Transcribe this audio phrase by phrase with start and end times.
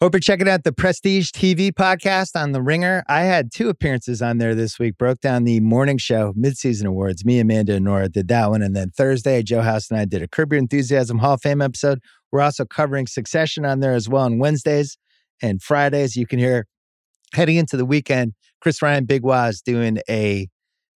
[0.00, 3.02] Hope you're checking out the Prestige TV podcast on The Ringer.
[3.08, 7.24] I had two appearances on there this week, broke down the morning show midseason awards.
[7.24, 8.62] Me, Amanda, and Nora did that one.
[8.62, 11.60] And then Thursday, Joe House and I did a Curb Your Enthusiasm Hall of Fame
[11.60, 11.98] episode.
[12.30, 14.96] We're also covering Succession on there as well on Wednesdays
[15.42, 16.14] and Fridays.
[16.14, 16.66] You can hear
[17.34, 20.46] heading into the weekend, Chris Ryan Big Waz doing a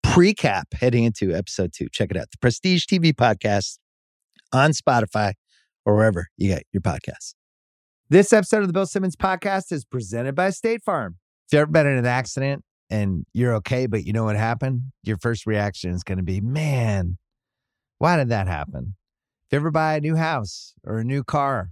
[0.04, 1.88] pre-cap heading into episode two.
[1.92, 2.30] Check it out.
[2.30, 3.80] The Prestige TV podcast
[4.54, 5.34] on Spotify
[5.88, 7.34] or wherever you get your podcasts.
[8.12, 11.16] This episode of the Bill Simmons podcast is presented by State Farm.
[11.48, 14.82] If you've ever been in an accident and you're okay, but you know what happened,
[15.02, 17.18] your first reaction is going to be, man,
[18.00, 18.96] why did that happen?
[19.46, 21.70] If you ever buy a new house or a new car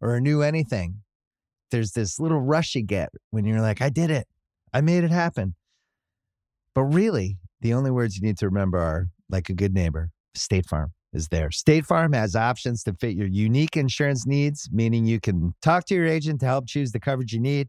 [0.00, 1.02] or a new anything,
[1.70, 4.26] there's this little rush you get when you're like, I did it.
[4.72, 5.54] I made it happen.
[6.74, 10.66] But really, the only words you need to remember are like a good neighbor, State
[10.66, 11.50] Farm is there.
[11.50, 15.94] State Farm has options to fit your unique insurance needs, meaning you can talk to
[15.94, 17.68] your agent to help choose the coverage you need,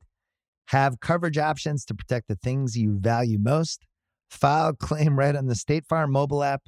[0.68, 3.86] have coverage options to protect the things you value most,
[4.30, 6.62] file claim right on the State Farm mobile app,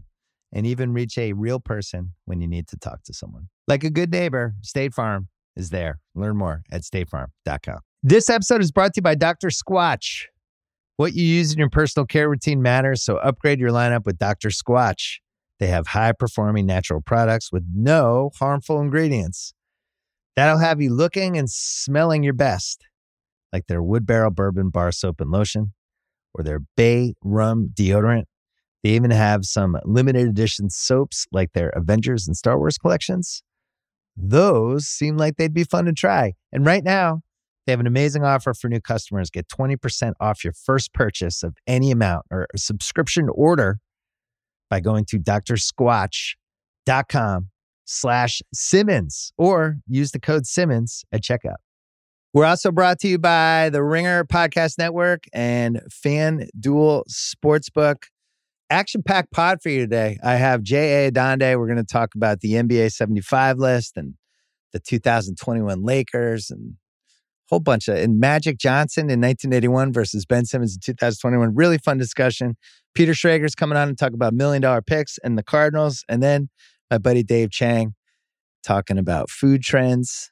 [0.52, 3.50] and even reach a real person when you need to talk to someone.
[3.68, 6.00] Like a good neighbor, State Farm is there.
[6.16, 7.80] Learn more at statefarm.com.
[8.02, 9.48] This episode is brought to you by Dr.
[9.50, 10.26] Squatch.
[10.98, 14.50] What you use in your personal care routine matters, so upgrade your lineup with Dr.
[14.50, 15.20] Squatch.
[15.64, 19.54] They have high performing natural products with no harmful ingredients.
[20.36, 22.86] That'll have you looking and smelling your best,
[23.54, 25.72] like their wood barrel bourbon bar soap and lotion
[26.34, 28.26] or their bay rum deodorant.
[28.84, 33.42] They even have some limited edition soaps like their Avengers and Star Wars collections.
[34.18, 36.34] Those seem like they'd be fun to try.
[36.52, 37.22] And right now,
[37.66, 39.30] they have an amazing offer for new customers.
[39.30, 43.80] Get 20% off your first purchase of any amount or subscription order
[44.74, 46.38] by going to drsquatch.com
[47.86, 51.58] slash Simmons or use the code Simmons at checkout.
[52.34, 58.06] We're also brought to you by the Ringer Podcast Network and FanDuel Sportsbook.
[58.72, 60.18] Action packed pod for you today.
[60.24, 61.12] I have J.A.
[61.12, 61.60] Adande.
[61.60, 64.16] We're going to talk about the NBA 75 list and
[64.72, 66.78] the 2021 Lakers and
[67.54, 71.54] whole bunch of, and Magic Johnson in 1981 versus Ben Simmons in 2021.
[71.54, 72.58] Really fun discussion.
[72.96, 76.04] Peter Schrager's coming on and talk about million dollar picks and the Cardinals.
[76.10, 76.50] And then
[76.90, 77.94] my buddy Dave Chang
[78.64, 80.32] talking about food trends,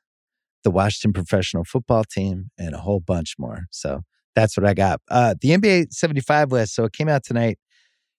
[0.63, 3.65] the Washington professional football team, and a whole bunch more.
[3.69, 4.01] So
[4.35, 4.99] that's what I got.
[5.09, 6.73] Uh, the NBA 75 list.
[6.73, 7.59] So it came out tonight.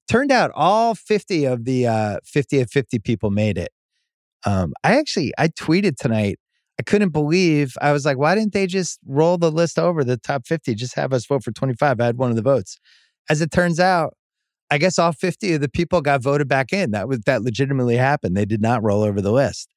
[0.09, 3.71] Turned out all 50 of the uh, 50 of 50 people made it.
[4.45, 6.39] Um, I actually I tweeted tonight.
[6.79, 10.17] I couldn't believe I was like, why didn't they just roll the list over the
[10.17, 10.75] top 50?
[10.75, 12.01] Just have us vote for 25.
[12.01, 12.79] I had one of the votes.
[13.29, 14.15] As it turns out,
[14.71, 16.93] I guess all 50 of the people got voted back in.
[16.93, 18.37] That was that legitimately happened.
[18.37, 19.69] They did not roll over the list.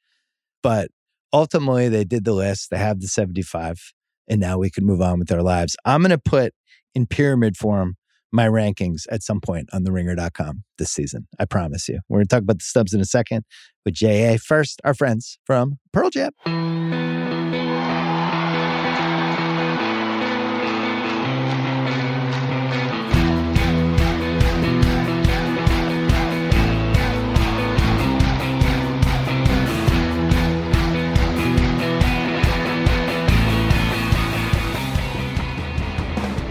[0.63, 0.89] But
[1.33, 2.69] ultimately they did the list.
[2.71, 3.93] They have the 75
[4.27, 5.75] and now we can move on with our lives.
[5.85, 6.53] I'm going to put
[6.93, 7.95] in pyramid form
[8.31, 11.27] my rankings at some point on theringer.com this season.
[11.39, 11.99] I promise you.
[12.09, 13.45] We're going to talk about the stubs in a second
[13.85, 14.37] but JA.
[14.37, 16.31] First, our friends from Pearl Jam.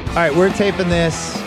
[0.07, 1.44] All right, we're taping this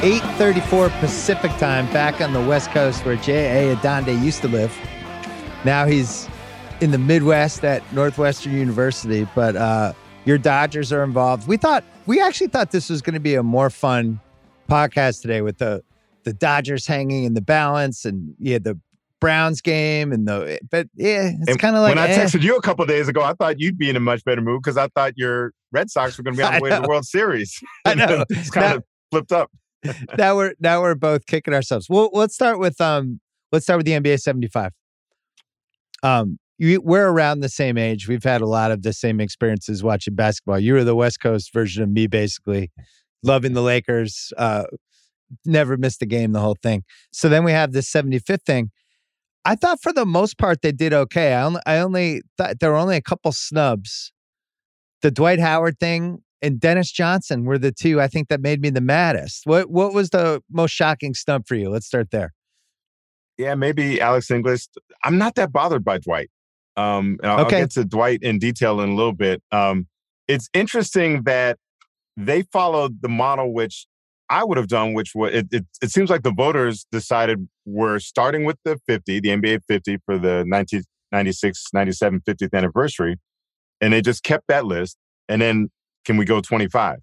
[0.00, 3.76] 8:34 Pacific time back on the West Coast where J.A.
[3.76, 4.74] Adande used to live.
[5.66, 6.26] Now he's
[6.80, 9.92] in the Midwest at Northwestern University, but uh,
[10.24, 11.46] your Dodgers are involved.
[11.46, 14.18] We thought we actually thought this was going to be a more fun
[14.70, 15.84] podcast today with the
[16.24, 18.80] the Dodgers hanging in the balance and yeah, the
[19.20, 22.24] Browns game and the but yeah, it's kind of like when I eh.
[22.24, 24.62] texted you a couple days ago, I thought you'd be in a much better mood
[24.62, 26.88] because I thought your Red Sox were going to be on the way to the
[26.88, 27.62] World Series.
[27.84, 28.24] I know.
[28.30, 29.50] it's kind Now- of flipped up.
[30.18, 31.88] Now we're now we're both kicking ourselves.
[31.88, 33.20] Well, let's start with um
[33.52, 34.72] let's start with the NBA 75.
[36.02, 38.06] Um you, we're around the same age.
[38.06, 40.58] We've had a lot of the same experiences watching basketball.
[40.58, 42.70] You were the West Coast version of me basically,
[43.22, 44.64] loving the Lakers, uh
[45.44, 46.82] never missed a game the whole thing.
[47.12, 48.70] So then we have this 75th thing.
[49.44, 51.32] I thought for the most part they did okay.
[51.32, 54.12] I only I only thought there were only a couple snubs.
[55.02, 58.70] The Dwight Howard thing and Dennis Johnson were the two I think that made me
[58.70, 59.42] the maddest.
[59.44, 61.70] What what was the most shocking snub for you?
[61.70, 62.32] Let's start there.
[63.38, 64.66] Yeah, maybe Alex English.
[65.04, 66.30] I'm not that bothered by Dwight.
[66.76, 67.56] Um, and I'll, Okay.
[67.56, 69.42] I'll get to Dwight in detail in a little bit.
[69.50, 69.86] Um,
[70.28, 71.58] it's interesting that
[72.16, 73.86] they followed the model which
[74.28, 77.98] I would have done, which was it, it, it seems like the voters decided we're
[77.98, 83.16] starting with the 50, the NBA 50 for the 1996 97 50th anniversary.
[83.80, 84.96] And they just kept that list.
[85.28, 85.70] And then
[86.04, 86.98] can we go 25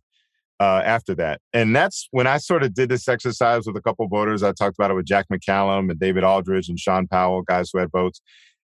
[0.60, 1.42] uh, after that?
[1.54, 4.44] And that's when I sort of did this exercise with a couple voters.
[4.44, 7.80] I talked about it with Jack McCallum and David Aldridge and Shaun Powell, guys who
[7.80, 8.22] had votes.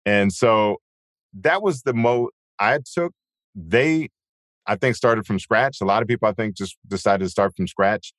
[0.05, 0.77] And so
[1.41, 3.13] that was the mo I took.
[3.55, 4.09] They,
[4.67, 5.79] I think, started from scratch.
[5.81, 8.13] A lot of people, I think, just decided to start from scratch.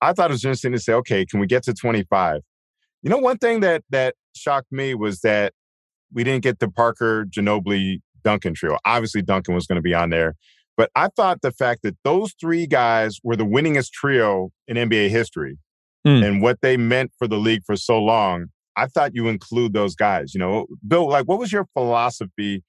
[0.00, 2.40] I thought it was interesting to say, okay, can we get to 25?
[3.02, 5.52] You know, one thing that that shocked me was that
[6.12, 8.78] we didn't get the Parker Ginobili Duncan trio.
[8.84, 10.34] Obviously, Duncan was going to be on there,
[10.76, 15.10] but I thought the fact that those three guys were the winningest trio in NBA
[15.10, 15.58] history
[16.06, 16.26] mm.
[16.26, 19.94] and what they meant for the league for so long, I thought you include those
[19.94, 20.34] guys.
[20.34, 22.62] You know, Bill, like, what was your philosophy?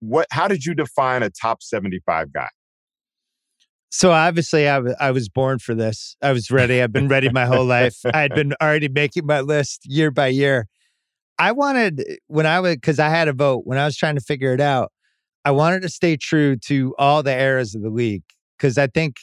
[0.00, 0.26] What?
[0.30, 2.48] How did you define a top seventy-five guy?
[3.90, 6.16] So obviously, I, w- I was born for this.
[6.22, 6.80] I was ready.
[6.80, 7.98] I've been ready my whole life.
[8.12, 10.66] I had been already making my list year by year.
[11.38, 14.20] I wanted when I was because I had a vote when I was trying to
[14.20, 14.92] figure it out.
[15.44, 18.22] I wanted to stay true to all the eras of the league
[18.56, 19.16] because I think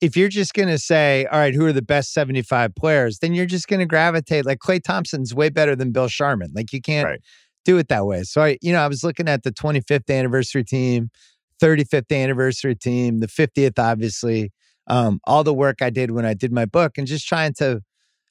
[0.00, 3.34] if you're just going to say, all right, who are the best 75 players, then
[3.34, 4.44] you're just going to gravitate.
[4.44, 6.50] Like Klay Thompson's way better than Bill Sharman.
[6.54, 7.20] Like you can't right.
[7.64, 8.24] do it that way.
[8.24, 11.10] So I, you know, I was looking at the 25th anniversary team,
[11.62, 14.50] 35th anniversary team, the 50th, obviously,
[14.88, 17.80] um, all the work I did when I did my book, and just trying to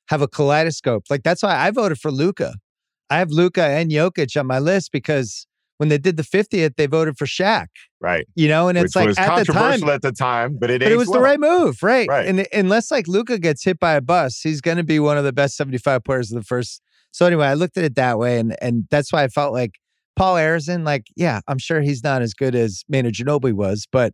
[0.10, 1.06] have a kaleidoscope.
[1.10, 2.56] Like that's why I voted for Luka.
[3.10, 5.48] I have Luka and Jokic on my list because
[5.82, 7.66] when they did the 50th, they voted for Shaq.
[8.00, 8.28] Right.
[8.36, 10.70] You know, and it's Which like was at controversial the time, at the time, but
[10.70, 11.18] it, but it was well.
[11.18, 12.08] the right move, right?
[12.08, 12.28] Right.
[12.28, 15.24] And unless like Luka gets hit by a bus, he's going to be one of
[15.24, 16.84] the best 75 players of the first.
[17.10, 19.80] So anyway, I looked at it that way, and and that's why I felt like
[20.16, 24.14] Paul Arizin, like, yeah, I'm sure he's not as good as Manu Ginobili was, but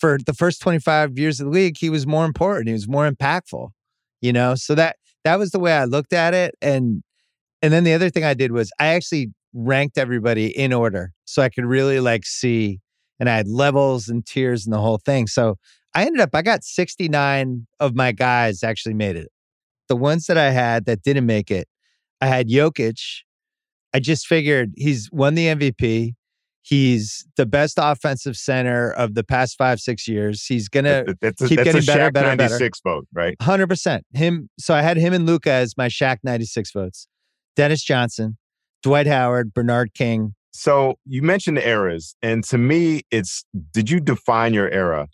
[0.00, 2.66] for the first 25 years of the league, he was more important.
[2.66, 3.68] He was more impactful,
[4.20, 4.56] you know?
[4.56, 6.56] So that that was the way I looked at it.
[6.60, 7.04] And
[7.62, 11.42] and then the other thing I did was I actually ranked everybody in order so
[11.42, 12.80] I could really like see
[13.20, 15.26] and I had levels and tiers and the whole thing.
[15.26, 15.56] So
[15.94, 19.28] I ended up I got 69 of my guys actually made it.
[19.88, 21.66] The ones that I had that didn't make it,
[22.20, 23.00] I had Jokic.
[23.94, 26.14] I just figured he's won the MVP.
[26.60, 30.44] He's the best offensive center of the past five, six years.
[30.44, 32.54] He's gonna that's keep getting better, Shaq better, better.
[32.54, 33.34] 96 vote, right?
[33.40, 34.04] Hundred percent.
[34.12, 34.50] Him.
[34.58, 37.08] So I had him and Luka as my Shaq ninety six votes.
[37.56, 38.36] Dennis Johnson,
[38.82, 40.34] Dwight Howard, Bernard King.
[40.52, 45.08] So you mentioned the eras, and to me, it's did you define your era?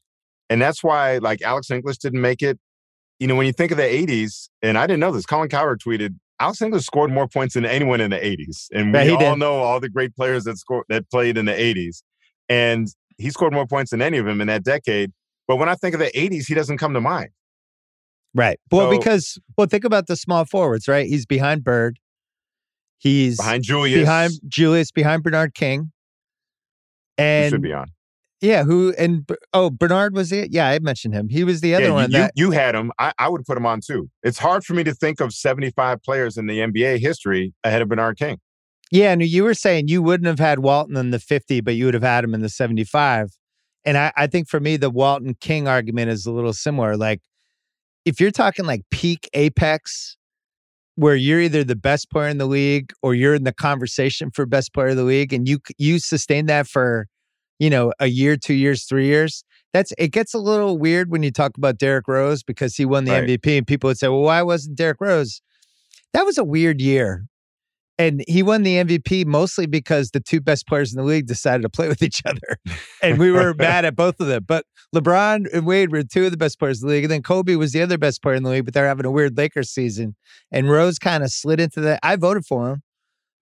[0.48, 2.58] And that's why, like Alex English didn't make it.
[3.18, 5.80] You know, when you think of the '80s, and I didn't know this, Colin Cowherd
[5.80, 9.38] tweeted Alex English scored more points than anyone in the '80s, and we all did.
[9.38, 12.02] know all the great players that scored that played in the '80s,
[12.48, 12.88] and
[13.18, 15.12] he scored more points than any of them in that decade.
[15.46, 17.30] But when I think of the '80s, he doesn't come to mind.
[18.34, 18.58] Right.
[18.70, 21.06] Well, So- because well, think about the small forwards, right?
[21.06, 21.98] He's behind Bird.
[23.04, 25.92] He's Behind Julius, behind Julius, behind Bernard King.
[27.18, 27.88] who And should be on.
[28.40, 30.52] yeah, who and oh Bernard was it?
[30.52, 31.28] Yeah, I mentioned him.
[31.28, 32.92] He was the other Yeah, one you, that you had him.
[32.98, 34.08] I, I would put him on too.
[34.22, 37.88] It's hard for me to think of 75 players in the NBA history ahead of
[37.88, 38.38] Bernard King.
[38.90, 41.84] Yeah, and you were saying you wouldn't have had Walton in the 50, but you
[41.84, 43.32] would have had him in the 75.
[43.84, 46.96] And I, I think for me, the Walton King argument is a little similar.
[46.96, 47.20] Like,
[48.06, 50.16] if you're talking like peak apex,
[50.96, 54.46] where you're either the best player in the league or you're in the conversation for
[54.46, 57.06] best player of the league, and you you sustain that for,
[57.58, 59.44] you know, a year, two years, three years.
[59.72, 63.04] That's it gets a little weird when you talk about Derrick Rose because he won
[63.04, 63.24] the Right.
[63.28, 65.40] MVP, and people would say, "Well, why wasn't Derrick Rose?"
[66.12, 67.24] That was a weird year
[67.98, 71.62] and he won the MVP mostly because the two best players in the league decided
[71.62, 72.58] to play with each other.
[73.02, 74.44] And we were mad at both of them.
[74.46, 77.04] But LeBron and Wade were two of the best players in the league.
[77.04, 79.10] And then Kobe was the other best player in the league, but they're having a
[79.10, 80.16] weird Lakers season.
[80.50, 82.00] And Rose kind of slid into that.
[82.02, 82.82] I voted for him,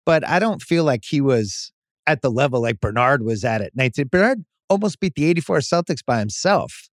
[0.04, 1.72] but I don't feel like he was
[2.06, 4.08] at the level like Bernard was at at 19.
[4.08, 6.88] Bernard almost beat the 84 Celtics by himself.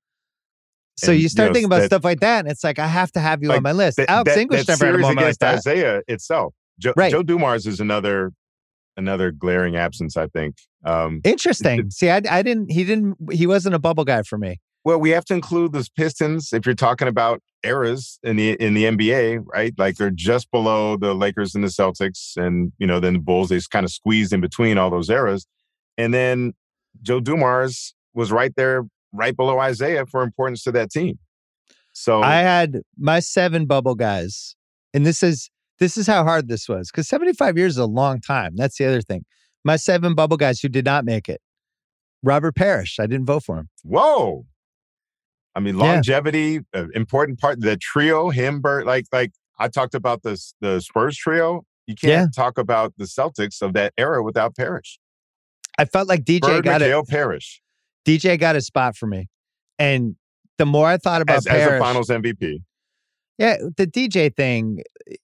[0.98, 2.78] So And, you you start know, thinking about that- stuff like that, and it's like
[2.78, 3.98] I have to have you Like, on my list.
[3.98, 5.54] That, Alex that- English that never had a moment like that.
[5.56, 6.54] Isaiah itself.
[6.78, 7.10] Joe, Right.
[7.10, 8.32] Joe Dumars is another
[8.96, 10.56] another glaring absence, I think.
[10.84, 11.90] Um, Interesting.
[11.90, 12.70] See, I, I didn't.
[12.70, 13.16] He didn't.
[13.32, 14.58] He wasn't a bubble guy for me.
[14.84, 18.74] well, we have to include those Pistons if you're talking about eras in the in
[18.74, 19.74] the NBA, right?
[19.76, 23.48] Like they're just below the Lakers and the Celtics, and you know then the Bulls.
[23.48, 25.46] They kind of squeezed in between all those eras,
[25.98, 26.54] and then
[27.02, 31.18] Joe Dumars was right there, right below Isiah for importance to that team.
[31.92, 34.54] So I had my seven bubble guys,
[34.94, 37.86] and this is this is how hard this was because seventy five years is a
[37.86, 38.52] long time.
[38.56, 39.24] That's the other thing.
[39.64, 41.40] My seven bubble guys who did not make it.
[42.22, 42.98] Robert Parish.
[42.98, 43.68] I didn't vote for him.
[43.84, 44.46] Whoa.
[45.54, 45.84] I mean, Yeah.
[45.84, 47.60] longevity, uh, important part.
[47.60, 51.64] The trio, him, Bird, like, like I talked about this, the Spurs trio.
[51.86, 52.26] You can't Yeah.
[52.44, 54.98] talk about the Celtics of that era without Parish.
[55.78, 56.80] I felt like DJ Bird, got.
[56.80, 57.62] McHale, Parish.
[58.04, 59.28] DJ got a spot for me.
[59.78, 60.16] And
[60.58, 62.62] the more I thought about as, Parish, as a finals MVP.
[63.38, 64.82] Yeah, the DJ thing,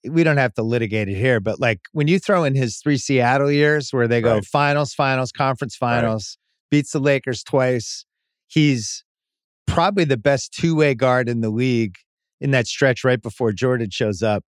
[0.09, 2.99] we don't have to litigate it here, but like when you throw in his three
[2.99, 4.45] Seattle years where they go Right.
[4.45, 6.37] finals, finals, conference finals,
[6.71, 8.05] beats the Lakers twice,
[8.49, 9.03] he's
[9.67, 11.97] probably the best two way guard in the league
[12.41, 14.45] in that stretch right before Jordan shows up.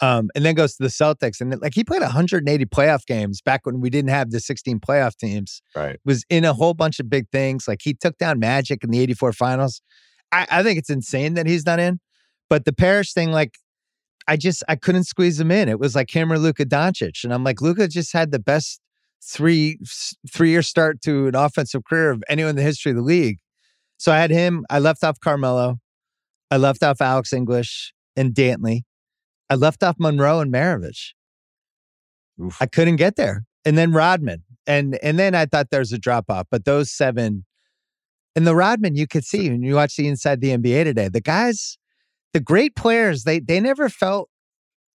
[0.00, 1.40] Um, and then goes to the Celtics.
[1.40, 5.16] And like he played 180 playoff games back when we didn't have the 16 playoff
[5.16, 5.98] teams Right.
[6.04, 7.66] was in a whole bunch of big things.
[7.66, 9.82] Like he took down Magic in the 84 finals.
[10.30, 11.98] I, I think it's insane that he's not in.
[12.48, 13.54] But the Parish thing, like,
[14.26, 15.68] I just I couldn't squeeze him in.
[15.68, 17.24] It was like him or Luka Doncic.
[17.24, 18.80] And I'm like, Luka just had the best
[19.24, 19.78] three
[20.30, 23.38] three year start to an offensive career of anyone in the history of the league.
[23.96, 24.64] So I had him.
[24.70, 25.78] I left off Carmelo.
[26.50, 28.82] I left off Alex English and Dantley.
[29.50, 31.12] I left off Monroe and Maravich.
[32.40, 32.56] Oof.
[32.60, 33.44] I couldn't get there.
[33.64, 34.44] And then Rodman.
[34.66, 36.46] And and then I thought there was a drop off.
[36.50, 37.44] But those seven
[38.36, 41.08] and the Rodman you could see when you watch the inside the NBA today.
[41.08, 41.78] The guys,
[42.32, 44.28] the great players, they they never felt,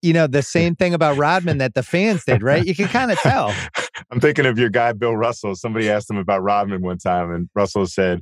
[0.02, 2.66] you know, the same thing about Rodman that the fans did, right?
[2.66, 3.54] You can kind of tell.
[4.12, 5.56] I'm thinking of your guy, Bill Russell.
[5.56, 8.22] Somebody asked him about Rodman one time, and Russell said,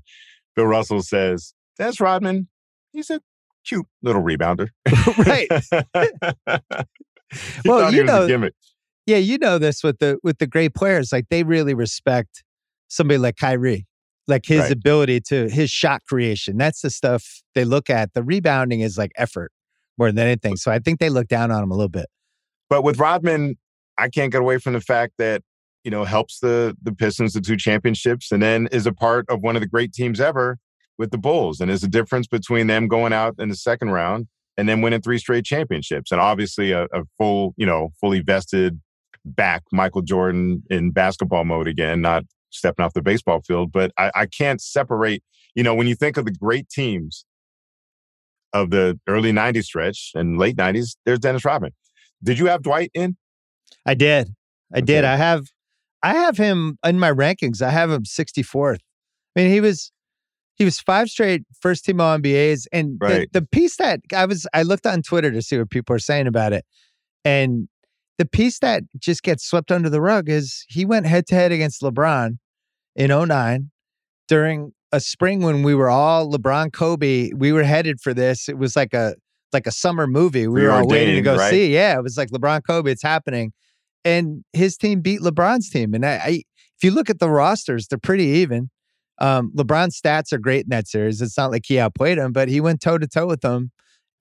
[0.55, 2.47] Bill Russell says, That's Rodman.
[2.93, 3.21] He's a
[3.65, 4.69] cute little rebounder.
[5.17, 5.49] Right.
[7.63, 8.49] Well, you know-.
[9.05, 11.11] Yeah, you know this with the with the great players.
[11.11, 12.43] Like they really respect
[12.89, 13.87] somebody like Kyrie,
[14.27, 14.71] like his Right.
[14.71, 16.57] ability to his shot creation.
[16.57, 18.13] That's the stuff they look at.
[18.13, 19.51] The rebounding is like effort
[19.97, 20.55] more than anything.
[20.57, 22.07] So I think they look down on him a little bit.
[22.69, 23.55] But with Rodman,
[23.97, 25.41] I can't get away from the fact that,
[25.83, 29.41] you know, helps the the Pistons to two championships and then is a part of
[29.41, 30.57] one of the great teams ever
[30.97, 31.59] with the Bulls.
[31.59, 35.01] And there's a difference between them going out in the second round and then winning
[35.01, 36.11] three straight championships.
[36.11, 38.79] And obviously a, a full, you know, fully vested
[39.25, 43.71] back Michael Jordan in basketball mode again, not stepping off the baseball field.
[43.71, 45.23] But I, I can't separate,
[45.55, 47.25] you know, when you think of the great teams
[48.53, 51.71] of the early 90s stretch and late 90s, there's Dennis Rodman.
[52.23, 53.17] Did you have Dwight in?
[53.85, 54.29] I did.
[54.73, 55.03] I did.
[55.03, 55.47] I have
[56.03, 57.61] I have him in my rankings.
[57.61, 58.79] I have him 64th.
[59.35, 59.91] I mean, he was
[60.55, 62.67] he was five straight first team All NBAs.
[62.71, 63.29] And Right.
[63.31, 65.99] the, the piece that I was I looked on Twitter to see what people are
[65.99, 66.65] saying about it.
[67.25, 67.67] And
[68.21, 71.51] the piece that just gets swept under the rug is he went head to head
[71.51, 72.37] against LeBron
[72.95, 73.71] in 09
[74.27, 77.31] during a spring when we were all LeBron Kobe.
[77.35, 78.47] We were headed for this.
[78.47, 79.15] It was like a
[79.53, 80.47] like a summer movie.
[80.47, 81.49] We were all waiting to go right?
[81.49, 81.73] see.
[81.73, 82.91] Yeah, it was like LeBron Kobe.
[82.91, 83.53] It's happening,
[84.05, 85.95] and his team beat LeBron's team.
[85.95, 86.29] And I, I
[86.77, 88.69] if you look at the rosters, they're pretty even.
[89.17, 91.23] Um, LeBron's stats are great in that series.
[91.23, 93.71] It's not like he outplayed him, but he went toe to toe with them.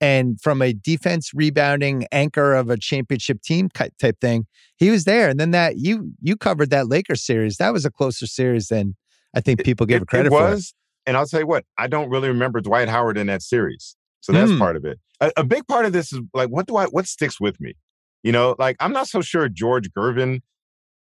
[0.01, 5.29] And from a defense rebounding anchor of a championship team type thing, he was there.
[5.29, 7.57] And then that you you covered that Lakers series.
[7.57, 8.95] That was a closer series than
[9.35, 10.43] I think people give it, credit it for.
[10.43, 10.73] was,
[11.05, 13.95] and I'll tell you what, I don't really remember Dwight Howard in that series.
[14.21, 14.59] So that's Hmm.
[14.59, 14.99] part of it.
[15.21, 17.75] A, a big part of this is like, what do I, what sticks with me?
[18.23, 20.41] You know, like I'm not so sure George Gervin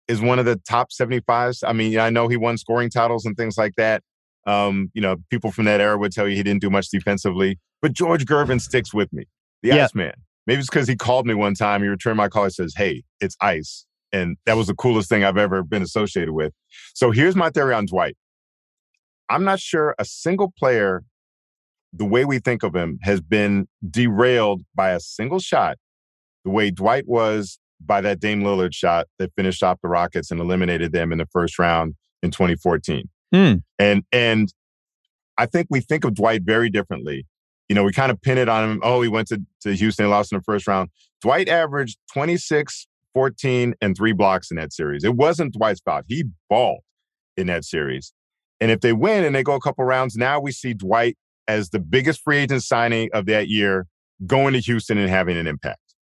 [0.09, 1.63] is one of the top 75s.
[1.67, 4.03] I mean, I know he won scoring titles and things like that.
[4.47, 7.59] Um, you know, people from that era would tell you he didn't do much defensively,
[7.83, 9.25] but George Gervin sticks with me.
[9.63, 9.85] The Yeah.
[9.85, 10.13] Iceman.
[10.47, 11.83] Maybe it's because he called me one time.
[11.83, 12.45] He returned my call.
[12.45, 13.87] He says, Hey, it's ice.
[14.13, 16.53] And that was the coolest thing I've ever been associated with.
[16.95, 18.17] So here's my theory on Dwight.
[19.29, 21.05] I'm not sure a single player,
[21.93, 25.77] the way we think of him, has been derailed by a single shot,
[26.45, 30.41] the way Dwight was by that Dame Lillard shot that finished off the Rockets and
[30.41, 33.09] eliminated them in the first round in 2014.
[33.33, 33.55] Hmm.
[33.79, 34.53] And and
[35.39, 37.27] I think we think of Dwight very differently.
[37.71, 38.81] You know, we kind of pin it on him.
[38.83, 40.91] Oh, he went to, to Houston and lost in the first round.
[41.23, 45.05] Dwight averaged 26, 14, and three blocks in that series.
[45.05, 46.05] It wasn't Dwight's fault.
[46.09, 46.81] He balled
[47.37, 48.13] in that series.
[48.61, 51.71] And if they win and they go a couple rounds, now we see Dwight as
[51.71, 53.87] the biggest free agent signing of that year
[54.27, 55.95] going to Houston and having an impact,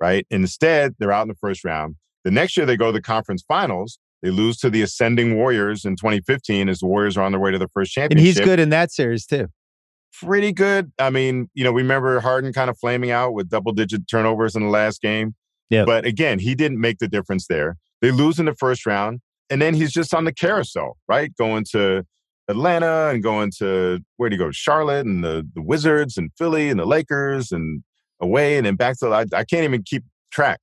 [0.00, 0.26] right?
[0.28, 1.94] Instead, they're out in the first round.
[2.24, 4.00] The next year, they go to the conference finals.
[4.22, 7.52] They lose to the ascending Warriors in 2015 as the Warriors are on their way
[7.52, 8.18] to the first championship.
[8.18, 9.46] and he's good in that series too.
[10.20, 10.92] Pretty good.
[10.98, 14.54] I mean, you know, we remember Harden kind of flaming out with double digit turnovers
[14.54, 15.34] in the last game.
[15.70, 15.86] Yep.
[15.86, 17.76] But again, he didn't make the difference there.
[18.02, 19.20] They lose in the first round.
[19.48, 21.34] And then he's just on the carousel, right?
[21.36, 22.04] Going to
[22.48, 24.50] Atlanta and going to where do you go?
[24.50, 27.82] Charlotte and the, the Wizards and Philly and the Lakers and
[28.20, 30.60] away and then back to I, I can't even keep track.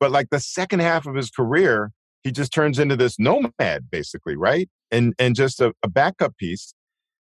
[0.00, 1.90] But like the second half of his career,
[2.22, 4.68] he just turns into this nomad, basically, right?
[4.90, 6.74] And and just a, a backup piece.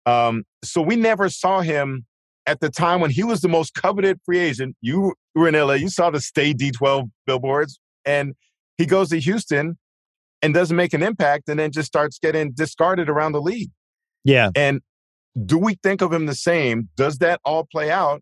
[0.05, 2.05] Um, so we never saw him
[2.47, 4.75] at the time when he was the most coveted free agent.
[4.81, 8.33] You were in LA, you saw the stay D12 billboards, and
[8.77, 9.77] he goes to Houston
[10.41, 13.69] and doesn't make an impact and then just starts getting discarded around the league.
[14.23, 14.49] Yeah.
[14.55, 14.81] And
[15.45, 16.89] do we think of him the same?
[16.97, 18.21] Does that all play out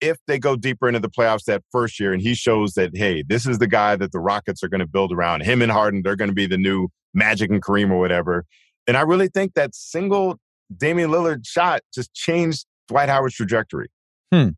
[0.00, 3.22] if they go deeper into the playoffs that first year and he shows that, hey,
[3.26, 5.42] this is the guy that the Rockets are going to build around?
[5.42, 8.44] Him and Harden, they're going to be the new Magic and Kareem or whatever.
[8.86, 10.38] And I really think that single
[10.74, 13.88] Damian Lillard shot just changed Dwight Howard's trajectory
[14.32, 14.50] hmm.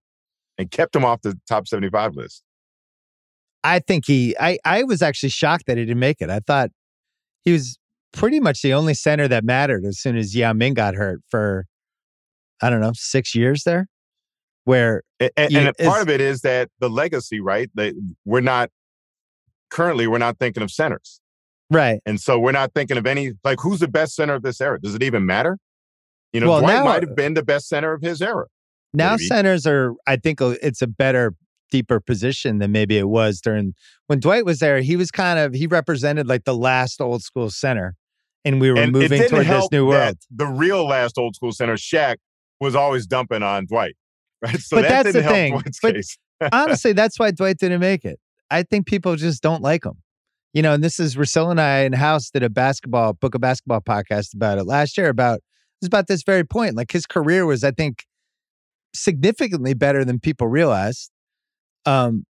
[0.59, 2.43] and kept him off the top 75 list.
[3.65, 6.31] I think he, I, I was actually shocked that he didn't make it.
[6.31, 6.71] I thought
[7.45, 7.79] he was
[8.13, 11.67] pretty much the only center that mattered as soon as Yao Ming got hurt for,
[12.63, 13.89] I don't know, six years there.
[14.65, 17.71] Where and, and, you, and part of it is that the legacy, right?
[17.75, 17.95] That
[18.25, 18.71] we're not
[19.71, 21.21] currently we're not thinking of centers,
[21.71, 22.01] right?
[22.05, 24.81] And so we're not thinking of any like who's the best center of this era.
[24.81, 25.59] Does it even matter?
[26.33, 28.47] You know, well, Dwight now, might uh have been the best center of his era.
[28.93, 29.25] Now maybe.
[29.25, 31.35] centers are, I think, it's a better
[31.71, 33.75] deeper position than maybe it was during
[34.07, 34.81] when Dwight was there.
[34.81, 37.95] He was kind of he represented like the last old school center,
[38.45, 40.17] and we were and moving toward this new world.
[40.31, 42.17] The real last old school center, Shaq,
[42.61, 43.97] was always dumping on Dwight.
[44.43, 45.53] Right, so but that that's the thing.
[45.53, 46.19] Dwight's but case.
[46.53, 48.21] honestly, that's why Dwight didn't make it.
[48.51, 49.95] I think people just don't like him.
[50.53, 53.39] You know, and this is Russell and I in House did a basketball book a
[53.39, 55.41] basketball podcast about it last year about
[55.81, 56.77] it's about this very point.
[56.77, 58.05] Like his career was, I think,
[58.95, 61.11] significantly better than people realized.
[61.85, 62.25] Um,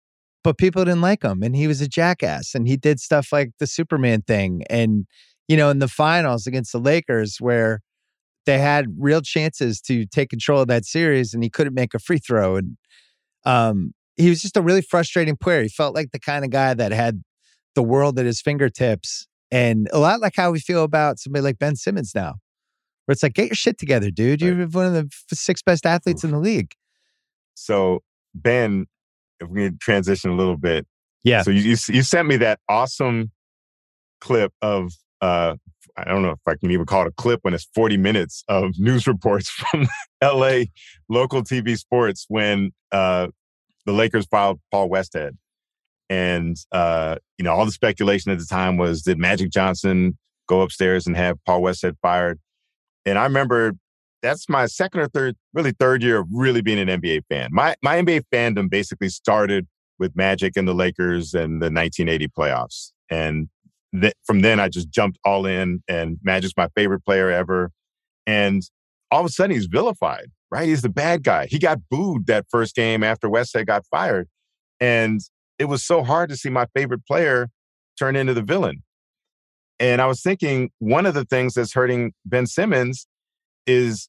[0.44, 3.52] but people didn't like him, and he was a jackass, and he did stuff like
[3.60, 5.06] the Superman thing, and
[5.48, 7.80] you know, in the finals against the Lakers, where
[8.46, 12.00] they had real chances to take control of that series, and he couldn't make a
[12.00, 12.78] free throw, and
[13.46, 15.64] um, he was just a really frustrating player.
[15.64, 17.24] He felt like the kind of guy that had
[17.76, 21.58] the world at his fingertips, and a lot like how we feel about somebody like
[21.58, 22.36] Ben Simmons now,
[23.06, 24.42] where it's like, get your shit together, dude.
[24.42, 26.74] You're one of the six best athletes in the league.
[27.56, 28.02] So
[28.34, 28.88] Ben
[29.40, 30.88] if we can transition a little bit.
[31.24, 31.42] Yeah.
[31.44, 33.32] So you, you, you sent me that awesome
[34.22, 35.56] clip of uh
[35.96, 38.44] I don't know if I can even call it a clip when it's 40 minutes
[38.48, 39.88] of news reports from
[40.24, 40.64] LA
[41.10, 43.28] local TV sports when uh
[43.86, 45.32] the Lakers filed Paul Westhead.
[46.10, 50.62] And uh, you know, all the speculation at the time was did Magic Johnson go
[50.62, 52.40] upstairs and have Paul Westhead fired?
[53.06, 53.74] And I remember
[54.24, 57.50] that's my second or third, really third year of really being an NBA fan.
[57.52, 59.68] My my NBA fandom basically started
[60.00, 63.50] with Magic and the Lakers and the 1980 playoffs, and
[64.00, 65.84] th- from then I just jumped all in.
[65.88, 67.72] And Magic's my favorite player ever,
[68.26, 68.64] and
[69.12, 70.32] all of a sudden he's vilified.
[70.50, 71.48] Right, he's the bad guy.
[71.48, 74.30] He got booed that first game after Westhead got fired,
[74.80, 75.20] and
[75.60, 77.50] it was so hard to see my favorite player
[77.98, 78.84] turn into the villain.
[79.84, 83.06] And I was thinking one of the things that's hurting Ben Simmons
[83.68, 84.08] is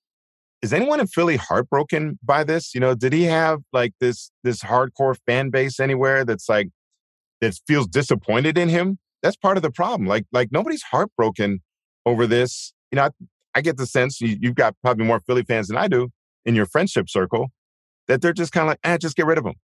[0.63, 2.77] is anyone in Philly heartbroken by this?
[2.77, 6.69] You know, did he have like this this hardcore fan base anywhere that's like
[7.41, 9.01] that feels disappointed in him?
[9.21, 10.07] That's part of the problem.
[10.09, 11.61] Like like nobody's heartbroken
[12.07, 12.73] over this.
[12.93, 13.09] You know, I,
[13.57, 16.11] I get the sense you, you've got probably more Philly fans than I do
[16.45, 17.49] in your friendship circle
[18.07, 19.55] that they're just kind of like, eh, just get rid of him.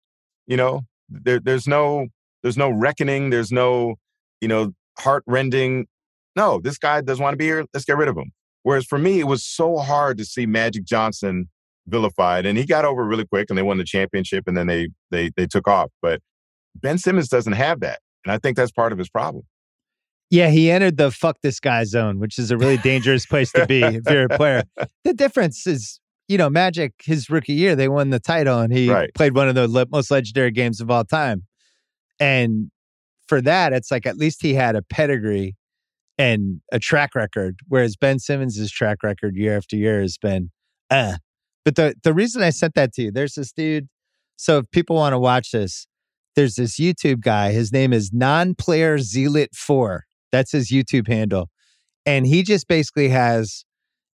[0.49, 2.09] You know, there, there's no
[2.43, 3.31] there's no reckoning.
[3.31, 3.95] There's no
[4.41, 5.87] you know heart rending.
[6.37, 7.65] No, this guy doesn't want to be here.
[7.75, 8.33] Let's get rid of him.
[8.63, 11.49] Whereas for me, it was so hard to see Magic Johnson
[11.87, 14.89] vilified, and he got over really quick, and they won the championship, and then they
[15.11, 15.91] they they took off.
[16.03, 16.21] But
[16.77, 19.45] Ben Simmons doesn't have that, and I think that's part of his problem.
[20.31, 23.67] Yeah, he entered the fuck this guy zone, which is a really dangerous place to
[23.67, 24.63] be if you're a player.
[25.05, 28.89] The difference is, you know, Magic, his rookie year, they won the title and he
[28.89, 29.11] right.
[29.15, 31.47] played one of the le- most legendary games of all time.
[32.21, 32.71] And
[33.27, 35.57] for that, it's like at least he had a pedigree
[36.21, 40.51] and a track record, whereas Ben Simmons' track record year after year has been,
[40.91, 41.17] uh.
[41.65, 43.89] But the the reason I sent that to you, there's this dude.
[44.37, 45.87] So if people want to watch this,
[46.37, 47.53] there's this YouTube guy.
[47.53, 50.05] His name is Non-Player Zealot Four.
[50.33, 51.49] That's his YouTube handle,
[52.05, 53.65] and he just basically has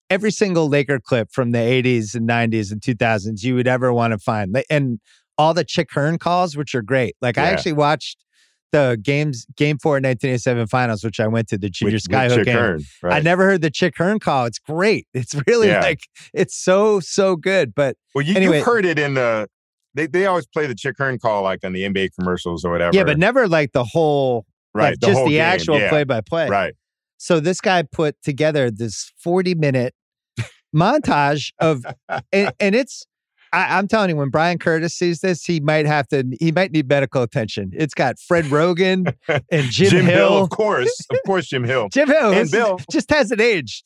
[0.09, 4.13] every single Laker clip from the 80s and 90s and 2000s you would ever want
[4.13, 5.01] to find, and
[5.39, 7.17] all the Chick Hearn calls, which are great.
[7.21, 7.45] Like yeah.
[7.45, 8.25] I actually watched
[8.73, 12.57] the games game four 1987 finals, which I went to the junior skyhook game.
[12.57, 13.15] Hearn, right.
[13.15, 14.47] I never heard the Chick Hearn call.
[14.47, 15.07] It's great.
[15.15, 15.81] It's really yeah.
[15.81, 16.01] like
[16.35, 17.75] it's so so good.
[17.75, 19.49] But well, you, anyway, you heard it in the
[19.95, 22.95] they they always play the Chick Hearn call like on the NBA commercials or whatever.
[22.95, 25.43] Yeah, but never like the whole right, like, the just whole the game.
[25.43, 25.89] actual yeah.
[25.89, 26.49] play by play.
[26.49, 26.75] Right.
[27.19, 29.95] So this guy put together this 40 minute
[30.75, 31.85] montage of
[32.33, 33.07] and, and it's
[33.53, 36.25] I, am telling you, when Bryan Curtis sees this, he might have to.
[36.41, 37.71] He might need medical attention.
[37.75, 39.15] It's got Fred Roggin
[39.51, 40.29] and Jim, Jim Hill.
[40.29, 40.45] Hill.
[40.45, 41.89] of course, of course, Jim Hill.
[41.91, 43.85] Jim Hill and Bill just hasn't aged.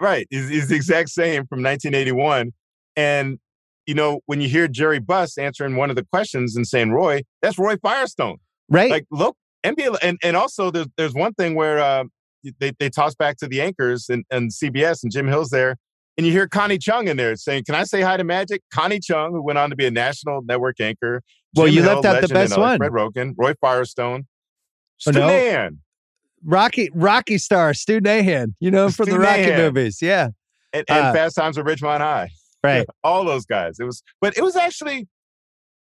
[0.00, 2.52] Right, he's, he's the exact same from 1981.
[2.96, 3.38] And
[3.86, 7.22] you know, when you hear Jerry Buss answering one of the questions and saying Roy,
[7.40, 8.38] that's Roy Firestone.
[8.68, 8.90] Right.
[8.90, 12.04] Like, look, NBA, and and also there's there's one thing where uh,
[12.58, 15.76] they they toss back to the anchors and, and CBS and Jim Hill's there,
[16.16, 18.62] And you hear Connie Chung in there saying, Can I say hi to Magic?
[18.72, 21.22] Connie Chung, who went on to be a national network anchor.
[21.54, 22.78] Well, Jim you Hill, left out the best one.
[22.78, 24.26] Fred Roggin, Roy Firestone,
[24.98, 25.28] Stu oh, no.
[25.28, 25.78] Nahan.
[26.44, 28.54] Rocky Rocky star Stu Nahan.
[28.60, 29.58] You know him from the Rocky Nahan.
[29.58, 30.00] movies.
[30.00, 30.28] Yeah.
[30.72, 32.30] And, and uh, Fast Times at Ridgemont High.
[32.62, 32.86] Right.
[33.04, 33.78] All those guys.
[33.78, 35.08] It was, but it was actually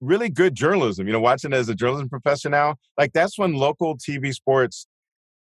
[0.02, 1.08] really good journalism.
[1.08, 4.88] You know, watching as a journalism professor now, like that's when local TV sports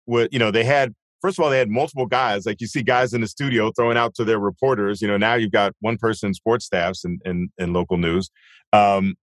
[0.06, 2.46] would, you know, they had first of all, they had multiple guys.
[2.46, 5.02] Like you see guys in the studio throwing out to their reporters.
[5.02, 8.30] You know, now you've got one person sports staffs in, in, in local news.
[8.74, 9.16] Um,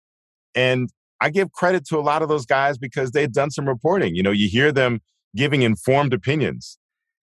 [0.53, 0.89] and
[1.21, 4.15] I give credit to a lot of those guys because they had done some reporting.
[4.15, 5.01] You know, you hear them
[5.35, 6.77] giving informed opinions.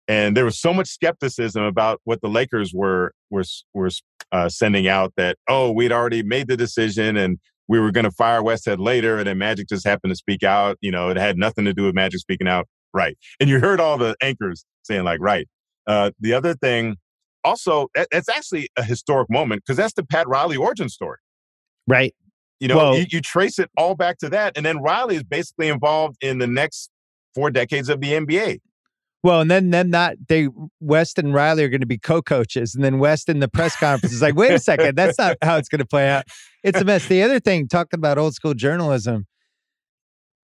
[0.08, 3.90] And there was so much skepticism about what the Lakers were were were
[4.32, 8.12] uh, sending out that oh we'd already made the decision and we were going to
[8.12, 10.78] fire Westhead later, and then Magic just happened to speak out.
[10.82, 13.18] You know, it had nothing to do with Magic speaking out, right?
[13.40, 15.48] And you heard all the anchors saying like, right.
[15.86, 16.98] Uh, the other thing,
[17.44, 21.20] also, it's actually a historic moment because that's the Pat Riley origin story,
[21.88, 22.14] right?
[22.60, 25.24] You know, well, you, you trace it all back to that, and then Riley is
[25.24, 26.90] basically involved in the next
[27.34, 28.60] four decades of the NBA.
[29.24, 32.84] Well, and then then that they West and Riley are going to be co-coaches, and
[32.84, 35.70] then West in the press conference is like, wait a second, that's not how it's
[35.70, 36.26] going to play out.
[36.64, 37.08] It's a mess.
[37.08, 39.26] The other thing, talking about old school journalism,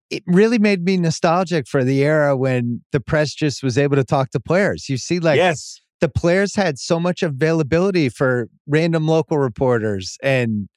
[0.09, 4.03] it really made me nostalgic for the era when the press just was able to
[4.03, 4.89] talk to players.
[4.89, 10.67] You see, like yes, the players had so much availability for random local reporters and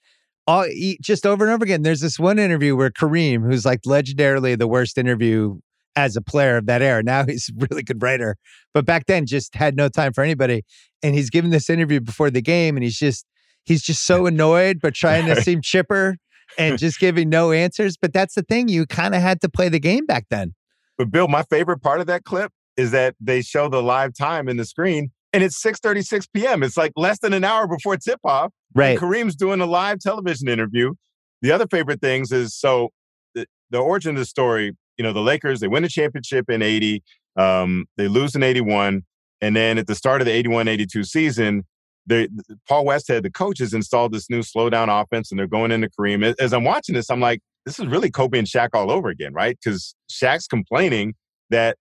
[0.46, 0.66] all
[1.02, 1.82] just over and over again.
[1.82, 5.58] There's this one interview where Kareem, who's like legendarily the worst interview
[5.96, 7.02] as a player of that era.
[7.02, 8.36] Now he's a really good writer,
[8.72, 10.64] but back then just had no time for anybody.
[11.02, 13.26] And he's giving this interview before the game, and he's just
[13.64, 16.16] he's just so annoyed, but trying to seem chipper
[16.58, 17.96] and just giving no answers.
[17.96, 20.54] But that's the thing; you kind of had to play the game back then.
[20.98, 24.48] But Bill, my favorite part of that clip is that they show the live time
[24.48, 26.62] in the screen, and it's 6:36 p.m.
[26.62, 28.52] It's like less than an hour before tip off.
[28.74, 28.98] Right.
[28.98, 30.94] Kareem's doing a live television interview.
[31.42, 32.90] The other favorite things is so
[33.34, 36.62] the, the origin of the story you know, the Lakers, they win the championship in
[36.62, 37.02] 80,
[37.36, 39.02] um, they lose in 81.
[39.40, 41.64] And then at the start of the 81 82 season,
[42.06, 42.28] they,
[42.68, 45.88] Paul Westhead, the coach, has installed this new slow down offense and they're going into
[45.88, 46.34] Kareem.
[46.38, 49.32] As I'm watching this, I'm like, this is really Kobe and Shaq all over again,
[49.32, 49.58] right?
[49.62, 51.14] Because Shaq's complaining
[51.50, 51.76] that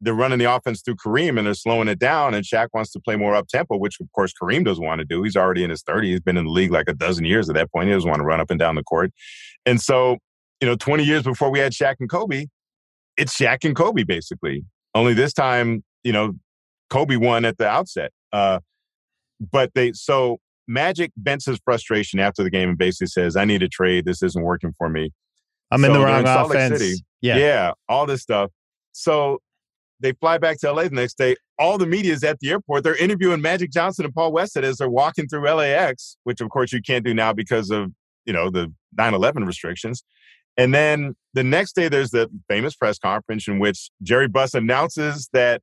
[0.00, 3.00] they're running the offense through Kareem and they're slowing it down, and Shaq wants to
[3.00, 5.22] play more up tempo, which of course Kareem doesn't want to do.
[5.22, 6.04] He's already in his 30s.
[6.04, 7.88] He's been in the league like a dozen years at that point.
[7.88, 9.12] He doesn't want to run up and down the court.
[9.64, 10.18] And so
[10.62, 12.46] you know, 20 years before we had Shaq and Kobe,
[13.16, 14.64] it's Shaq and Kobe basically.
[14.94, 16.34] Only this time, you know,
[16.88, 18.12] Kobe won at the outset.
[18.32, 18.60] Uh,
[19.50, 23.62] but they so Magic vents his frustration after the game and basically says, "I need
[23.62, 24.04] a trade.
[24.04, 25.12] This isn't working for me.
[25.70, 28.50] I'm so in the wrong in offense." City, yeah, yeah, all this stuff.
[28.92, 29.40] So
[30.00, 31.36] they fly back to LA the next day.
[31.58, 32.84] All the media is at the airport.
[32.84, 36.72] They're interviewing Magic Johnson and Paul Westhead as they're walking through LAX, which of course
[36.72, 37.92] you can't do now because of
[38.24, 40.04] you know the 9/11 restrictions.
[40.56, 45.28] And then the next day, there's the famous press conference in which Jerry Buss announces
[45.32, 45.62] that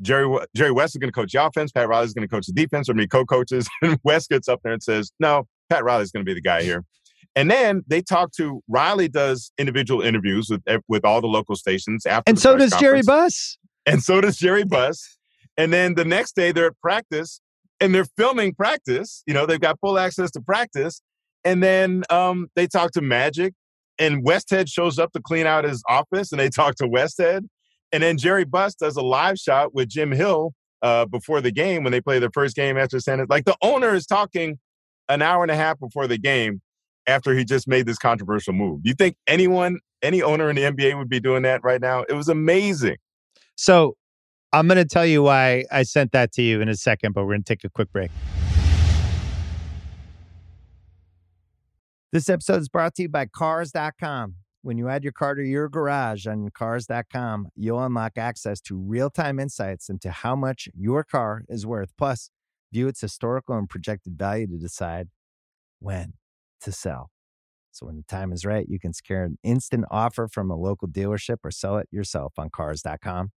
[0.00, 2.46] Jerry Jerry West is going to coach the offense, Pat Riley is going to coach
[2.46, 3.68] the defense, or me co-coaches.
[3.82, 6.40] And West gets up there and says, "No, Pat Riley is going to be the
[6.40, 6.84] guy here."
[7.36, 12.06] And then they talk to Riley does individual interviews with with all the local stations
[12.06, 12.28] after.
[12.28, 13.58] And so does Jerry Buss.
[13.86, 15.18] And so does Jerry Buss.
[15.56, 17.40] And then the next day they're at practice
[17.80, 19.22] and they're filming practice.
[19.26, 21.00] You know, they've got full access to practice.
[21.44, 23.54] And then um, they talk to Magic
[23.98, 27.46] and Westhead shows up to clean out his office and they talk to Westhead.
[27.92, 31.82] And then Jerry Buss does a live shot with Jim Hill uh, before the game
[31.82, 34.58] when they play their first game after San Like the owner is talking
[35.08, 36.60] an hour and a half before the game
[37.06, 38.82] after he just made this controversial move.
[38.82, 42.04] Do you think anyone, any owner in the NBA would be doing that right now?
[42.08, 42.96] It was amazing.
[43.56, 43.96] So
[44.52, 47.24] I'm going to tell you why I sent that to you in a second, but
[47.24, 48.10] we're going to take a quick break.
[52.12, 54.34] This episode is brought to you by Cars.com.
[54.62, 59.08] When you add your car to your garage on Cars.com, you'll unlock access to real
[59.08, 62.30] time insights into how much your car is worth, plus,
[62.72, 65.08] view its historical and projected value to decide
[65.78, 66.14] when
[66.60, 67.10] to sell.
[67.70, 70.88] So, when the time is right, you can secure an instant offer from a local
[70.88, 73.30] dealership or sell it yourself on Cars.com.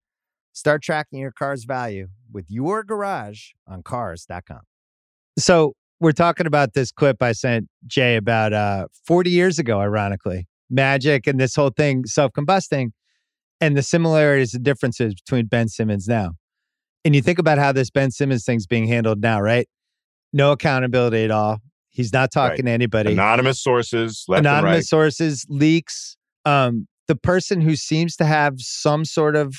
[0.54, 4.62] Start tracking your car's value with your garage on Cars.com.
[5.38, 10.48] So, we're talking about this clip I sent Jay about uh, 40 years ago, ironically,
[10.70, 12.92] magic and this whole thing self combusting
[13.62, 16.32] and the similarities and differences between Ben Simmons now.
[17.06, 19.68] And you think about how this Ben Simmons thing's being handled now, right?
[20.34, 21.60] No accountability at all.
[21.90, 22.66] He's not talking right.
[22.66, 23.14] to anybody.
[23.14, 24.84] Anonymous sources, anonymous right.
[24.86, 26.18] sources, leaks.
[26.46, 29.56] Um, the person who seems to have some sort of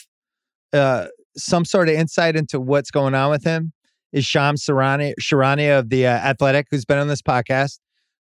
[0.72, 3.72] uh, some sort of insight into what's going on with him
[4.12, 7.78] is Shams Charania of the uh, Athletic, who's been on this podcast,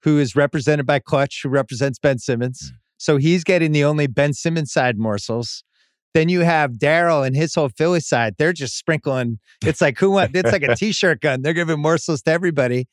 [0.08, 2.72] who is represented by Clutch, who represents Ben Simmons.
[2.72, 2.78] Mm.
[2.98, 5.66] So he's getting the only Ben Simmons side morsels.
[6.14, 8.36] Then you have Daryl and his whole Philly side.
[8.38, 9.40] They're just sprinkling.
[9.66, 10.34] It's like who want?
[10.34, 11.42] It's like a t-shirt gun.
[11.42, 12.88] They're giving morsels to everybody,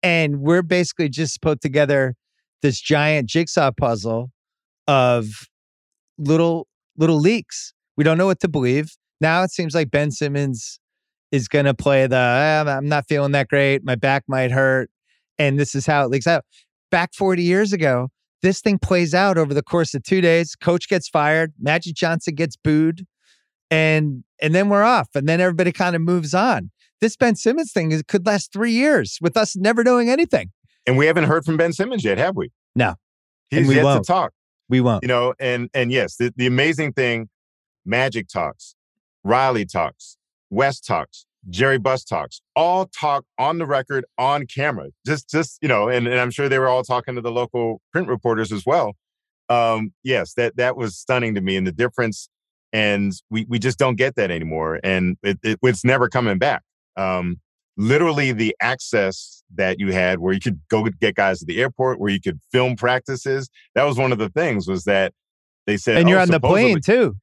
[0.00, 2.14] and we're basically just put together
[2.62, 4.30] this giant jigsaw puzzle
[4.86, 5.26] of
[6.18, 7.74] little little leaks.
[7.96, 8.92] We don't know what to believe.
[9.20, 10.78] Now it seems like Ben Simmons
[11.32, 13.84] is going to play the eh, I'm not feeling that great.
[13.84, 14.88] My back might hurt.
[15.40, 16.44] And this is how it leaks out.
[16.90, 18.08] Back 40 years ago,
[18.42, 20.54] this thing plays out over the course of two days.
[20.54, 23.06] Coach gets fired, Magic Johnson gets booed,
[23.70, 25.08] and and then we're off.
[25.14, 26.70] And then everybody kind of moves on.
[27.00, 30.50] This Ben Simmons thing is, could last three years with us never doing anything.
[30.86, 32.50] And we haven't heard from Ben Simmons yet, have we?
[32.74, 32.94] No.
[33.48, 34.04] He's we yet won't.
[34.04, 34.32] to talk.
[34.68, 35.02] We won't.
[35.02, 37.28] You know, and and yes, the, the amazing thing,
[37.84, 38.74] Magic talks,
[39.24, 40.16] Riley talks,
[40.50, 44.88] West talks, Jerry Buss talks, all talk on the record, on camera.
[45.06, 47.80] Just, just you know, and, and I'm sure they were all talking to the local
[47.92, 48.94] print reporters as well.
[49.48, 52.28] Um, yes, that that was stunning to me, and the difference,
[52.72, 56.62] and we we just don't get that anymore, and it, it it's never coming back.
[56.96, 57.40] Um,
[57.76, 61.98] literally, the access that you had, where you could go get guys at the airport,
[61.98, 64.68] where you could film practices, that was one of the things.
[64.68, 65.12] Was that
[65.66, 67.16] they said, and you're oh, on the plane too.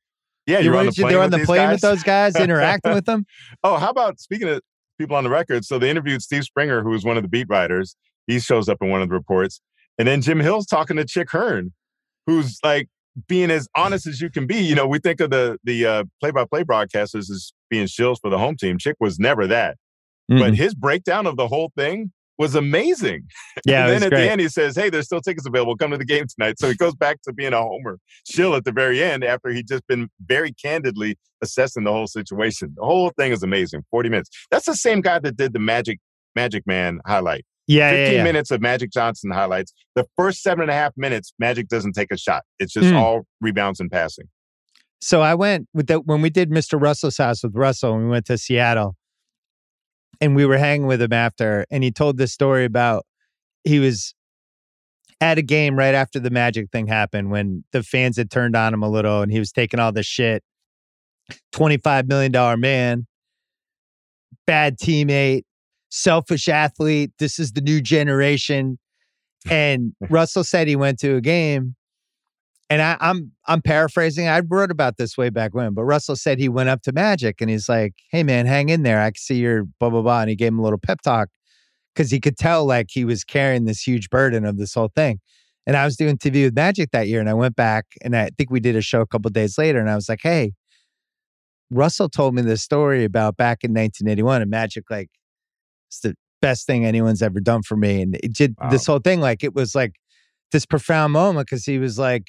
[0.48, 1.74] Yeah, you are on the plane, on the plane guys?
[1.74, 3.26] with those guys, interacting with them.
[3.64, 4.62] Oh, how about speaking of
[4.98, 5.66] people on the record?
[5.66, 7.98] So they interviewed Steve Springer, who was one of the beat writers.
[8.28, 9.62] He shows up in one of the reports,
[9.98, 11.74] and then Jim Hill's talking to Chick Hearn,
[12.26, 12.88] who's like
[13.28, 14.58] being as honest as you can be.
[14.58, 18.38] You know, we think of the the uh, play-by-play broadcasters as being shills for the
[18.38, 18.78] home team.
[18.78, 19.76] Chick was never that,
[20.32, 20.40] mm-hmm.
[20.40, 23.24] but his breakdown of the whole thing was amazing.
[23.66, 23.86] Yeah.
[23.88, 24.22] and then at great.
[24.26, 25.76] the end, he says, Hey, there's still tickets available.
[25.76, 26.60] Come to the game tonight.
[26.60, 29.68] So he goes back to being a homer chill at the very end after he'd
[29.68, 32.74] just been very candidly assessing the whole situation.
[32.78, 33.84] The whole thing is amazing.
[33.92, 34.30] 40 minutes.
[34.52, 36.00] That's the same guy that did the Magic
[36.36, 37.46] Magic Man highlight.
[37.66, 37.90] Yeah.
[37.90, 38.24] 15 yeah, yeah.
[38.24, 39.74] minutes of Magic Johnson highlights.
[39.96, 42.44] The first seven and a half minutes, Magic doesn't take a shot.
[42.60, 42.98] It's just Mm.
[42.98, 44.26] all rebounds and passing.
[45.02, 46.80] So I went with that when we did Mr.
[46.82, 48.96] Russell's house with Russell and we went to Seattle
[50.22, 53.06] and we were hanging with him after and he told this story about
[53.64, 54.14] he was
[55.20, 58.74] at a game right after the magic thing happened when the fans had turned on
[58.74, 60.44] him a little and he was taking all the shit.
[61.52, 63.06] 25 million dollar man
[64.46, 65.44] bad teammate
[65.90, 68.78] selfish athlete this is the new generation.
[69.50, 71.76] And russell said he went to a game
[72.70, 74.28] and I, I'm I'm paraphrasing.
[74.28, 77.40] I wrote about this way back when, but Russell said he went up to Magic
[77.42, 79.00] and he's like, "Hey man, hang in there.
[79.02, 81.30] I can see your blah blah blah." And he gave him a little pep talk
[81.96, 85.20] because he could tell like he was carrying this huge burden of this whole thing.
[85.66, 88.30] And I was doing TV with Magic that year, and I went back and I
[88.38, 90.54] think we did a show a couple days later, and I was like, "Hey,
[91.70, 95.10] Russell told me this story about back in 1981, and Magic like
[95.90, 98.70] it's the best thing anyone's ever done for me." And it did Wow.
[98.70, 99.94] this whole thing like it was like
[100.52, 102.28] this profound moment because he was like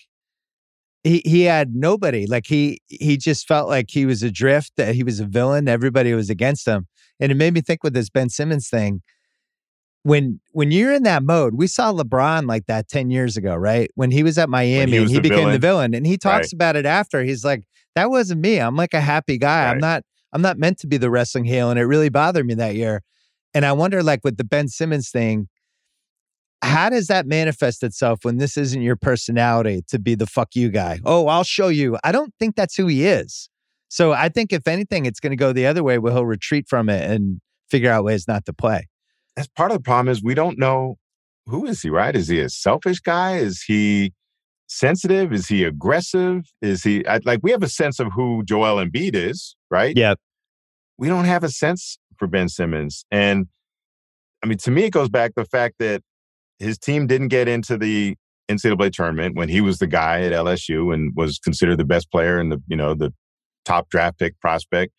[1.08, 2.26] he he had nobody.
[2.26, 5.68] Like he he just felt like he was adrift, that he was a villain.
[5.68, 6.86] Everybody was against him.
[7.18, 9.02] And it made me think with this Ben Simmons thing.
[10.02, 13.90] When when you're in that mode, we saw LeBron like that 10 years ago, right?
[13.94, 15.60] When he was at Miami he and he became the villain.
[15.60, 15.94] villain.
[15.94, 16.52] And he talks Right.
[16.52, 17.22] about it after.
[17.24, 18.58] He's like, that wasn't me.
[18.58, 19.70] I'm like a happy guy.
[19.70, 21.70] I'm not I'm not meant to be the wrestling heel.
[21.70, 23.02] And it really bothered me that year.
[23.54, 25.48] And I wonder, like with the Ben Simmons thing,
[26.62, 30.70] how does that manifest itself when this isn't your personality to be the fuck you
[30.70, 30.98] guy?
[31.04, 31.96] Oh, I'll show you.
[32.02, 33.48] I don't think that's who he is.
[33.88, 36.66] So I think if anything, it's going to go the other way where he'll retreat
[36.68, 37.40] from it and
[37.70, 38.88] figure out ways not to play.
[39.36, 40.96] That's part of the problem is we don't know
[41.46, 42.14] who is he, right?
[42.14, 43.36] Is he a selfish guy?
[43.36, 44.12] Is he
[44.66, 45.32] sensitive?
[45.32, 46.42] Is he aggressive?
[46.60, 49.96] Is he I, like we have a sense of who Joel Embiid is, right?
[49.96, 50.14] Yeah.
[50.98, 53.06] We don't have a sense for Ben Simmons.
[53.10, 53.46] And
[54.42, 56.02] I mean, to me, it goes back to the fact that
[56.58, 58.16] his team didn't get into the
[58.48, 62.38] NCAA tournament when he was the guy at LSU and was considered the best player
[62.38, 63.12] and the, you know, the
[63.64, 64.92] top draft pick prospect.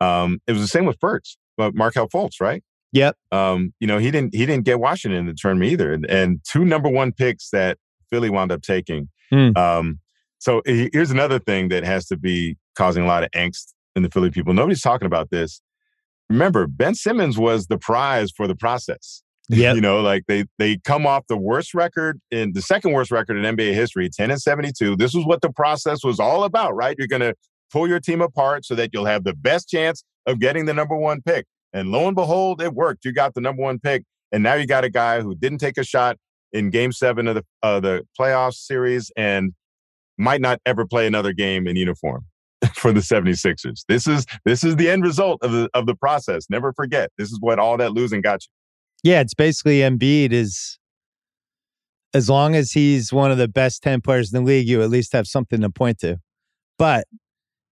[0.00, 2.62] Um, it was the same with Furts, but Markelle Fultz, right?
[2.92, 3.16] Yep.
[3.32, 6.40] um, you know, he didn't he didn't get Washington in the tournament either, and, and
[6.50, 7.76] two number one picks that
[8.10, 9.08] Philly wound up taking.
[9.30, 9.50] Hmm.
[9.56, 10.00] Um,
[10.38, 14.10] so here's another thing that has to be causing a lot of angst in the
[14.10, 14.54] Philly people.
[14.54, 15.60] Nobody's talking about this.
[16.30, 19.22] Remember, Ben Simmons was the prize for the process.
[19.50, 19.76] Yep.
[19.76, 23.36] You know, like they they come off the worst record in the second worst record
[23.36, 24.96] in NBA history, 10 and 72.
[24.96, 26.94] This is what the process was all about, right?
[26.98, 27.34] You're gonna
[27.72, 30.96] pull your team apart so that you'll have the best chance of getting the number
[30.96, 31.46] one pick.
[31.72, 33.04] And lo and behold, it worked.
[33.04, 34.04] You got the number one pick.
[34.32, 36.18] And now you got a guy who didn't take a shot
[36.52, 39.54] in game seven of the uh, the playoff series and
[40.18, 42.26] might not ever play another game in uniform.
[42.74, 43.84] for the 76ers.
[43.88, 46.46] This is this is the end result of the of the process.
[46.50, 47.10] Never forget.
[47.16, 48.48] This is what all that losing got you.
[49.02, 50.78] Yeah, it's basically Embiid is
[52.14, 54.90] as long as he's one of the best 10 players in the league, you at
[54.90, 56.18] least have something to point to.
[56.78, 57.06] But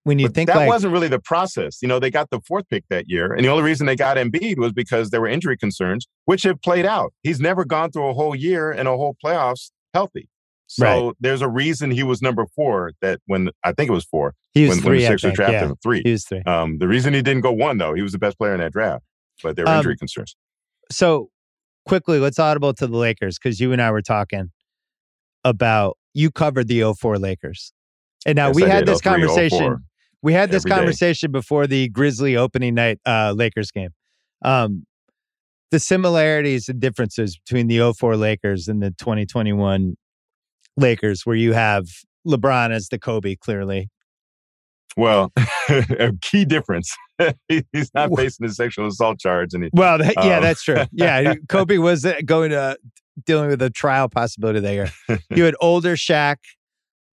[0.04, 1.82] when you but think that like, wasn't really the process.
[1.82, 4.18] You know, they got the fourth pick that year, and the only reason they got
[4.18, 7.14] Embiid was because there were injury concerns, which have played out.
[7.24, 10.30] He's never gone through a whole year and a whole playoffs healthy.
[10.68, 11.16] So right.
[11.20, 12.94] there's a reason he was number four.
[13.02, 14.90] That when I think it was four, he was when, three.
[14.90, 15.68] When the Sixers drafted yeah.
[15.68, 16.02] him three.
[16.04, 16.42] He was three.
[16.46, 18.74] Um, the reason he didn't go one though, he was the best player in that
[18.74, 19.04] draft,
[19.42, 20.36] but there were um, injury concerns.
[20.94, 21.30] So
[21.86, 24.52] quickly, let's audible to the Lakers because you and I were talking
[25.44, 27.74] about you covered the 04 Lakers,
[28.26, 29.78] and now yes, we I had this conversation.
[30.22, 33.90] we had this conversation before the Grizzly opening night uh, Lakers game.
[34.44, 34.86] Um,
[35.72, 39.96] the similarities and differences between the 04 Lakers and the 2021
[40.78, 41.88] Lakers, where you have
[42.28, 43.90] LeBron as the Kobe, clearly.
[44.98, 45.32] Well,
[45.70, 46.96] a key difference.
[47.48, 49.54] He's not facing a sexual assault charge.
[49.54, 50.84] And he, Well, that, yeah, Um, that's true.
[50.92, 52.78] Yeah, Kobe was uh, going to
[53.26, 54.92] dealing with a trial possibility there.
[55.30, 56.38] You had older Shaq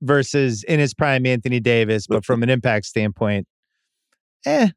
[0.02, 3.46] versus in his prime Anthony Davis, but from an impact standpoint,
[4.46, 4.70] eh,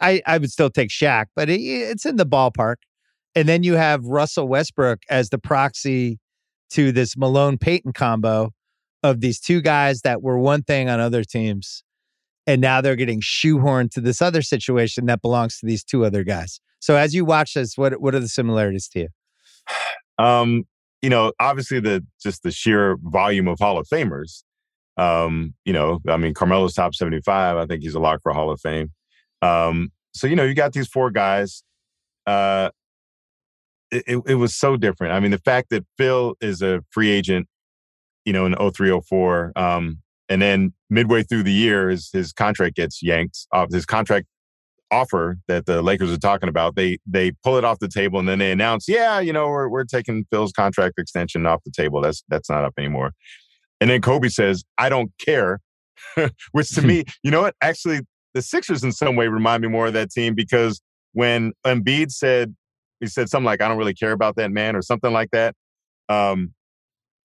[0.00, 2.76] I I would still take Shaq, but it, it's in the ballpark.
[3.34, 6.18] And then you have Russell Westbrook as the proxy
[6.70, 8.50] to this Malone Payton combo
[9.02, 11.82] of these two guys that were one thing on other teams.
[12.46, 16.24] And now they're getting shoehorned to this other situation that belongs to these two other
[16.24, 16.60] guys.
[16.80, 19.08] So as you watch this, what what are the similarities to you?
[20.24, 20.64] um,
[21.02, 24.42] you know, obviously the just the sheer volume of Hall of Famers.
[24.96, 27.56] Um, you know, I mean, Carmelo's top seventy-five.
[27.56, 28.90] I think he's a lock for Hall of Fame.
[29.42, 31.62] Um, so you know, you got these four guys.
[32.26, 32.70] Uh,
[33.90, 35.12] it, it, it was so different.
[35.14, 37.48] I mean, the fact that Phil is a free agent,
[38.24, 39.98] you know, in 0304, um,
[40.30, 43.70] and then midway through the year, his his contract gets yanked off.
[43.72, 44.26] His contract
[44.92, 48.28] offer that the Lakers are talking about, they they pull it off the table and
[48.28, 52.00] then they announce, yeah, you know, we're we're taking Phil's contract extension off the table.
[52.00, 53.12] That's that's not up anymore.
[53.80, 55.60] And then Kobe says, I don't care.
[56.52, 57.54] Which to me, you know what?
[57.60, 58.00] Actually,
[58.32, 60.80] the Sixers in some way remind me more of that team because
[61.12, 62.54] when Embiid said
[63.00, 65.54] he said something like, I don't really care about that man or something like that.
[66.08, 66.54] Um,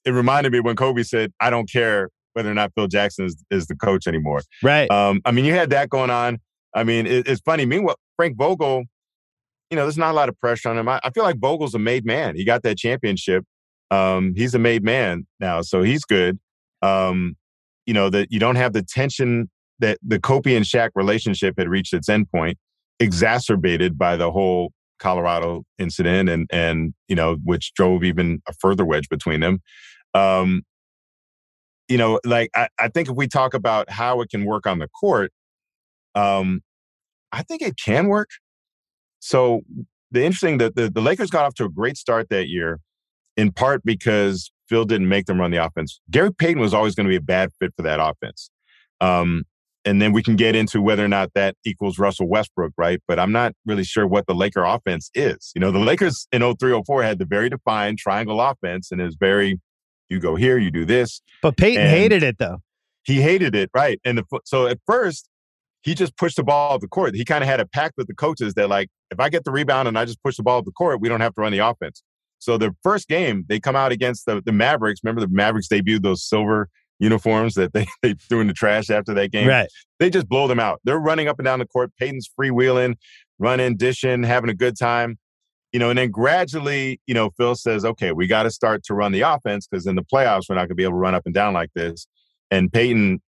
[0.05, 3.43] it reminded me when Kobe said, I don't care whether or not Phil Jackson is,
[3.49, 4.41] is the coach anymore.
[4.61, 4.91] Right.
[4.91, 6.39] Um, I mean, you had that going on.
[6.75, 7.65] I mean, it, it's funny.
[7.65, 8.83] Meanwhile, Frank Vogel,
[9.71, 10.87] you know, there's not a lot of pressure on him.
[10.89, 12.35] I, I feel like Vogel's a made man.
[12.35, 13.45] He got that championship.
[13.89, 16.37] Um, he's a made man now, so he's good.
[16.81, 17.35] Um,
[17.85, 21.69] you know, that you don't have the tension that the Kobe and Shaq relationship had
[21.69, 22.55] reached its endpoint,
[22.99, 28.85] exacerbated by the whole Colorado incident and and you know, which drove even a further
[28.85, 29.59] wedge between them.
[30.13, 30.63] Um,
[31.87, 34.79] you know, like I, I think if we talk about how it can work on
[34.79, 35.31] the court,
[36.15, 36.61] um,
[37.31, 38.29] I think it can work.
[39.19, 39.61] So
[40.11, 42.79] the interesting that the, the Lakers got off to a great start that year,
[43.37, 45.99] in part because Phil didn't make them run the offense.
[46.09, 48.49] Gary Payton was always going to be a bad fit for that offense.
[49.01, 49.43] Um,
[49.83, 52.99] and then we can get into whether or not that equals Russell Westbrook, right?
[53.07, 55.51] But I'm not really sure what the Laker offense is.
[55.53, 59.15] You know, the Lakers in 03 04 had the very defined triangle offense and is
[59.19, 59.59] very,
[60.09, 61.21] you go here, you do this.
[61.41, 62.59] But Payton And- hated it though.
[63.03, 63.99] He hated it, right?
[64.03, 65.29] And the, so at first,
[65.83, 67.13] he just pushed the ball off the court.
[67.13, 69.51] He kind of had a pact with the coaches that, like, if I get the
[69.51, 71.51] rebound and I just push the ball off the court, we don't have to run
[71.51, 72.01] the offense.
[72.39, 75.01] So the first game, they come out against the, the Mavericks.
[75.03, 79.13] Remember the Mavericks debuted those silver uniforms that they, they threw in the trash after
[79.13, 79.47] that game?
[79.47, 79.69] Right.
[79.99, 80.81] They just blow them out.
[80.83, 81.91] They're running up and down the court.
[81.99, 82.95] Payton's freewheeling,
[83.37, 85.19] running, dishing, having a good time.
[85.75, 88.93] You know, and then gradually, you know, Phil says, okay, we got to start to
[88.93, 91.13] run the offense because in the playoffs, we're not going to be able to run
[91.13, 92.07] up and down like this.
[92.49, 93.21] And Payton,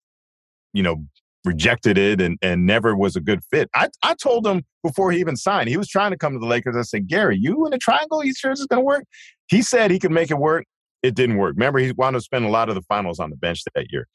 [0.74, 1.06] you know,
[1.46, 3.70] rejected it and, and never was a good fit.
[3.74, 6.44] I, I told him before he even signed, he was trying to come to the
[6.44, 6.76] Lakers.
[6.76, 9.04] I said, Gary, you in the triangle, you sure this is going to work?
[9.46, 10.66] He said he could make it work.
[11.02, 11.54] It didn't work.
[11.56, 14.06] Remember, he wound up spending a lot of the finals on the bench that year.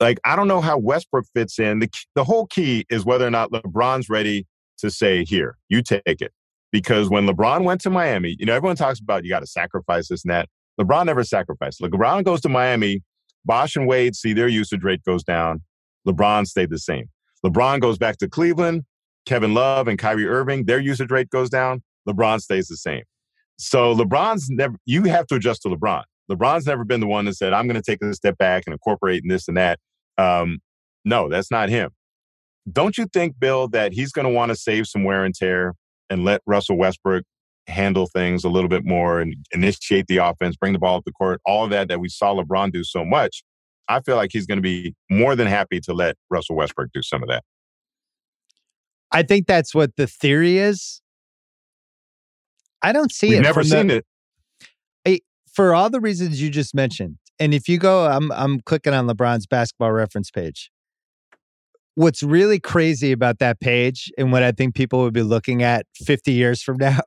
[0.00, 1.78] Like, I don't know how Westbrook fits in.
[1.78, 4.46] The, the whole key is whether or not LeBron's ready
[4.80, 6.32] to say, here, you take it.
[6.70, 10.08] Because when LeBron went to Miami, you know, everyone talks about you got to sacrifice
[10.08, 10.48] this and that.
[10.80, 11.80] LeBron never sacrificed.
[11.80, 13.02] LeBron goes to Miami,
[13.44, 15.62] Bosh and Wade see their usage rate goes down.
[16.06, 17.08] LeBron stayed the same.
[17.44, 18.84] LeBron goes back to Cleveland.
[19.26, 21.82] Kevin Love and Kyrie Irving, their usage rate goes down.
[22.08, 23.02] LeBron stays the same.
[23.58, 26.02] So LeBron's never, you have to adjust to LeBron.
[26.30, 28.72] LeBron's never been the one that said, I'm going to take a step back and
[28.72, 29.78] incorporate in this and that.
[30.16, 30.60] Um,
[31.04, 31.90] no, that's not him.
[32.70, 35.74] Don't you think, Bill, that he's going to want to save some wear and tear
[36.10, 37.24] and let Russell Westbrook
[37.66, 41.12] handle things a little bit more and initiate the offense, bring the ball up the
[41.12, 43.42] court, all of that that we saw LeBron do so much?
[43.88, 47.02] I feel like he's going to be more than happy to let Russell Westbrook do
[47.02, 47.42] some of that.
[49.10, 51.00] I think that's what the theory is.
[52.82, 53.42] I don't see it We've it.
[53.42, 54.02] never seen the,
[55.04, 55.22] it.
[55.52, 57.16] for all the reasons you just mentioned.
[57.40, 60.70] And if you go, I'm I'm clicking on LeBron's basketball reference page.
[61.98, 65.84] What's really crazy about that page and what I think people would be looking at
[65.96, 67.00] 50 years from now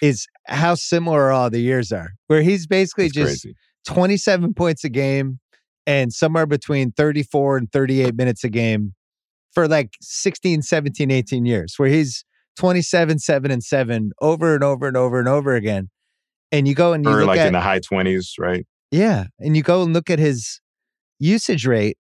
[0.00, 2.10] is how similar all the years are.
[2.28, 3.56] Where he's basically It's just crazy.
[3.88, 5.40] 27 points a game
[5.88, 8.94] and somewhere between 34 and 38 minutes a game
[9.52, 12.24] for like 16, 17, 18 years, where he's
[12.56, 15.90] 27, 7 and 7 over and over and over and over again.
[16.52, 18.64] And you go and you Or like at in the high 20s, right?
[18.92, 20.60] yeah, and you go and look at his
[21.18, 21.96] usage rate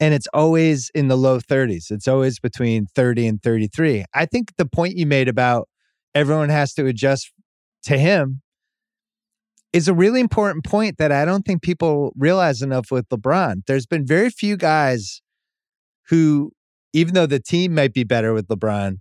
[0.00, 1.90] and it's always in the low 30s.
[1.90, 4.04] It's always between 30 and 33.
[4.14, 5.68] I think the point you made about
[6.14, 7.32] everyone has to adjust
[7.84, 8.42] to him
[9.72, 13.62] is a really important point that I don't think people realize enough with LeBron.
[13.66, 15.20] There's been very few guys
[16.08, 16.52] who,
[16.92, 18.98] even though the team might be better with LeBron,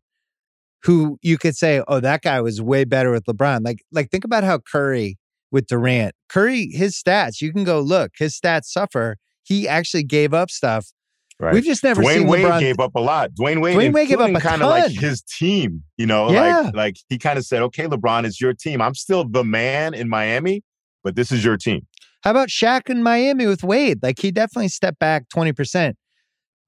[0.83, 3.63] who you could say, oh, that guy was way better with LeBron.
[3.63, 5.17] Like, like think about how Curry
[5.51, 6.15] with Durant.
[6.27, 9.17] Curry, his stats, you can go look, his stats suffer.
[9.43, 10.87] He actually gave up stuff.
[11.39, 11.53] Right.
[11.53, 12.59] We've just never Dwyane seen Wade LeBron.
[12.59, 13.31] gave up a lot.
[13.31, 16.61] Dwyane Wade, Dwyane Wade gave up a kind of like his team, you know, Yeah.
[16.65, 18.81] like like he kind of said, "Okay, LeBron, it's your team.
[18.81, 20.61] I'm still the man in Miami,
[21.03, 21.87] but this is your team."
[22.23, 24.01] How about Shaq in Miami with Wade?
[24.01, 25.95] Like he definitely stepped back 20%.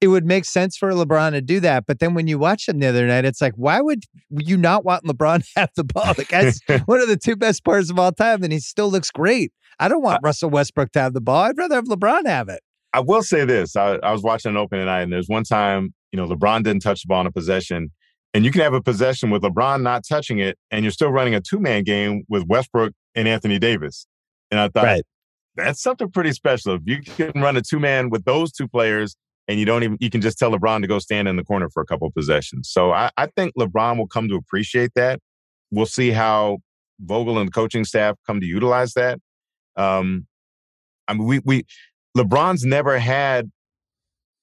[0.02, 1.84] It would make sense for LeBron to do that.
[1.86, 4.84] But then when you watch him the other night, it's like, why would you not
[4.84, 6.12] want LeBron to have the ball?
[6.12, 9.10] The guy's one of the two best players of all time, and he still looks
[9.10, 9.52] great.
[9.78, 11.44] I don't want Russell Westbrook to have the ball.
[11.44, 12.60] I'd rather have LeBron have it.
[12.96, 15.92] I will say this: I, I was watching an open tonight, and there's one time,
[16.12, 17.90] you know, LeBron didn't touch the ball in a possession,
[18.32, 21.34] and you can have a possession with LeBron not touching it, and you're still running
[21.34, 24.06] a two man game with Westbrook and Anthony Davis.
[24.50, 25.02] And I thought
[25.56, 26.76] that's something pretty special.
[26.76, 29.14] If you can run a two man with those two players,
[29.46, 31.68] and you don't even you can just tell LeBron to go stand in the corner
[31.68, 32.70] for a couple possessions.
[32.70, 35.20] So I, I think LeBron will come to appreciate that.
[35.70, 36.60] We'll see how
[37.00, 39.18] Vogel and the coaching staff come to utilize that.
[39.76, 40.26] Um,
[41.08, 41.66] I mean, we we
[42.16, 43.50] LeBron's never had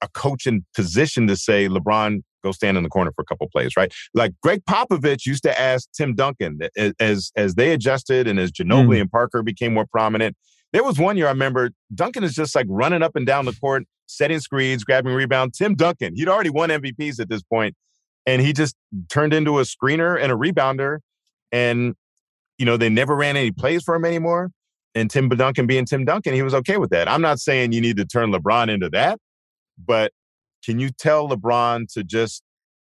[0.01, 3.75] a coaching position to say, LeBron, go stand in the corner for a couple plays,
[3.77, 3.91] right?
[4.13, 6.59] Like Gregg Popovich used to ask Tim Duncan
[6.99, 9.01] as as they adjusted and as Ginobili mm.
[9.01, 10.35] and Parker became more prominent.
[10.73, 13.53] There was one year I remember Duncan is just like running up and down the
[13.53, 15.53] court, setting screens, grabbing rebound.
[15.53, 17.75] Tim Duncan, he'd already won MVPs at this point,
[18.25, 18.75] and he just
[19.09, 20.99] turned into a screener and a rebounder.
[21.51, 21.95] And
[22.57, 24.51] you know they never ran any plays for him anymore
[24.95, 27.07] and Tim Duncan being Tim Duncan, he was okay with that.
[27.07, 29.19] I'm not saying you need to turn LeBron into that,
[29.83, 30.11] but
[30.63, 32.43] can you tell LeBron to just,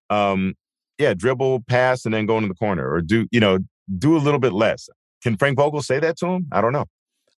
[0.09, 0.55] um,
[0.97, 3.59] yeah, dribble, pass, and then go into the corner, or do you know
[3.97, 4.89] do a little bit less?
[5.21, 6.47] Can Frank Vogel say that to him?
[6.51, 6.85] I don't know.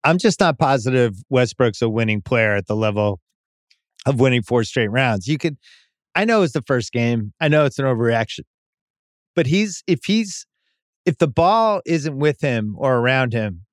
[0.03, 3.19] I'm just not positive Westbrook's a winning player at the level
[4.05, 5.27] of winning four straight rounds.
[5.27, 5.57] You could,
[6.15, 7.33] I know it's the first game.
[7.41, 8.41] I know it's an overreaction,
[9.35, 10.45] but he's if he's
[11.05, 13.65] if the ball isn't with him or around him,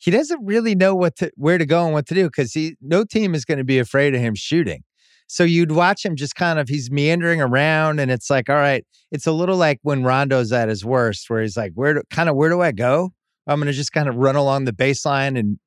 [0.00, 2.74] he doesn't really know what to where to go and what to do because he
[2.80, 4.82] no team is going to be afraid of him shooting.
[5.26, 8.84] So you'd watch him just kind of he's meandering around and it's like, all right,
[9.12, 12.28] it's a little like when Rondo's at his worst, where he's like, where do kind
[12.28, 13.10] of where do I go?
[13.46, 15.58] I'm gonna just kind of run along the baseline and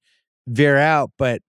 [0.48, 1.12] veer out.
[1.18, 1.42] But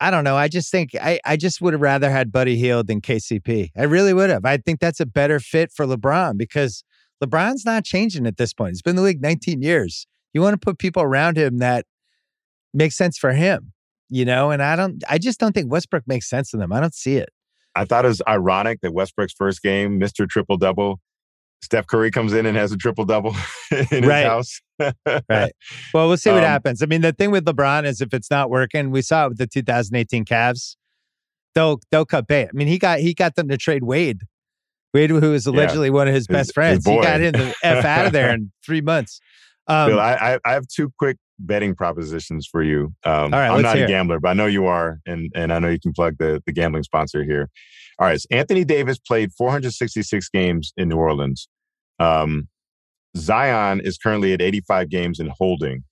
[0.00, 0.36] I don't know.
[0.36, 3.70] I just think I, I just would have rather had Buddy Hield than KCP.
[3.76, 4.44] I really would have.
[4.44, 6.84] I think that's a better fit for LeBron because
[7.22, 8.70] LeBron's not changing at this point.
[8.70, 10.06] He's been in the league 19 years.
[10.32, 11.86] You want to put people around him that
[12.74, 13.72] make sense for him,
[14.08, 14.50] you know?
[14.50, 16.72] And I don't I just don't think Westbrook makes sense to them.
[16.72, 17.28] I don't see it.
[17.74, 20.28] I thought it was ironic that Westbrook's first game, Mr.
[20.28, 20.98] Triple Double,
[21.62, 23.34] Steph Curry comes in and has a triple double
[23.70, 24.24] in his Right.
[24.26, 24.60] house.
[24.78, 25.52] Right.
[25.92, 26.82] Well, we'll see what Um, happens.
[26.82, 29.38] I mean, the thing with LeBron is if it's not working, we saw it with
[29.38, 30.76] the 2018 Cavs.
[31.54, 32.48] They'll they'll cut bait.
[32.48, 34.20] I mean, he got he got them to trade Wade.
[34.94, 37.54] Wade, who was allegedly one of his, His- best his friends, he got him the
[37.62, 39.20] f out of there in three months.
[39.66, 42.94] Um, Bill, I, I have two quick betting propositions for you.
[43.04, 43.88] Um, right, I'm not a it.
[43.88, 46.52] gambler, but I know you are, and and I know you can plug the the
[46.52, 47.48] gambling sponsor here.
[47.98, 51.48] All right, so Anthony Davis played 466 games in New Orleans.
[51.98, 52.48] Um,
[53.16, 55.84] Zion is currently at 85 games in holding.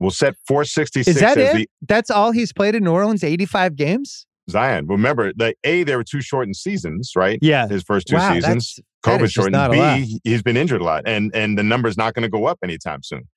[0.00, 1.56] We'll set 466 is that as it?
[1.56, 4.26] the That's all he's played in New Orleans, 85 games?
[4.50, 4.86] Zion.
[4.86, 7.38] Remember, the A, there were two shortened seasons, right?
[7.40, 7.68] Yeah.
[7.68, 8.78] His first two wow, seasons.
[9.04, 9.52] COVID shortened.
[9.52, 9.96] not a lot.
[9.98, 12.58] B, he's been injured a lot, and and the number's not going to go up
[12.62, 13.28] anytime soon.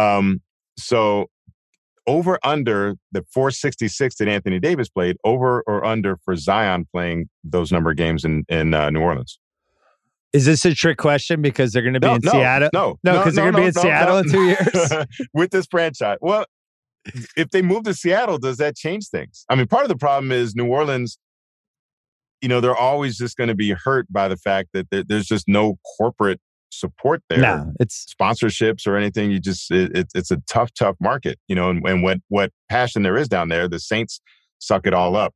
[0.00, 0.40] Um,
[0.78, 1.26] so
[2.06, 7.70] over under the 466 that Anthony Davis played, over or under for Zion playing those
[7.70, 9.38] number of games in in uh, New Orleans.
[10.32, 12.70] Is this a trick question because they're going to be No, in no, Seattle?
[12.72, 14.18] no, No, 'cause they're gonna be in no, Seattle no.
[14.20, 15.06] in two years.
[15.34, 16.18] with this franchise.
[16.20, 16.46] Well,
[17.36, 19.44] if they move to Seattle, does that change things?
[19.48, 21.18] I mean, part of the problem is New Orleans.
[22.40, 25.26] You know, they're always just going to be hurt by the fact that there, there's
[25.26, 26.40] just no corporate
[26.70, 27.40] support there.
[27.40, 29.30] No, it's sponsorships or anything.
[29.30, 31.38] You just it, it, it's a tough, tough market.
[31.48, 34.20] You know, and, and what what passion there is down there, the Saints
[34.58, 35.34] suck it all up.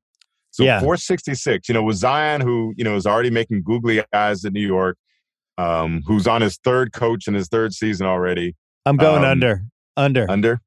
[0.50, 0.78] So Yeah.
[0.80, 4.64] 466, you know, with Zion, who, you know, is already making googly eyes in New
[4.64, 4.96] York,
[5.58, 8.54] um, who's on his third coach in his third season already,
[8.86, 9.64] I'm going Um, under.
[9.96, 10.30] Under.
[10.30, 10.60] under.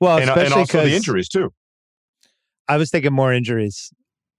[0.00, 1.52] well, and, and especially also the injuries, too.
[2.68, 3.90] I was thinking more injuries.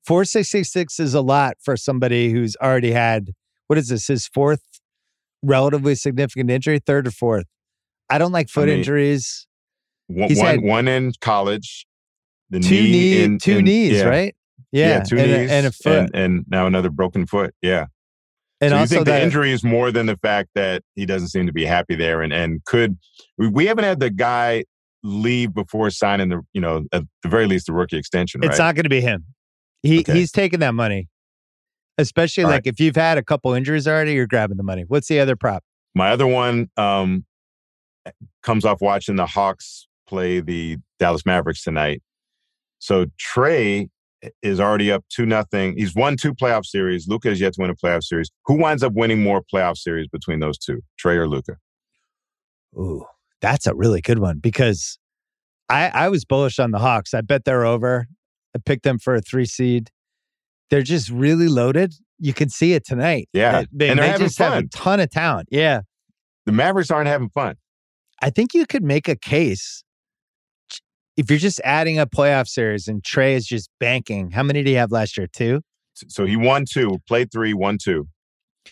[0.07, 3.31] 466 is a lot for somebody who's already had,
[3.67, 4.61] what is this, his fourth
[5.45, 7.45] relatively significant injury, third or fourth?
[8.09, 9.47] I don't like foot mean, injuries.
[10.07, 11.85] One, He's one, had one in college,
[12.49, 14.35] the Two knee knee, in, two in- knees, yeah, right?
[14.71, 17.53] Yeah, Yeah, two and, knees a, and a foot, and, and now another broken foot.
[17.61, 17.85] Yeah.
[18.61, 21.05] and so you also think the that injury is more than the fact that he
[21.05, 22.97] doesn't seem to be happy there, and and could
[23.37, 24.63] we, we haven't had the guy
[25.03, 28.49] leave before signing the you know at the very least the rookie extension, right?
[28.51, 29.25] it's not going to be him.
[29.81, 30.13] He Okay.
[30.13, 31.07] he's taking that money,
[31.97, 34.83] especially All like if you've had a couple injuries already, you're grabbing the money.
[34.87, 35.63] What's the other prop?
[35.93, 37.25] My other one um,
[38.43, 42.01] comes off watching the Hawks play the Dallas Mavericks tonight.
[42.79, 43.89] So Trae
[44.41, 45.75] is already up two nothing.
[45.77, 47.07] He's won two playoff series.
[47.07, 48.29] Luka has yet to win a playoff series.
[48.45, 51.57] Who winds up winning more playoff series between those two, Trae or Luka?
[52.77, 53.05] Ooh,
[53.41, 54.97] that's a really good one because
[55.69, 57.13] I I was bullish on the Hawks.
[57.13, 58.07] I bet they're over.
[58.55, 59.91] I picked them for a three seed.
[60.69, 61.93] They're just really loaded.
[62.19, 63.27] You can see it tonight.
[63.33, 65.49] Yeah, They, they- and they're they having just have a ton of talent.
[65.51, 65.81] Yeah.
[66.45, 67.55] The Mavericks aren't having fun.
[68.21, 69.83] I think you could make a case
[71.17, 74.31] if you're just adding a playoff series and Trae is just banking.
[74.31, 75.27] How many did he have last year?
[75.31, 75.61] Two?
[75.93, 78.07] So he won two, played three, won two.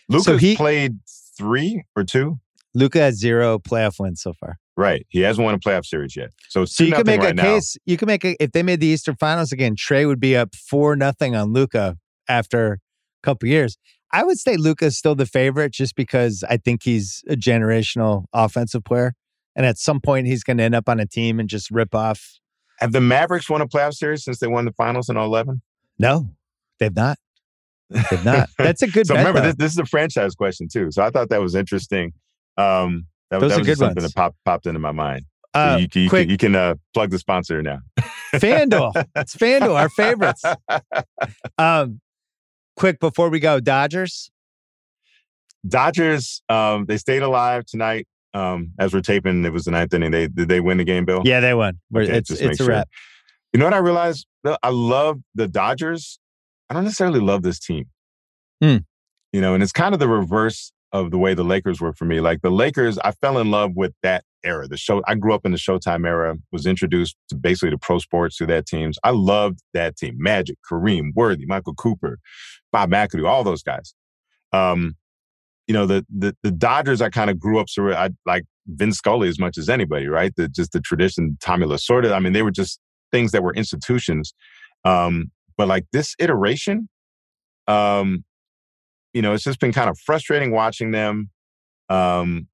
[0.10, 0.98] Luka's he- played
[1.38, 2.40] three or two.
[2.76, 4.58] Luka has zero playoff wins so far.
[4.76, 5.06] Right.
[5.10, 6.32] He hasn't won a playoff series yet.
[6.50, 7.44] So So you could nothing make right a now.
[7.44, 7.78] case.
[7.86, 10.56] You could make a if they made the Eastern Finals again, Trae would be up
[10.56, 11.98] four nothing on Luka
[12.28, 12.78] after a
[13.24, 13.78] couple years.
[14.12, 18.84] I would say Luka's still the favorite just because I think he's a generational offensive
[18.84, 19.14] player.
[19.56, 22.40] And at some point he's gonna end up on a team and just rip off.
[22.80, 25.62] Have the Mavericks won a playoff series since they won the finals in 11?
[26.00, 26.30] No,
[26.80, 27.20] they've not.
[27.90, 28.50] They've not.
[28.58, 29.26] That's a good so bet.
[29.28, 30.90] remember, this, this is a franchise question too.
[30.92, 32.14] So I thought that was interesting.
[32.58, 34.14] Um, that, Those that are was good something ones.
[34.14, 35.26] that popped popped into my mind.
[35.56, 37.80] So Uh, you, can- you quick can, you can uh, plug the sponsor now.
[38.34, 39.06] FanDuel.
[39.16, 40.44] It's FanDuel, our favorites.
[41.60, 42.00] Um,
[42.76, 44.32] quick before we go, Dodgers.
[45.68, 48.08] Dodgers, um, they stayed alive tonight.
[48.34, 50.12] Um, as we're taping, it was the ninth inning.
[50.12, 51.22] They did they win the game, Bill?
[51.24, 51.80] Yeah, they won.
[51.96, 52.68] Okay, it's it's a sure.
[52.68, 52.90] wrap.
[53.54, 54.26] You know what I realized?
[54.64, 56.20] I love the Dodgers.
[56.70, 57.86] I don't necessarily love this team.
[58.62, 58.78] Hmm.
[59.32, 62.06] You know, and it's kind of the reverse of the way the Lakers were for
[62.06, 62.22] me.
[62.22, 64.68] Like the Lakers, I fell in love with that era.
[64.68, 67.98] The show I grew up in the Showtime era, was introduced to basically to pro
[67.98, 68.98] sports through that teams.
[69.04, 70.16] I loved that team.
[70.18, 72.20] Magic, Kareem, Worthy, Michael Cooper,
[72.72, 73.94] Bob McAdoo, all those guys.
[74.54, 74.96] Um,
[75.68, 78.94] you know, the the, the Dodgers I kind of grew up so I like Vin
[78.94, 80.34] Scully as much as anybody, right?
[80.36, 82.14] The just the tradition, Tommy Lasorda.
[82.14, 82.80] I mean, they were just
[83.12, 84.34] things that were institutions.
[84.86, 86.90] Um, but like this iteration,
[87.68, 88.24] um,
[89.14, 91.30] you know, it's just been kind of frustrating watching them.
[91.90, 92.48] Um,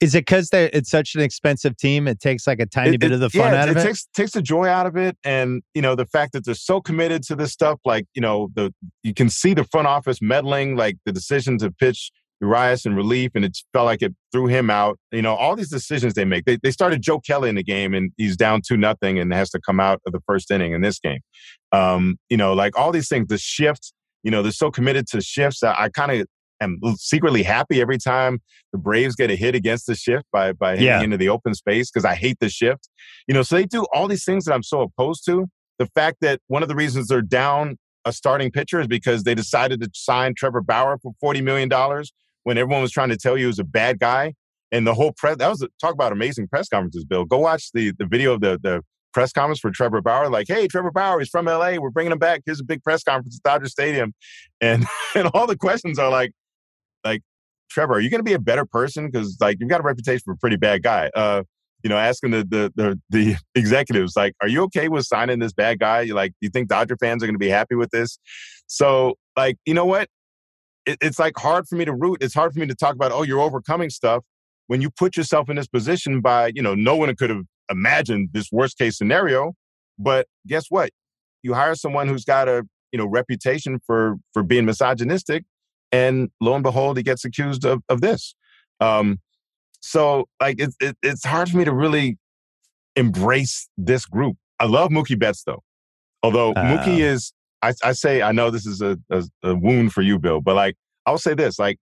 [0.00, 2.06] Is it because it's such an expensive team?
[2.08, 3.80] It takes like a tiny it- bit of the fun yeah, out of it.
[3.80, 3.84] it.
[3.84, 6.80] takes takes the joy out of it, and you know the fact that they're so
[6.80, 7.80] committed to this stuff.
[7.84, 11.70] Like you know the you can see the front office meddling, like the decision to
[11.70, 14.98] pitch Urias in relief, and it felt like it threw him out.
[15.12, 16.44] You know all these decisions they make.
[16.44, 19.50] They they started Joe Kelly in the game, and he's down two nothing, and has
[19.50, 21.20] to come out of the first inning in this game.
[21.72, 23.28] Um, you know, like all these things.
[23.28, 23.92] The shift.
[24.24, 25.62] You know, they're so committed to shifts.
[25.62, 26.26] I, I kind of
[26.60, 28.40] am secretly happy every time
[28.72, 31.02] the Braves get a hit against the shift by by hitting Yeah.
[31.02, 32.88] into the open space because I hate the shift.
[33.28, 35.46] You know, so they do all these things that I'm so opposed to.
[35.78, 39.34] The fact that one of the reasons they're down a starting pitcher is because they
[39.34, 42.12] decided to sign Trevor Bauer for forty million dollars
[42.44, 44.34] when everyone was trying to tell you he was a bad guy.
[44.72, 47.04] And the whole press that was a, talk about amazing press conferences.
[47.04, 48.82] Bill, go watch the the video of the the
[49.14, 50.28] press conference for Trevor Bauer.
[50.28, 51.78] Like, hey, Trevor Bauer, he's from L.A.
[51.78, 52.42] We're bringing him back.
[52.44, 54.12] Here's a big press conference at Dodger Stadium,
[54.60, 54.84] and
[55.14, 56.32] and all the questions are like,
[57.04, 57.22] like
[57.70, 59.06] Trevor, are you going to be a better person?
[59.10, 61.10] Because like you've got a reputation for a pretty bad guy.
[61.14, 61.44] Uh,
[61.82, 65.52] you know, asking the, the the the executives like, are you okay with signing this
[65.52, 66.02] bad guy?
[66.02, 68.18] You like, do you think Dodger fans are going to be happy with this?
[68.66, 70.08] So like, you know what?
[70.86, 72.18] It, it's like hard for me to root.
[72.20, 73.12] It's hard for me to talk about.
[73.12, 74.22] Oh, you're overcoming stuff
[74.66, 78.30] when you put yourself in this position by you know no one could have imagined
[78.32, 79.54] this worst case scenario.
[79.98, 80.90] But guess what?
[81.42, 85.44] You hire someone who's got a you know reputation for for being misogynistic
[85.92, 88.34] and lo and behold, he gets accused of, of this.
[88.80, 89.20] Um,
[89.80, 92.18] so like it's it, it's hard for me to really
[92.96, 94.36] embrace this group.
[94.58, 95.62] I love Mookie Betts though.
[96.24, 99.92] Although uh, Mookie is, I, I, say, I know this is a, a, a wound
[99.92, 101.76] for you, Bill, but like, I'll say this, like,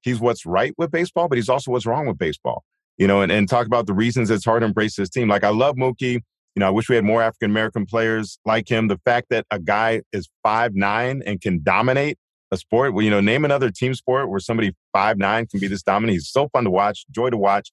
[0.00, 2.64] he's what's right with baseball, but he's also what's wrong with baseball.
[3.02, 5.26] You know, and, and talk about the reasons it's hard to embrace this team.
[5.26, 6.20] Like, I love Mookie.
[6.54, 8.86] You know, I wish we had more African American players like him.
[8.86, 12.16] The fact that a guy is five nine and can dominate
[12.52, 12.94] a sport.
[12.94, 16.12] Well, you know, name another team sport where somebody five nine can be this dominant.
[16.12, 17.72] He's so fun to watch, joy to watch.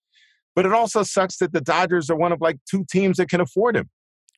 [0.55, 3.39] But it also sucks that the Dodgers are one of like two teams that can
[3.39, 3.87] afford him.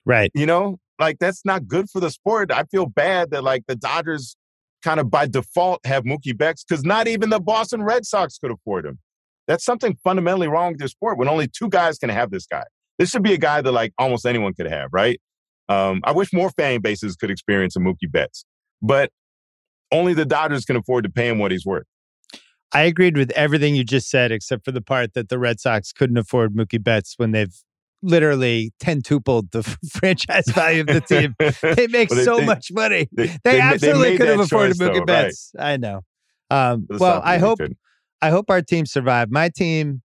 [0.05, 0.29] Right.
[0.33, 2.51] You know, like that's not good for the sport.
[2.51, 4.35] I feel bad that like the Dodgers
[4.83, 8.51] kind of by default have Mookie Betts because not even the Boston Red Sox could
[8.51, 8.99] afford him.
[9.51, 12.63] That's something fundamentally wrong with their sport when only two guys can have this guy.
[12.97, 15.19] This should be a guy that like almost anyone could have, right?
[15.67, 18.45] Um, I wish more fan bases could experience a Mookie Betts,
[18.81, 19.09] but
[19.91, 21.83] only the Dodgers can afford to pay him what he's worth.
[22.71, 25.91] I agreed with everything you just said, except for the part that the Red Sox
[25.91, 27.53] couldn't afford Mookie Betts when they've
[28.01, 31.35] literally tentupled the franchise value of the team.
[31.75, 33.09] They make well, they, so they, much money.
[33.11, 35.51] They, they absolutely could have afforded Mookie though, Betts.
[35.57, 35.73] Right.
[35.73, 36.03] I know.
[36.49, 37.59] Um, well, I hope
[38.21, 39.31] I hope our team survived.
[39.31, 40.01] My team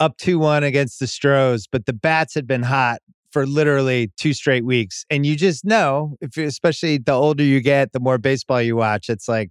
[0.00, 3.00] up two one against the Stros, but the bats had been hot
[3.30, 7.92] for literally two straight weeks, and you just know, if especially the older you get,
[7.92, 9.50] the more baseball you watch, it's like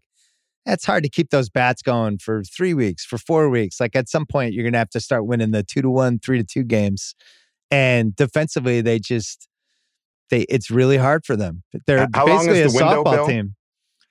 [0.65, 3.79] it's hard to keep those bats going for three weeks, for four weeks.
[3.79, 6.19] Like at some point, you're going to have to start winning the two to one,
[6.19, 7.15] three to two games.
[7.71, 9.47] And defensively, they just,
[10.29, 11.63] they it's really hard for them.
[11.87, 13.27] They're How basically a window, softball Bill?
[13.27, 13.55] team.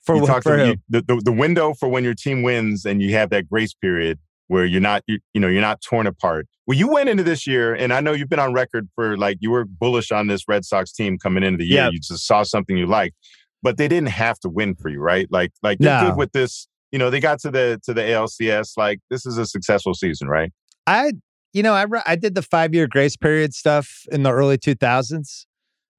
[0.05, 3.13] For, you for you, the, the, the window for when your team wins and you
[3.13, 6.47] have that grace period where you're not you, you know you're not torn apart.
[6.67, 9.39] Well, you went into this year, and I know you've been on record for like
[9.41, 11.85] you were bullish on this Red Sox team coming into the year.
[11.85, 11.93] Yep.
[11.93, 13.15] You just saw something you liked
[13.63, 15.27] but they didn't have to win for you, right?
[15.31, 16.11] Like, like they're no.
[16.11, 16.67] good with this.
[16.93, 18.73] You know, they got to the to the ALCS.
[18.77, 20.53] Like, this is a successful season, right?
[20.87, 21.13] I,
[21.53, 24.75] you know, I I did the five year grace period stuff in the early two
[24.75, 25.47] thousands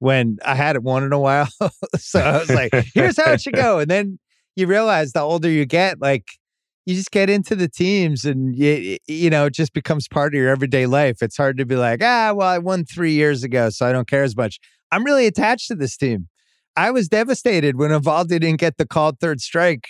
[0.02, 1.48] when I hadn't won in a while.
[1.96, 3.78] so I was like, here's how it should go.
[3.78, 4.18] And then
[4.56, 6.26] you realize the older you get, like
[6.88, 10.40] you just get into the teams and you, you know, it just becomes part of
[10.40, 11.22] your everyday life.
[11.22, 14.08] It's hard to be like, ah, well, I won three years ago, so I don't
[14.08, 14.60] care as much.
[14.92, 16.30] I'm really attached to this team.
[16.76, 19.90] I was devastated when Eovaldi didn't get the called third strike.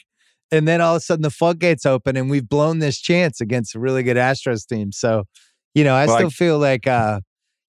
[0.52, 3.76] And then all of a sudden the floodgates open and we've blown this chance against
[3.76, 4.92] a really good Astros team.
[4.92, 5.24] So,
[5.74, 7.22] you know, I well, still I, feel like uh,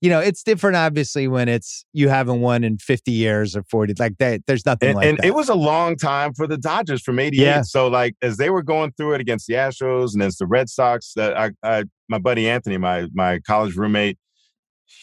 [0.02, 3.94] you know, it's different obviously when it's you haven't won in 50 years or 40.
[4.00, 5.24] Like that, there's nothing and, like and that.
[5.24, 7.40] it was a long time for the Dodgers from 88.
[7.40, 7.62] Yeah.
[7.62, 10.68] So like as they were going through it against the Astros and as the Red
[10.68, 14.18] Sox, that I, I my buddy Anthony, my my college roommate,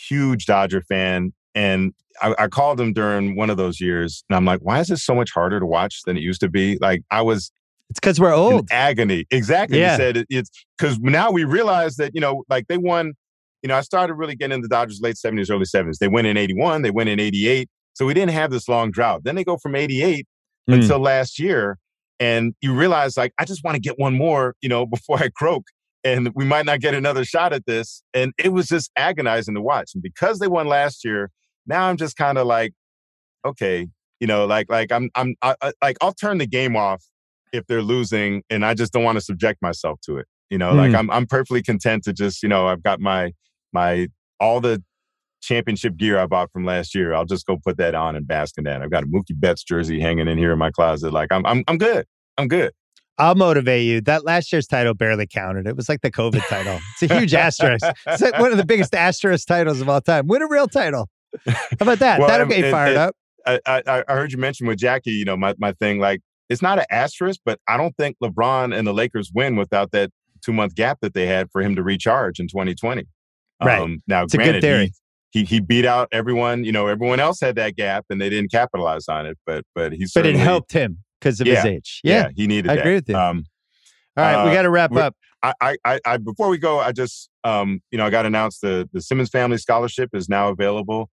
[0.09, 4.43] huge Dodger fan, and I, I, called him during one of those years, and I'm
[4.43, 6.77] like, why is this so much harder to watch than it used to be?
[6.81, 7.51] Like I was.
[7.89, 8.67] It's because we're old.
[8.69, 9.25] agony.
[9.31, 9.79] Exactly.
[9.79, 9.93] Yeah.
[9.93, 13.13] He said it, it's because now we realize that you know, like they won.
[13.61, 15.97] You know, I started really getting into the Dodgers late 70s, early 70s.
[15.97, 16.81] They went in 81.
[16.81, 17.69] They went in 88.
[17.93, 19.23] So we didn't have this long drought.
[19.23, 20.25] Then they go from 88
[20.69, 20.73] mm.
[20.73, 21.77] until last year,
[22.19, 24.55] and you realize like I just want to get one more.
[24.61, 25.65] You know, before I croak
[26.03, 28.03] and we might not get another shot at this.
[28.13, 29.91] And it was just agonizing to watch.
[29.93, 31.29] And because they won last year,
[31.67, 32.73] now I'm just kind of like,
[33.45, 33.87] okay,
[34.19, 37.03] you know, like like I'm I'm I, I, like I'll turn the game off
[37.53, 40.27] if they're losing, and I just don't want to subject myself to it.
[40.49, 40.77] You know, mm.
[40.77, 43.31] like I'm I'm perfectly content to just you know I've got my
[43.73, 44.07] my
[44.39, 44.83] all the
[45.41, 47.13] championship gear I bought from last year.
[47.13, 48.81] I'll just go put that on and bask in that.
[48.81, 51.13] I've got a Mookie Betts jersey hanging in here in my closet.
[51.13, 52.05] Like I'm I'm I'm good.
[52.37, 52.73] I'm good.
[53.17, 53.99] I'll motivate you.
[54.01, 55.67] That last year's title barely counted.
[55.67, 56.79] It was like the COVID title.
[56.93, 57.85] It's a huge asterisk.
[58.07, 60.27] It's like one of the biggest asterisk titles of all time.
[60.27, 61.09] Win a real title.
[61.45, 62.19] How about that?
[62.19, 63.15] well, That'll get you fired up.
[63.45, 66.61] I, I, I heard you mention with Jackie, you know, my, my thing, like, it's
[66.61, 70.11] not an asterisk, but I don't think LeBron and the Lakers win without that
[70.43, 73.05] two month gap that they had for him to recharge in 2020.
[73.63, 73.81] Right.
[73.81, 74.91] Um, now, it's granted, a good theory.
[75.31, 76.63] He, he, he beat out everyone.
[76.63, 79.37] You know, everyone else had that gap and they didn't capitalize on it.
[79.45, 82.01] But but he but it helped him because of yeah, his age.
[82.03, 82.71] Yeah, yeah he needed.
[82.71, 82.81] I that.
[82.81, 83.15] agree with you.
[83.15, 83.45] Um,
[84.17, 85.15] All right, uh, we got to wrap up.
[85.41, 88.89] I, I, I, before we go, I just, um, you know, I got announced the
[88.91, 91.09] the Simmons Family Scholarship is now available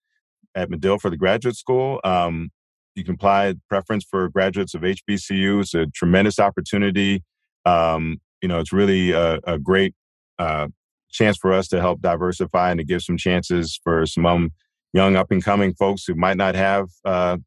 [0.56, 2.00] at Medill for the graduate school.
[2.04, 2.52] Um,
[2.96, 5.62] you can apply preference for graduates of HBCU.
[5.62, 7.24] It's a tremendous opportunity.
[7.66, 9.96] Um, you know, it's really a, a great
[10.38, 10.68] uh,
[11.14, 14.51] chance for us to help diversify and to give some chances for some um,
[14.93, 17.38] young up and coming folks who might not have uh,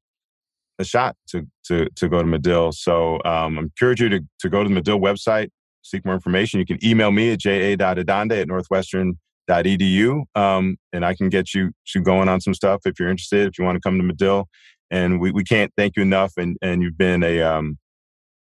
[0.79, 2.73] a shot to to to go to Medill.
[2.73, 5.49] So um, I encourage you to to go to the Medill website,
[5.83, 6.61] seek more information.
[6.61, 11.73] You can email me at ja.adande at northwestern edu um, and I can get you,
[11.95, 14.49] you going on some stuff if you're interested, if you want to come to Medill.
[14.91, 16.33] And we, we can't thank you enough.
[16.37, 17.79] And, and you've been a, um,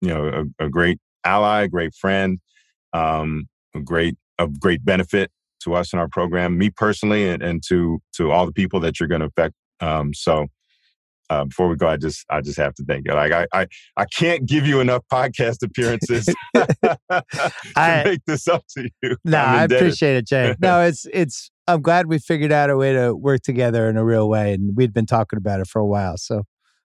[0.01, 2.39] you know, a, a, great ally, a great friend,
[2.93, 5.31] um, a great, a great benefit
[5.63, 8.99] to us in our program, me personally, and, and to to all the people that
[8.99, 9.53] you're going to affect.
[9.81, 10.47] Um, so
[11.29, 13.13] uh, before we go, I just I just have to thank you.
[13.13, 13.67] Like I I,
[13.97, 16.25] I can't give you enough podcast appearances
[16.55, 16.97] to
[17.75, 19.15] I, make this up to you.
[19.23, 20.55] No, I appreciate it, Jay.
[20.59, 21.51] No, it's it's.
[21.67, 24.75] I'm glad we figured out a way to work together in a real way, and
[24.75, 26.17] we'd been talking about it for a while.
[26.17, 26.43] So,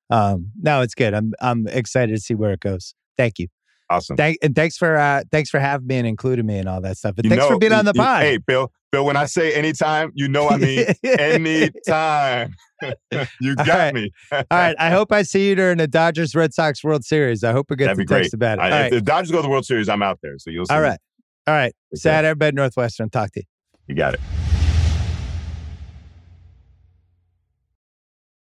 [0.08, 1.12] um, no, it's good.
[1.12, 2.94] I'm I'm excited to see where it goes.
[3.18, 3.48] Thank you.
[3.90, 4.16] Awesome.
[4.16, 6.96] Thank, and thanks for uh, thanks for having me and including me and all that
[6.96, 7.16] stuff.
[7.16, 8.22] And you thanks know, for being on the pod.
[8.22, 8.72] Hey, Bill.
[8.92, 12.54] Bill, when I say anytime, you know I mean anytime.
[13.40, 13.94] you got right.
[13.94, 14.10] me.
[14.32, 14.76] all right.
[14.78, 17.44] I hope I see you during the Dodgers Red Sox World Series.
[17.44, 18.62] I hope we get That'd to text about it.
[18.62, 20.38] I, if the Dodgers go to the World Series, I'm out there.
[20.38, 20.74] So you'll see.
[20.74, 20.98] All right.
[20.98, 21.52] Me.
[21.52, 21.74] All right.
[21.94, 23.10] Sad everybody Northwestern.
[23.10, 23.46] Talk to you.
[23.88, 24.20] You got it.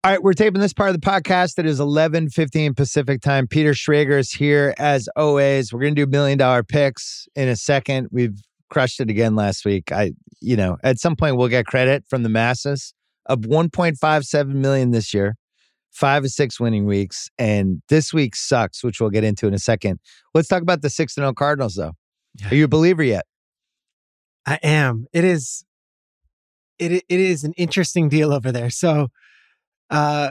[0.05, 1.59] All right, we're taping this part of the podcast.
[1.59, 3.49] It is 11:15 Pacific time.
[3.49, 5.73] Peter Schrager is here as always.
[5.73, 8.07] We're going to do million dollar picks in a second.
[8.13, 8.41] We've
[8.71, 9.91] crushed it again last week.
[9.91, 12.95] I, you know, at some point we'll get credit from the masses
[13.27, 15.35] of 1.57 million this year,
[15.91, 19.59] five or six winning weeks, and this week sucks, which we'll get into in a
[19.59, 19.99] second.
[20.33, 21.95] Let's talk about the six to oh zero Cardinals, though.
[22.49, 23.27] Are you a believer yet?
[24.47, 25.07] I am.
[25.13, 25.65] It is.
[26.79, 28.71] It it is an interesting deal over there.
[28.71, 29.09] So
[29.91, 30.31] uh,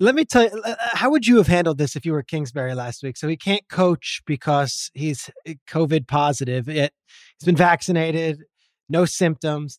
[0.00, 2.74] let me tell you, uh, how would you have handled this if you were Kingsbury
[2.74, 3.16] last week?
[3.16, 6.68] So he can't coach because he's uh, COVID positive.
[6.68, 6.92] It,
[7.38, 8.42] he's been vaccinated,
[8.88, 9.78] no symptoms.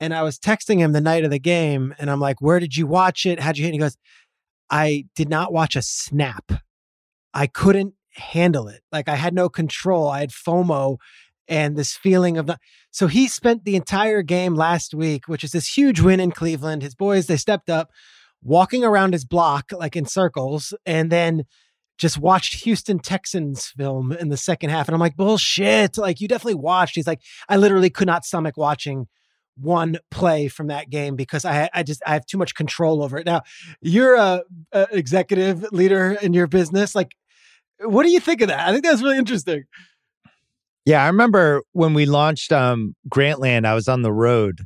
[0.00, 2.76] And I was texting him the night of the game, and I'm like, "Where did
[2.76, 3.40] you watch it?
[3.40, 3.96] How'd you?" And he goes,
[4.68, 6.52] "I did not watch a snap.
[7.32, 8.82] I couldn't handle it.
[8.92, 10.08] Like I had no control.
[10.08, 10.98] I had FOMO,
[11.48, 12.60] and this feeling of not."
[12.90, 16.82] So he spent the entire game last week, which is this huge win in Cleveland.
[16.82, 17.90] His boys they stepped up
[18.44, 21.44] walking around his block like in circles and then
[21.98, 24.88] just watched Houston Texans film in the second half.
[24.88, 25.96] And I'm like, bullshit.
[25.96, 26.94] Like, you definitely watched.
[26.94, 29.06] He's like, I literally could not stomach watching
[29.56, 33.18] one play from that game because I I just I have too much control over
[33.18, 33.26] it.
[33.26, 33.42] Now,
[33.80, 34.42] you're a,
[34.72, 36.94] a executive leader in your business.
[36.94, 37.12] Like,
[37.78, 38.68] what do you think of that?
[38.68, 39.64] I think that's really interesting.
[40.84, 44.62] Yeah, I remember when we launched um Grantland, I was on the road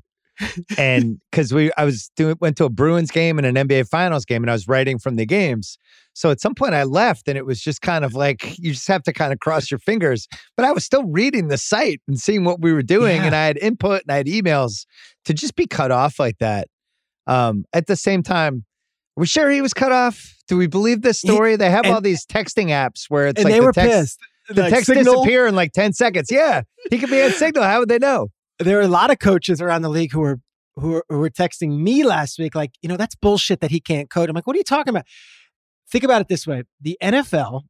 [0.79, 4.25] and because we I was doing went to a Bruins game and an NBA Finals
[4.25, 5.79] game, and I was writing from the games.
[6.15, 8.89] So at some point I left, and it was just kind of like you just
[8.89, 10.27] have to kind of cross your fingers.
[10.57, 13.27] But I was still reading the site and seeing what we were doing, yeah.
[13.27, 14.87] and I had input and I had emails
[15.27, 16.69] to just be cut off like that.
[17.27, 18.65] Um, at the same time,
[19.17, 20.37] are we sure he was cut off?
[20.49, 21.53] Do we believe this story?
[21.53, 23.91] He, they have and, all these texting apps where it's like they the were text,
[23.91, 24.19] pissed.
[24.49, 25.15] The like text signal?
[25.23, 26.31] disappear in like ten seconds.
[26.31, 27.65] Yeah, he could be at Signal.
[27.65, 28.29] How would they know?
[28.59, 30.41] There are a lot of coaches around the league who were
[30.77, 33.81] who were, who were texting me last week, like, you know, that's bullshit that he
[33.81, 34.29] can't code.
[34.29, 35.07] I'm like, what are you talking about?
[35.91, 37.63] Think about it this way: the NFL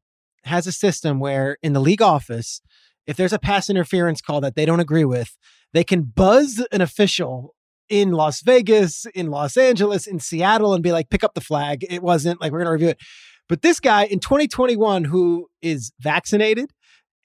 [0.43, 2.61] has a system where in the league office,
[3.07, 5.37] if there's a pass interference call that they don't agree with,
[5.73, 7.55] they can buzz an official
[7.89, 11.85] in Las Vegas, in Los Angeles, in Seattle, and be like, pick up the flag.
[11.89, 12.99] It wasn't like we're to review it.
[13.47, 16.71] But this guy in 2021 who is vaccinated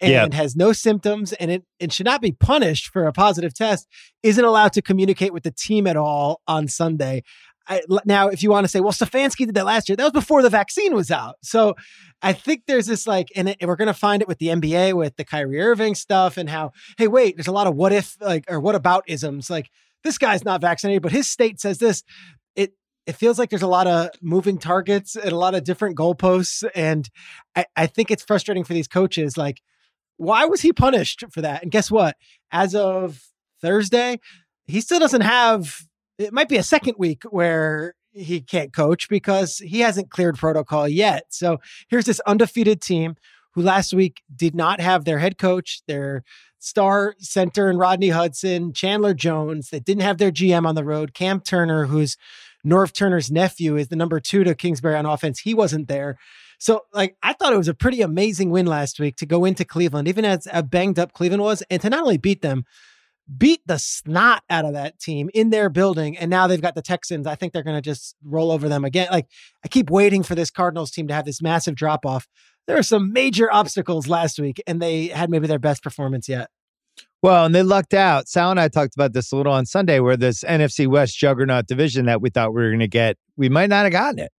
[0.01, 3.87] and has no symptoms and it, it should not be punished for a positive test
[4.23, 7.23] isn't allowed to communicate with the team at all on Sunday.
[7.67, 10.13] I, now, if you want to say, well, Stefanski did that last year, that was
[10.13, 11.37] before the vaccine was out.
[11.43, 11.77] So
[12.21, 14.49] I think there's this like, and, it, and we're going to find it with the
[14.49, 17.93] NBA, with the Kyrie Irving stuff, and how, hey, wait, there's a lot of what
[17.93, 19.49] if, like, or what about isms.
[19.49, 19.71] Like,
[20.03, 22.03] this guy's not vaccinated, but his state says this.
[22.55, 22.75] It
[23.07, 26.69] it feels like there's a lot of moving targets and a lot of different goalposts,
[26.75, 27.09] and
[27.57, 29.39] I, I think it's frustrating for these coaches.
[29.39, 29.63] Like,
[30.17, 31.63] why was he punished for that?
[31.63, 32.17] And guess what?
[32.53, 33.23] As of
[33.61, 34.21] Thursday,
[34.67, 35.83] he still doesn't have,
[36.19, 40.89] it might be a second week where he can't coach because he hasn't cleared protocol
[40.89, 41.25] yet.
[41.31, 41.59] So
[41.89, 43.17] here's this undefeated team
[43.53, 46.23] who last week did not have their head coach, their
[46.59, 49.71] star center and Rodney Hudson, Chandler Jones.
[49.71, 51.15] They didn't have their GM on the road.
[51.15, 52.17] Cam Turner, who's
[52.67, 55.41] Norv Turner's nephew, is the number two to Kingsbury on offense.
[55.41, 56.17] He wasn't there.
[56.59, 59.65] So, like, I thought it was a pretty amazing win last week to go into
[59.65, 62.65] Cleveland, even as a banged up Cleveland was, and to not only beat them,
[63.39, 66.17] beat the snot out of that team in their building.
[66.17, 67.27] And now they've got the Texans.
[67.27, 69.09] I think they're going to just roll over them again.
[69.11, 69.27] Like,
[69.65, 72.27] I keep waiting for this Cardinals team to have this massive drop off.
[72.67, 76.49] There were some major obstacles last week, and they had maybe their best performance yet.
[77.23, 78.29] Well, and they lucked out.
[78.29, 81.67] Sal and I talked about this a little on Sunday, where this NFC West juggernaut
[81.67, 84.31] division that we thought we were going to get, we might not have gotten it.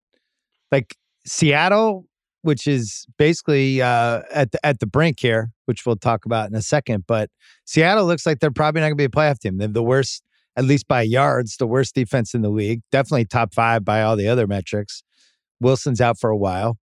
[0.71, 0.95] Like
[1.25, 2.05] Seattle,
[2.41, 6.55] which is basically uh, at the, at the brink here, which we'll talk about in
[6.55, 7.05] a second.
[7.07, 7.29] But
[7.65, 9.57] Seattle looks like they're probably not going to be a playoff team.
[9.57, 10.23] They're the worst,
[10.55, 12.81] at least by yards, the worst defense in the league.
[12.91, 15.03] Definitely top five by all the other metrics.
[15.59, 16.77] Wilson's out for a while.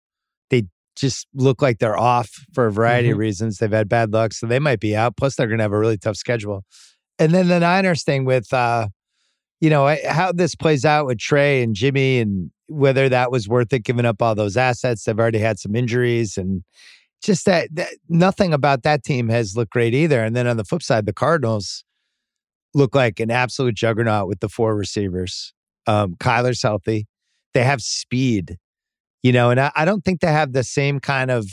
[0.50, 0.64] They
[0.96, 3.14] just look like they're off for a variety mm-hmm.
[3.14, 3.58] of reasons.
[3.58, 5.16] They've had bad luck, so they might be out.
[5.16, 6.64] Plus, they're going to have a really tough schedule
[7.18, 8.90] And then the Niners thing with, uh,
[9.62, 13.72] you know, how this plays out with Trey and Jimmy and whether that was worth
[13.74, 15.04] it, giving up all those assets.
[15.04, 16.64] They've already had some injuries and
[17.22, 20.24] just that, that nothing about that team has looked great either.
[20.24, 21.84] And then on the flip side, the Cardinals
[22.74, 25.54] look like an absolute juggernaut with the four receivers.
[25.88, 27.08] Um, Kyler's healthy.
[27.54, 28.58] They have speed,
[29.22, 31.48] you know, and I, I don't think they have the same kind of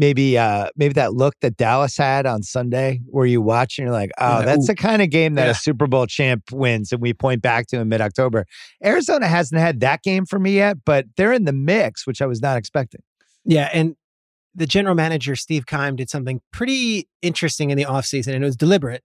[0.00, 3.92] maybe uh maybe that look that Dallas had on Sunday where you watch and you're
[3.92, 5.50] like, oh, that's the kind of game that yeah.
[5.50, 8.46] a Super Bowl champ wins and we point back to in mid-October.
[8.84, 12.26] Arizona hasn't had that game for me yet, but they're in the mix, which I
[12.26, 13.02] was not expecting.
[13.44, 13.94] Yeah, and
[14.54, 18.56] the general manager Steve Keim did something pretty interesting in the offseason and it was
[18.56, 19.04] deliberate.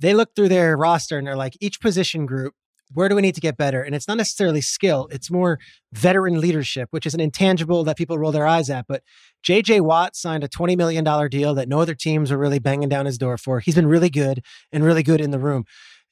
[0.00, 2.54] They looked through their roster and they're like each position group
[2.92, 3.82] where do we need to get better?
[3.82, 5.58] And it's not necessarily skill, it's more
[5.92, 8.86] veteran leadership, which is an intangible that people roll their eyes at.
[8.86, 9.02] But
[9.44, 13.06] JJ Watt signed a $20 million deal that no other teams were really banging down
[13.06, 13.60] his door for.
[13.60, 15.64] He's been really good and really good in the room.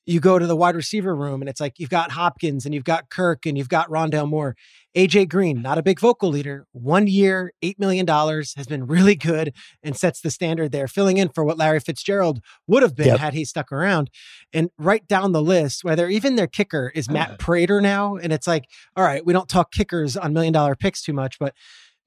[0.05, 2.85] You go to the wide receiver room and it's like you've got Hopkins and you've
[2.85, 4.57] got Kirk and you've got Rondale Moore.
[4.97, 9.55] AJ Green, not a big vocal leader, one year, $8 million, has been really good
[9.83, 13.19] and sets the standard there, filling in for what Larry Fitzgerald would have been yep.
[13.19, 14.11] had he stuck around.
[14.53, 17.37] And right down the list, whether even their kicker is Matt ah.
[17.39, 18.17] Prater now.
[18.17, 18.65] And it's like,
[18.97, 21.55] all right, we don't talk kickers on million dollar picks too much, but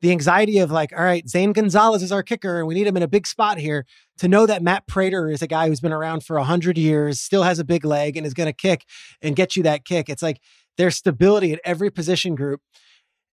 [0.01, 2.97] the anxiety of like, all right, Zane Gonzalez is our kicker and we need him
[2.97, 3.85] in a big spot here.
[4.19, 7.43] To know that Matt Prater is a guy who's been around for 100 years, still
[7.43, 8.85] has a big leg and is going to kick
[9.21, 10.09] and get you that kick.
[10.09, 10.39] It's like
[10.77, 12.61] there's stability at every position group.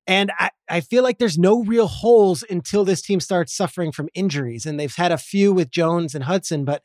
[0.07, 4.09] And I, I feel like there's no real holes until this team starts suffering from
[4.15, 4.67] injuries.
[4.67, 6.83] And they've had a few with Jones and Hudson, but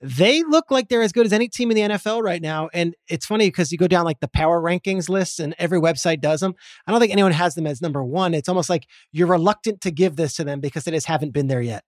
[0.00, 2.68] they look like they're as good as any team in the NFL right now.
[2.72, 6.20] And it's funny because you go down like the power rankings lists and every website
[6.20, 6.54] does them.
[6.86, 8.32] I don't think anyone has them as number one.
[8.34, 11.48] It's almost like you're reluctant to give this to them because they just haven't been
[11.48, 11.82] there yet.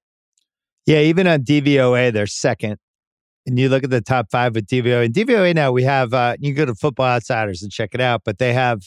[0.86, 2.78] Yeah, even on DVOA, they're second
[3.46, 5.06] and you look at the top five with DVOA.
[5.06, 8.22] And DVOA now we have uh you go to Football Outsiders and check it out,
[8.24, 8.82] but they have,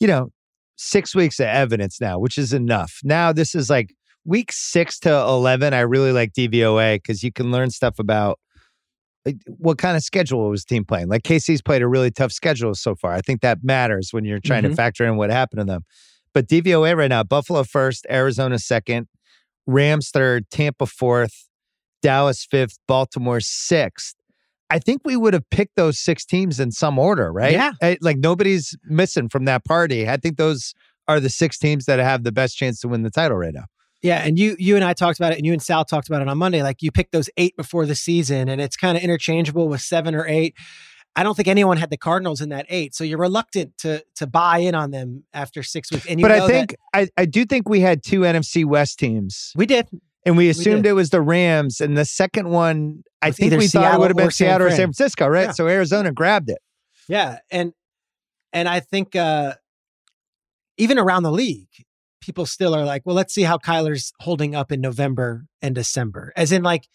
[0.00, 0.30] you know,
[0.76, 3.00] six weeks of evidence now, which is enough.
[3.02, 3.94] Now this is like
[4.26, 5.72] week six to eleven.
[5.72, 8.38] I really like DVOA because you can learn stuff about
[9.24, 11.08] like, what kind of schedule was team playing.
[11.08, 13.12] Like KC's played a really tough schedule so far.
[13.12, 14.70] I think that matters when you're trying mm-hmm.
[14.70, 15.84] to factor in what happened to them.
[16.32, 19.08] But DVOA right now, Buffalo first, Arizona second,
[19.66, 21.48] Rams third, Tampa fourth,
[22.02, 24.14] Dallas fifth, Baltimore sixth.
[24.68, 27.52] I think we would have picked those six teams in some order, right?
[27.52, 27.72] Yeah.
[27.80, 30.08] Eh, like nobody's missing from that party.
[30.08, 30.74] I think those
[31.08, 33.64] are the six teams that have the best chance to win the title right now.
[34.02, 36.22] Yeah, and you you and I talked about it, and you and Sal talked about
[36.22, 36.62] it on Monday.
[36.62, 40.14] Like you picked those eight before the season, and it's kind of interchangeable with seven
[40.14, 40.54] or eight.
[41.18, 44.26] I don't think anyone had the Cardinals in that eight, so you're reluctant to to
[44.26, 46.06] buy in on them after six weeks.
[46.20, 49.52] But I think I, I do think we had two NFC West teams.
[49.56, 49.88] We did,
[50.26, 51.80] and we assumed we it was the Rams.
[51.80, 54.70] And the second one, I think we Seattle thought it would have been Seattle or
[54.70, 55.46] San Francisco, right?
[55.46, 55.52] Yeah.
[55.52, 56.58] So Arizona grabbed it.
[57.08, 57.72] Yeah, and
[58.52, 59.54] and I think uh
[60.76, 61.70] even around the league,
[62.26, 66.32] people still are like, well, let's see how Kyler's holding up in November and December.
[66.34, 66.88] As in, like,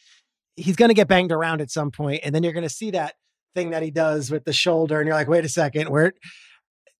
[0.58, 2.92] he's going to get banged around at some point, and then you're going to see
[2.92, 3.16] that
[3.56, 6.14] thing that he does with the shoulder, and you're like, wait a second, where?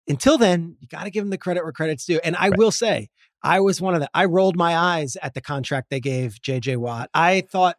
[0.08, 2.20] Until then, you got to give him the credit where credit's due.
[2.24, 2.58] And I right.
[2.58, 3.10] will say,
[3.42, 6.78] I was one of the, I rolled my eyes at the contract they gave JJ
[6.78, 7.10] Watt.
[7.12, 7.76] I thought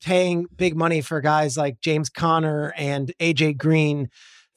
[0.00, 4.08] paying big money for guys like James Conner and AJ Green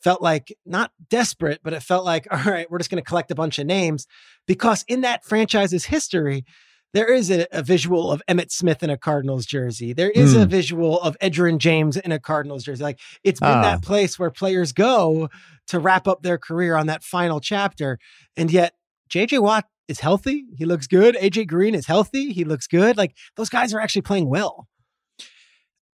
[0.03, 3.31] felt like not desperate, but it felt like, all right, we're just going to collect
[3.31, 4.07] a bunch of names
[4.47, 6.45] because in that franchise's history,
[6.93, 9.93] there is a, a, visual of Emmitt Smith in a Cardinals jersey.
[9.93, 10.41] There is mm.
[10.41, 10.51] a hmm.
[10.51, 12.83] visual of Edgerrin James in a Cardinals jersey.
[12.83, 13.85] Like it's been that ah.
[13.85, 15.29] place where players go
[15.67, 17.97] to wrap up their career on that final chapter.
[18.37, 18.75] And yet
[19.09, 20.45] JJ Watt is healthy.
[20.55, 21.15] He looks good.
[21.15, 22.31] AJ Green is healthy.
[22.31, 22.95] He looks good.
[22.95, 24.67] Like those guys are actually playing well.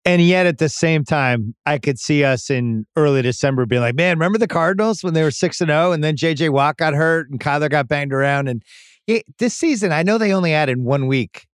[0.06, 3.96] And yet at the same time, I could see us in early December being like,
[3.96, 6.94] man, remember the Cardinals when they were 6 and 0 and then JJ Watt got
[6.94, 8.48] hurt and Kyler got banged around.
[8.48, 8.62] And
[9.08, 11.48] it, this season, I know they only added one week,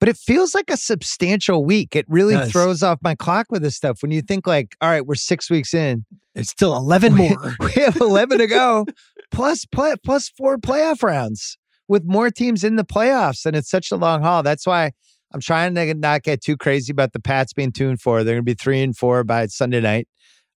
[0.00, 1.94] but it feels like a substantial week.
[1.94, 4.00] It really it throws off my clock with this stuff.
[4.00, 6.06] When you think like, all right, we're six weeks in.
[6.34, 7.54] It's still 11 more.
[7.60, 8.86] we have 11 to go,
[9.30, 13.44] plus, play, plus four playoff rounds with more teams in the playoffs.
[13.44, 14.42] And it's such a long haul.
[14.42, 14.92] That's why
[15.32, 18.22] I'm trying to not get too crazy about the Pats being two and four.
[18.22, 20.08] They're going to be three and four by Sunday night.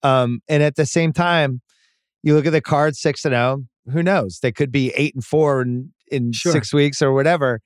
[0.01, 1.61] Um, and at the same time,
[2.23, 3.61] you look at the Cards six and zero.
[3.61, 4.39] Oh, who knows?
[4.41, 6.51] They could be eight and four in in sure.
[6.51, 7.59] six weeks or whatever.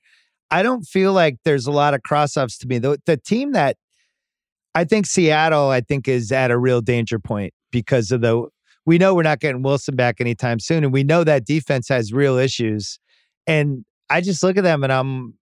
[0.50, 2.78] I don't feel like there's a lot of cross ups to me.
[2.78, 3.76] The, the team that
[4.74, 8.48] I think Seattle, I think, is at a real danger point because of the.
[8.86, 12.12] We know we're not getting Wilson back anytime soon, and we know that defense has
[12.12, 12.98] real issues.
[13.46, 15.34] And I just look at them and I'm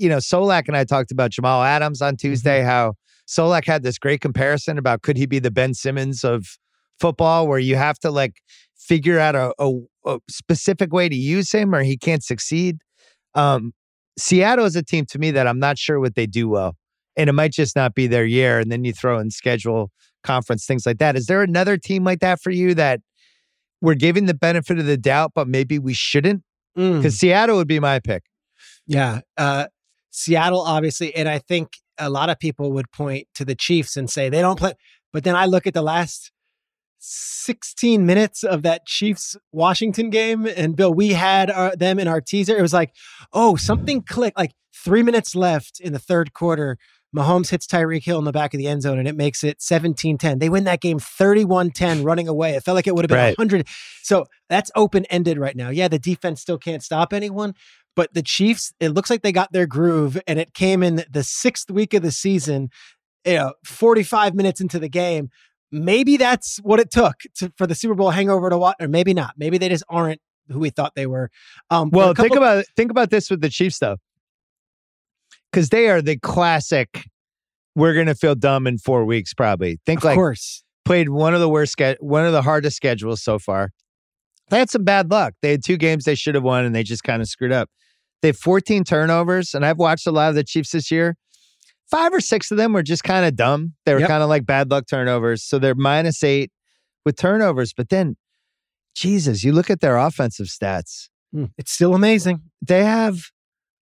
[0.00, 2.68] you know, Solak and I talked about Jamal Adams on Tuesday, mm-hmm.
[2.68, 2.94] how
[3.28, 6.46] Solak had this great comparison about could he be the Ben Simmons of
[6.98, 8.40] football, where you have to like
[8.76, 9.72] figure out a, a,
[10.06, 12.78] a specific way to use him or he can't succeed.
[13.34, 13.72] Um,
[14.18, 16.76] Seattle is a team to me that I'm not sure what they do well.
[17.16, 18.58] And it might just not be their year.
[18.58, 19.90] And then you throw in schedule,
[20.24, 21.14] conference, things like that.
[21.16, 23.00] Is there another team like that for you that
[23.80, 26.42] we're giving the benefit of the doubt, but maybe we shouldn't?
[26.74, 28.22] Because Mm, Seattle would be my pick.
[28.86, 29.20] yeah.
[29.36, 29.66] Uh,
[30.10, 31.14] Seattle, obviously.
[31.14, 34.40] And I think a lot of people would point to the Chiefs and say they
[34.40, 34.74] don't play.
[35.12, 36.32] But then I look at the last
[36.98, 40.46] 16 minutes of that Chiefs Washington game.
[40.46, 42.56] And Bill, we had our, them in our teaser.
[42.56, 42.94] It was like,
[43.32, 44.38] oh, something clicked.
[44.38, 46.78] Like three minutes left in the third quarter.
[47.16, 49.60] Mahomes hits Tyreek Hill in the back of the end zone and it makes it
[49.60, 50.38] 17 10.
[50.38, 52.54] They win that game 31 10 running away.
[52.54, 53.36] It felt like it would have been Right.
[53.38, 53.66] 100.
[54.02, 55.70] So that's open ended right now.
[55.70, 57.54] Yeah, the defense still can't stop anyone,
[57.96, 61.22] but the Chiefs, it looks like they got their groove and it came in the
[61.22, 62.70] sixth week of the season,
[63.24, 65.30] you know, 45 minutes into the game.
[65.72, 69.14] Maybe that's what it took to, for the Super Bowl hangover to watch, or maybe
[69.14, 69.34] not.
[69.36, 70.20] Maybe they just aren't
[70.50, 71.30] who we thought they were.
[71.70, 73.96] Um, Well, think about think about this with the Chiefs though,
[75.50, 77.04] because they are the classic.
[77.76, 79.78] We're gonna feel dumb in four weeks, probably.
[79.86, 80.64] Think of like course.
[80.84, 83.70] played one of the worst, one of the hardest schedules so far.
[84.50, 85.34] They had some bad luck.
[85.42, 87.70] They had two games they should have won, and they just kind of screwed up.
[88.22, 91.16] They have 14 turnovers, and I've watched a lot of the Chiefs this year.
[91.90, 93.74] Five or six of them were just kind of dumb.
[93.84, 94.08] They were Yep.
[94.08, 95.42] kind of like bad luck turnovers.
[95.42, 96.52] So they're minus eight
[97.04, 97.72] with turnovers.
[97.72, 98.16] But then,
[98.94, 102.42] Jesus, you look at their offensive stats Mm, It's still amazing.
[102.60, 103.26] they have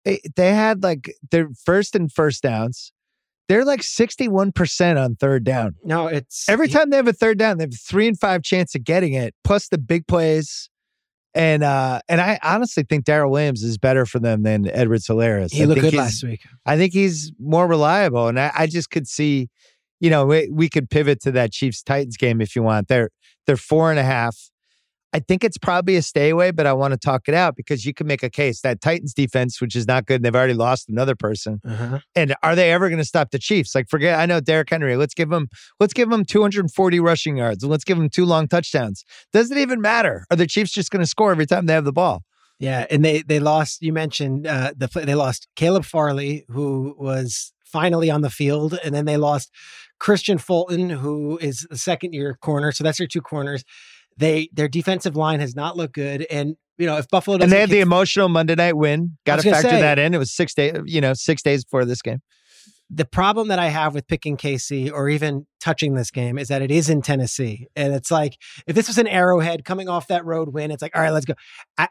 [0.05, 2.93] eh, they had like their first and first downs.
[3.49, 5.75] They're like 61% on third down.
[5.83, 8.75] No, it's Every time they have a third down, they have three and five chance
[8.75, 10.69] of getting it, plus the big plays.
[11.35, 15.51] And uh and I honestly think Darrel Williams is better for them than Edwards-Helaire.
[15.53, 16.43] he I looked think good last week.
[16.67, 18.27] I think he's more reliable.
[18.27, 19.49] And I, I just could see,
[20.01, 22.89] you know, we, we could pivot to that Chiefs Titans game if you want.
[22.89, 23.11] They're
[23.47, 24.51] they're four and a half.
[25.13, 27.85] I think it's probably a stay away, but I want to talk it out because
[27.85, 30.55] you can make a case that Titans defense, which is not good, and they've already
[30.55, 31.61] lost another person.
[31.67, 31.99] Uh-huh.
[32.15, 33.75] And are they ever going to stop the Chiefs?
[33.75, 34.19] Like, forget.
[34.19, 34.97] I know Derrick Henry.
[34.97, 35.49] Let's give him.
[35.81, 37.65] Let's give him 240 rushing yards.
[37.65, 39.05] and Let's give him two long touchdowns.
[39.33, 40.27] Doesn't even matter.
[40.31, 42.23] Are the Chiefs just going to score every time they have the ball?
[42.61, 43.83] Yeah, and they they lost.
[43.83, 48.95] You mentioned uh, the they lost Caleb Farley, who was finally on the field, and
[48.95, 49.51] then they lost
[50.01, 52.71] Kristian Fulton, who is the second year corner.
[52.73, 53.65] So that's their two corners.
[54.21, 57.53] They their defensive line has not looked good, and you know if Buffalo doesn't And
[57.53, 59.17] they had the emotional Monday night win.
[59.27, 60.15] Got to factor say- that in.
[60.15, 60.75] It was six days.
[60.85, 62.21] You know, six days before this game.
[62.93, 66.61] the problem that I have with picking KC or even touching this game is that
[66.61, 67.69] it is in Tennessee.
[67.77, 70.97] And it's like, if this was an arrowhead coming off that road win, it's like,
[70.97, 71.35] all right, let's go.
[71.79, 71.87] I,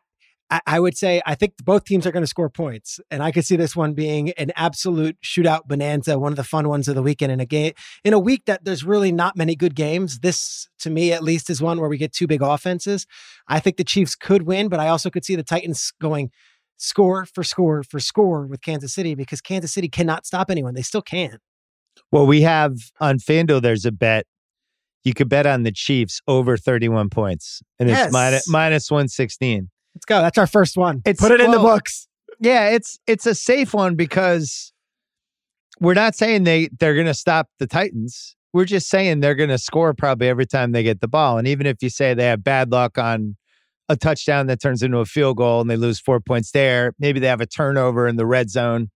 [0.50, 3.00] I, I would say, I think both teams are going to score points.
[3.12, 6.68] And I could see this one being an absolute shootout bonanza, one of the fun
[6.68, 7.74] ones of the weekend in a game,
[8.04, 10.20] in a week that there's really not many good games.
[10.20, 13.06] This, to me, at least, is one where we get two big offenses.
[13.48, 16.32] I think the Chiefs could win, but I also could see the Titans going
[16.78, 20.74] score for score for score with Kansas City because Kansas City cannot stop anyone.
[20.74, 21.42] They still can't.
[22.12, 24.26] Well, we have on FanDuel, there's a bet.
[25.04, 29.70] You could bet on the Chiefs over 31 points, and it's minus, minus 116.
[29.96, 30.22] Let's go.
[30.22, 30.98] That's our first one.
[31.06, 32.08] It's- Put it in the books.
[32.40, 34.72] Yeah, it's it's a safe one because
[35.82, 38.36] we're not saying they they're going to stop the Titans.
[38.54, 41.38] We're just saying they're going to score probably every time they get the ball.
[41.38, 43.36] And even if you say they have bad luck on
[43.90, 47.20] a touchdown that turns into a field goal and they lose four points there, maybe
[47.20, 48.90] they have a turnover in the red zone.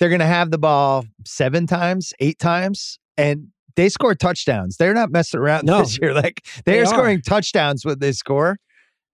[0.00, 4.76] They're going to have the ball seven times, eight times, and they score touchdowns.
[4.76, 6.12] They're not messing around No, this year.
[6.14, 6.86] Like they, they are are.
[6.86, 8.56] scoring touchdowns when they score.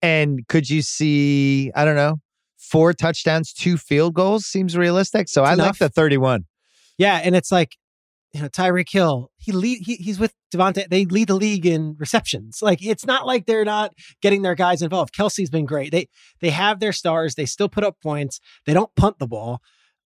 [0.03, 1.71] And could you see?
[1.75, 2.21] I don't know
[2.71, 5.29] four touchdowns, two field goals seems realistic.
[5.29, 6.45] So I like the 31.
[6.99, 7.77] Yeah, and it's like,
[8.33, 10.89] you know, Tyreek Hill, he lead he, he's with Davante.
[10.89, 12.61] They lead the league in receptions.
[12.63, 13.93] Like it's not like they're not
[14.23, 15.13] getting their guys involved.
[15.13, 15.91] Kelce's been great.
[15.91, 16.07] They
[16.41, 17.35] they have their stars.
[17.35, 18.39] They still put up points.
[18.67, 19.61] They don't punt the ball.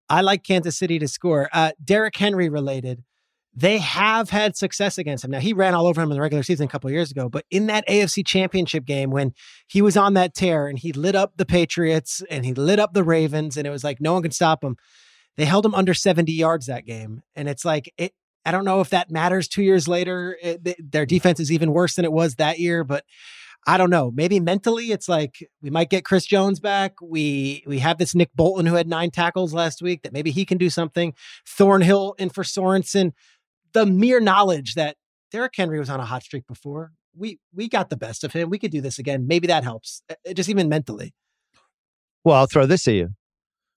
[0.08, 1.50] I like Kansas City to score.
[1.52, 3.02] Uh Derrick Henry related.
[3.56, 5.30] They have had success against him.
[5.30, 7.28] Now he ran all over him in the regular season a couple of years ago,
[7.28, 9.32] but in that AFC Championship game when
[9.68, 12.94] he was on that tear and he lit up the Patriots and he lit up
[12.94, 14.76] the Ravens and it was like no one could stop him.
[15.36, 17.22] They held him under 70 yards that game.
[17.36, 18.12] And it's like, it,
[18.44, 20.36] I don't know if that matters two years later.
[20.42, 21.08] It, their mm.
[21.08, 23.04] defense is even worse than it was that year, but
[23.66, 24.10] I don't know.
[24.14, 27.00] Maybe mentally, it's like we might get Chris Jones back.
[27.00, 30.44] We we have this Nick Bolton who had nine tackles last week that maybe he
[30.44, 31.14] can do something.
[31.46, 33.12] Thornhill in for Sorensen.
[33.74, 34.96] The mere knowledge that
[35.30, 38.50] Derrick Henry was on a hot streak before, we we got the best of him.
[38.50, 39.26] We could do this again.
[39.26, 41.12] Maybe that helps, uh, just even mentally.
[42.24, 43.10] Well, I'll throw this at you.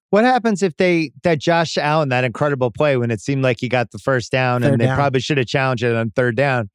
[0.09, 3.67] What happens if they that Josh Allen that incredible play when it seemed like he
[3.67, 4.95] got the first down Third and they down.
[4.95, 6.69] probably should have challenged it on third down,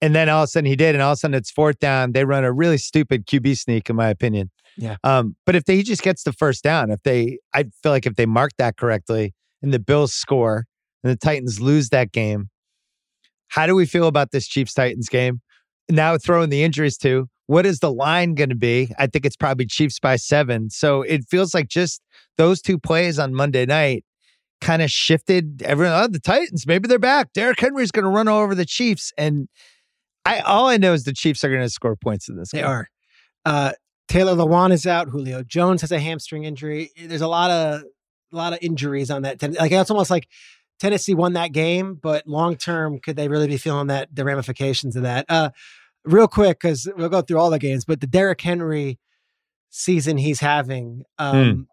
[0.00, 1.78] and then all of a sudden he did, and all of a sudden it's fourth
[1.78, 2.12] down.
[2.12, 4.50] They run a really stupid QB sneak, in my opinion.
[4.76, 4.96] Yeah.
[5.04, 8.06] Um, but if they, he just gets the first down, if they, I feel like
[8.06, 10.66] if they mark that correctly and the Bills score
[11.02, 12.50] and the Titans lose that game,
[13.48, 15.40] how do we feel about this Chiefs Titans game?
[15.88, 17.28] Now throwing the injuries too.
[17.46, 18.92] What is the line going to be?
[18.96, 20.70] I think it's probably Chiefs by seven.
[20.70, 22.00] So it feels like just
[22.38, 24.04] those two plays on Monday night
[24.60, 25.94] kind of shifted everyone.
[26.00, 27.32] Oh, the Titans, maybe they're back.
[27.32, 29.12] Derrick Henry's going to run over the Chiefs.
[29.18, 29.48] And
[30.24, 32.58] I all I know is the Chiefs are going to score points in this They
[32.58, 32.68] game.
[32.68, 32.88] are.
[33.44, 33.72] Uh,
[34.06, 35.08] Taylor Lewan is out.
[35.08, 36.90] Julio Jones has a hamstring injury.
[36.96, 37.82] There's a lot of
[38.32, 39.42] a lot of injuries on that.
[39.42, 40.28] Like it's almost like
[40.80, 44.96] Tennessee won that game, but long term, could they really be feeling that the ramifications
[44.96, 45.26] of that?
[45.28, 45.50] Uh,
[46.04, 48.98] real quick, because we'll go through all the games, but the Derrick Henry
[49.68, 51.68] season he's having, um,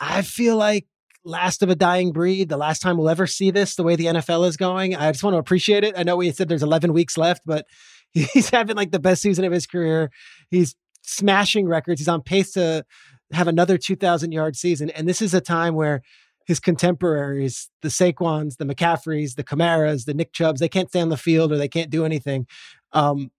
[0.00, 0.86] I feel like
[1.24, 2.48] last of a dying breed.
[2.48, 4.96] The last time we'll ever see this, the way the NFL is going.
[4.96, 5.94] I just want to appreciate it.
[5.96, 7.66] I know we said there's 11 weeks left, but
[8.12, 10.10] he's having like the best season of his career.
[10.50, 12.00] He's smashing records.
[12.00, 12.84] He's on pace to
[13.32, 14.90] have another 2,000 yard season.
[14.90, 16.02] And this is a time where
[16.48, 21.10] his contemporaries, the Saquons, the McCaffreys, the Kamaras, the Nick Chubbs, they can't stay on
[21.10, 22.46] the field or they can't do anything.
[22.92, 23.30] Um,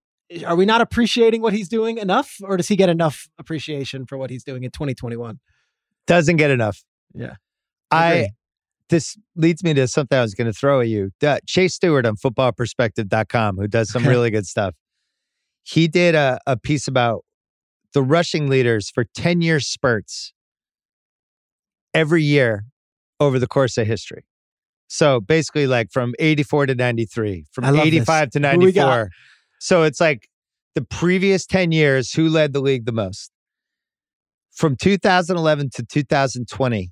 [0.45, 4.15] are we not appreciating what he's doing enough, or does he get enough appreciation for
[4.15, 5.39] what he's doing in 2021?
[6.05, 6.83] Doesn't get enough.
[7.15, 7.37] Yeah.
[7.89, 8.29] I Agree.
[8.89, 11.09] this leads me to something I was going to throw at you.
[11.25, 14.75] Uh, Chase Stuart on footballperspective.com, who does some really good stuff.
[15.63, 17.25] He did a, a piece about
[17.95, 20.31] the rushing leaders for 10 year spurts
[21.95, 22.65] every year
[23.19, 24.25] over the course of history.
[24.87, 27.87] So basically, like from 84 to 93, from I love this.
[27.87, 28.87] 85 to Who we got?
[28.87, 29.09] 94.
[29.59, 30.27] So it's like
[30.75, 33.31] the previous 10 years, who led the league the most?
[34.51, 36.91] From 2011 to 2020,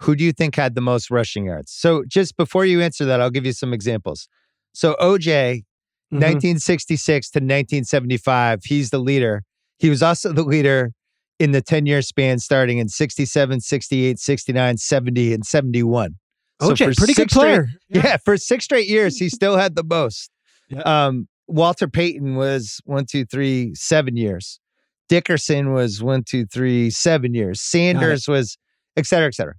[0.00, 1.72] who do you think had the most rushing yards?
[1.72, 4.28] So just before you answer that, I'll give you some examples.
[4.72, 5.64] So OJ,
[6.12, 6.20] Mhm.
[6.20, 9.44] 1966 to 1975, he's the leader.
[9.78, 10.92] He was also the leader
[11.38, 16.14] in the 10 year span starting in 67, 68, 69, 70, and 71.
[16.60, 17.68] So OJ, for pretty good six straight- player.
[17.88, 18.16] yeah.
[18.24, 20.30] for six straight years, he still had the most.
[20.70, 20.82] Yeah.
[20.82, 24.60] Um, Walter Payton was one, two, three, seven years.
[25.08, 27.62] Dickerson was one, two, three, seven years.
[27.62, 28.58] Sanders was,
[28.94, 29.54] et cetera, et cetera.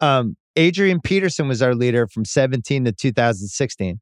[0.00, 3.98] Um, Adrian Peterson was our leader from 17 to 2016,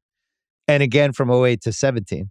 [0.67, 2.29] and again from 08 to 17.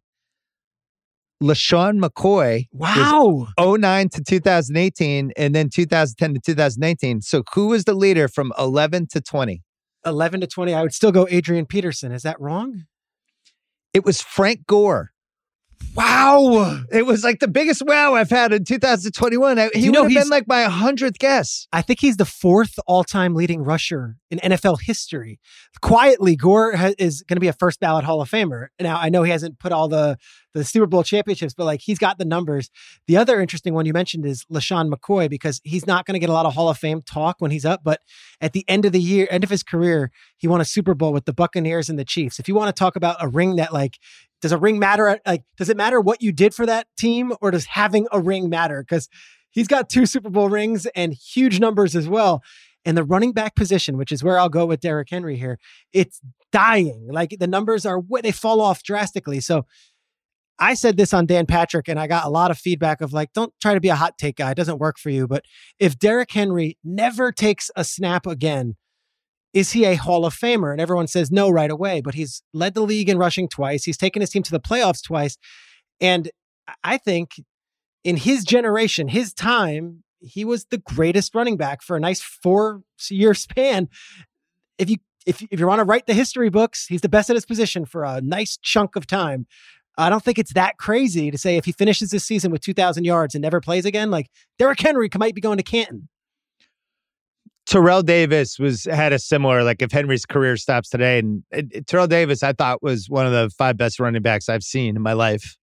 [1.42, 3.48] LeSean McCoy Wow.
[3.58, 7.20] 09 to 2018, and then 2010 to 2019.
[7.22, 9.62] So who was the leader from 11 to 20?
[10.06, 10.74] 11 to 20.
[10.74, 12.12] I would still go Adrian Peterson.
[12.12, 12.84] Is that wrong?
[13.92, 15.10] It was Frank Gore.
[15.94, 16.82] Wow.
[16.90, 19.58] It was like the biggest wow I've had in 2021.
[19.58, 21.68] I- He you would have been like my 100th guess.
[21.72, 25.38] I think he's the fourth all-time leading rusher in NFL history.
[25.80, 28.68] Quietly, Gore ha- is going to be a first ballot Hall of Famer.
[28.80, 30.16] Now, I know he hasn't put all the
[30.54, 32.70] the Super Bowl championships, but like he's got the numbers.
[33.06, 36.30] The other interesting one you mentioned is LeSean McCoy because he's not going to get
[36.30, 38.00] a lot of Hall of Fame talk when he's up, but
[38.40, 41.12] at the end of the year, end of his career, he won a Super Bowl
[41.12, 42.38] with the Buccaneers and the Chiefs.
[42.38, 43.98] If you want to talk about a ring that like
[44.44, 45.18] does a ring matter?
[45.26, 48.50] Like, does it matter what you did for that team, or does having a ring
[48.50, 48.82] matter?
[48.82, 49.08] Because
[49.50, 52.42] he's got two Super Bowl rings and huge numbers as well.
[52.84, 55.58] And the running back position, which is where I'll go with Derrick Henry here,
[55.94, 56.20] it's
[56.52, 57.08] dying.
[57.10, 59.40] Like the numbers are they fall off drastically.
[59.40, 59.64] So
[60.58, 63.32] I said this on Dan Patrick, and I got a lot of feedback of like,
[63.32, 64.52] don't try to be a hot take guy.
[64.52, 65.26] It doesn't work for you.
[65.26, 65.44] But
[65.78, 68.76] if Derrick Henry never takes a snap again,
[69.52, 70.72] is he a Hall of Famer?
[70.72, 72.00] And everyone says no right away.
[72.00, 73.84] But he's led the league in rushing twice.
[73.84, 75.38] He's taken his team to the playoffs twice.
[76.00, 76.30] And
[76.82, 77.32] I think
[78.04, 82.82] in his generation, his time, he was the greatest running back for a nice four
[83.10, 83.88] year span.
[84.78, 84.96] If you
[85.26, 87.86] if, if you want to write the history books, he's the best at his position
[87.86, 89.46] for a nice chunk of time.
[89.96, 93.04] I don't think it's that crazy to say if he finishes this season with 2,000
[93.04, 96.08] yards and never plays again, like Derrick Henry might be going to Canton.
[97.66, 101.86] Terrell Davis was had a similar like if Henry's career stops today, and it, it-
[101.86, 105.02] Terrell Davis I thought was one of the five best running backs I've seen in
[105.02, 105.56] my life,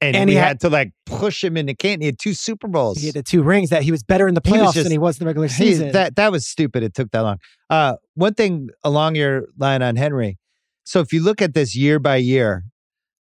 [0.00, 2.00] and, And we he had, had- to like push him into Canton.
[2.00, 2.98] He had two Super Bowls.
[2.98, 4.90] He had the two rings that he was better in the He playoffs just- than
[4.92, 5.92] he was in the regular He- season.
[5.92, 6.82] that that was stupid.
[6.82, 7.38] It took that long.
[7.70, 10.38] Uh, one thing along your line on Henry.
[10.84, 12.64] So if you look at this year by year,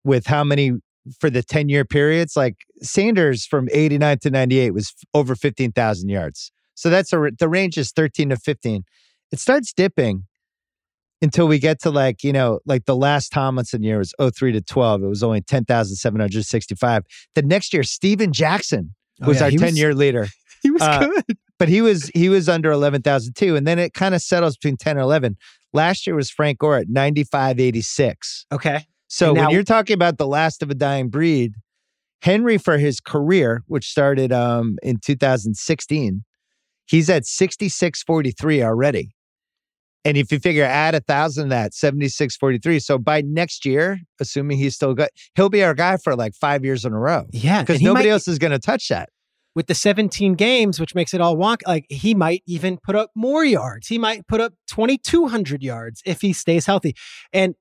[0.04, 0.74] with how many
[1.20, 5.36] for the ten year periods, like Sanders from eighty nine to ninety eight was over
[5.36, 6.52] fifteen thousand yards.
[6.76, 8.84] So that's a the range is thirteen to fifteen.
[9.32, 10.26] It starts dipping
[11.22, 14.62] until we get to like you know like the last Tomlinson year was 03 to
[14.62, 15.04] twelve.
[15.04, 17.04] It was only ten thousand seven hundred sixty five.
[17.36, 20.28] The next year, Steven Jackson Oh, was yeah, our ten year leader.
[20.64, 21.38] He was uh, good.
[21.58, 24.58] But he was he was under eleven thousand too, and then it kind of settles
[24.58, 25.36] between ten and eleven.
[25.74, 28.46] Last year was Frank Gore at ninety five eighty six.
[28.52, 28.86] Okay.
[29.14, 31.56] So And when now- you're talking about the last of a dying breed,
[32.22, 36.24] Henry for his career, which started um, in 2016,
[36.86, 39.10] he's at 66.43 already.
[40.06, 42.82] And if you figure add a thousand of that, 76.43.
[42.82, 46.64] So by next year, assuming he's still good, he'll be our guy for like five
[46.64, 47.64] years in a row Yeah.
[47.64, 49.10] because nobody might- else is going to touch that.
[49.54, 53.10] with the 17 games, which makes it all wonk, like he might even put up
[53.18, 53.88] more yards.
[53.88, 56.96] He might put up 2,200 yards if he stays healthy.
[57.34, 57.56] And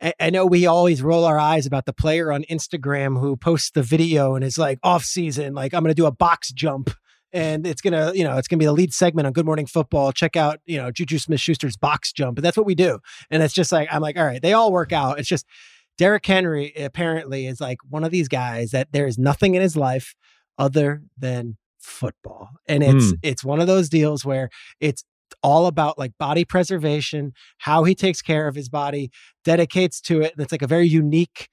[0.00, 3.70] I, I know we always roll our eyes about the player on Instagram who posts
[3.70, 6.90] the video and is like off season, like I'm going to do a box jump.
[7.32, 10.12] And it's gonna, you know, it's gonna be the lead segment on Good Morning Football.
[10.12, 12.38] Check out, you know, Juju Smith Schuster's box jump.
[12.38, 13.00] And that's what we do.
[13.30, 15.18] And it's just like, I'm like, all right, they all work out.
[15.18, 15.44] It's just
[15.98, 19.76] Derrick Henry apparently is like one of these guys that there is nothing in his
[19.76, 20.14] life
[20.56, 22.50] other than football.
[22.66, 23.16] And it's hmm.
[23.22, 24.48] it's one of those deals where
[24.80, 25.04] it's
[25.42, 29.10] all about like body preservation, how he takes care of his body,
[29.44, 30.32] dedicates to it.
[30.32, 31.48] And it's like a very unique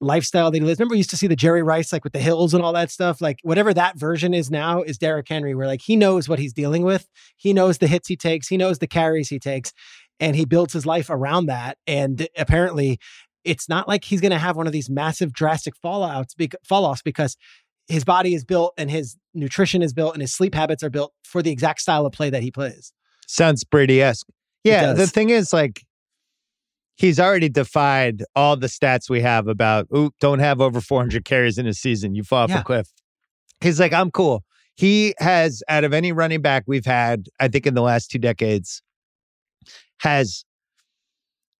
[0.00, 0.78] lifestyle that he lives.
[0.78, 2.90] Remember, we used to see the Jerry Rice like with the hills and all that
[2.90, 3.20] stuff.
[3.20, 6.52] Like whatever that version is now is Derrick Henry, where like he knows what he's
[6.52, 7.08] dealing with.
[7.36, 9.72] He knows the hits he takes, he knows the carries he takes,
[10.20, 11.78] and he builds his life around that.
[11.86, 12.98] And apparently
[13.44, 17.02] it's not like he's going to have one of these massive drastic fallouts, fall offs
[17.02, 17.36] because
[17.88, 21.12] his body is built and his nutrition is built and his sleep habits are built
[21.24, 22.92] for the exact style of play that he plays.
[23.26, 24.26] Sounds Brady esque.
[24.64, 24.92] Yeah.
[24.94, 25.82] The thing is, like,
[26.96, 31.58] he's already defied all the stats we have about, ooh, don't have over 400 carries
[31.58, 32.14] in a season.
[32.14, 32.60] You fall off Yeah.
[32.60, 32.88] a cliff.
[33.60, 34.44] He's like, I'm cool.
[34.76, 38.18] He has, out of any running back we've had, I think in the last two
[38.18, 38.82] decades,
[40.00, 40.44] has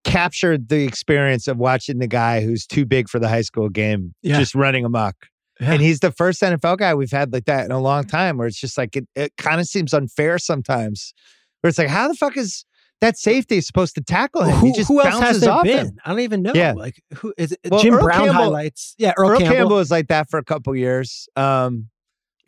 [0.03, 4.13] captured the experience of watching the guy who's too big for the high school game
[4.21, 4.37] Yeah.
[4.37, 5.15] just running amok.
[5.59, 5.73] Yeah.
[5.73, 8.47] And he's the first NFL guy we've had like that in a long time where
[8.47, 11.13] it's just like, it, it kind of seems unfair sometimes.
[11.61, 12.65] Where it's like, how the fuck is
[13.01, 14.55] that safety supposed to tackle him?
[14.57, 15.87] who, he just who else has there off been?
[15.87, 15.97] him.
[16.05, 16.51] I don't even know.
[16.53, 16.73] Yeah.
[16.73, 17.59] Like who is it?
[17.69, 18.95] Well, Jim Earl Brown Campbell- highlights.
[18.97, 19.75] Yeah, Earl, Earl, Campbell, Campbell.
[19.77, 21.29] was like that for a couple years.
[21.35, 21.89] Um,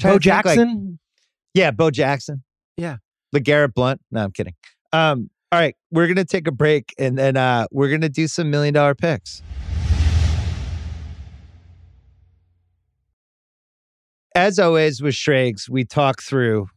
[0.02, 1.00] Bo to think, like- Jackson.
[1.54, 2.44] yeah, Bo Jackson.
[2.76, 2.98] Yeah.
[3.36, 4.02] LeGarrette Blunt.
[4.12, 4.54] No, I'm kidding.
[4.94, 8.50] Um, all right, we're gonna take a break and then uh, we're gonna do some
[8.52, 9.42] million dollar picks.
[14.38, 16.68] As always with Schrags, we talk through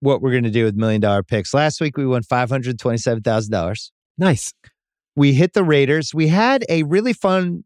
[0.00, 1.54] what we're gonna do with million dollar picks.
[1.54, 3.92] Last week we won five hundred twenty seven thousand dollars.
[4.18, 4.52] nice.
[5.16, 6.12] We hit the Raiders.
[6.12, 7.62] We had a really fun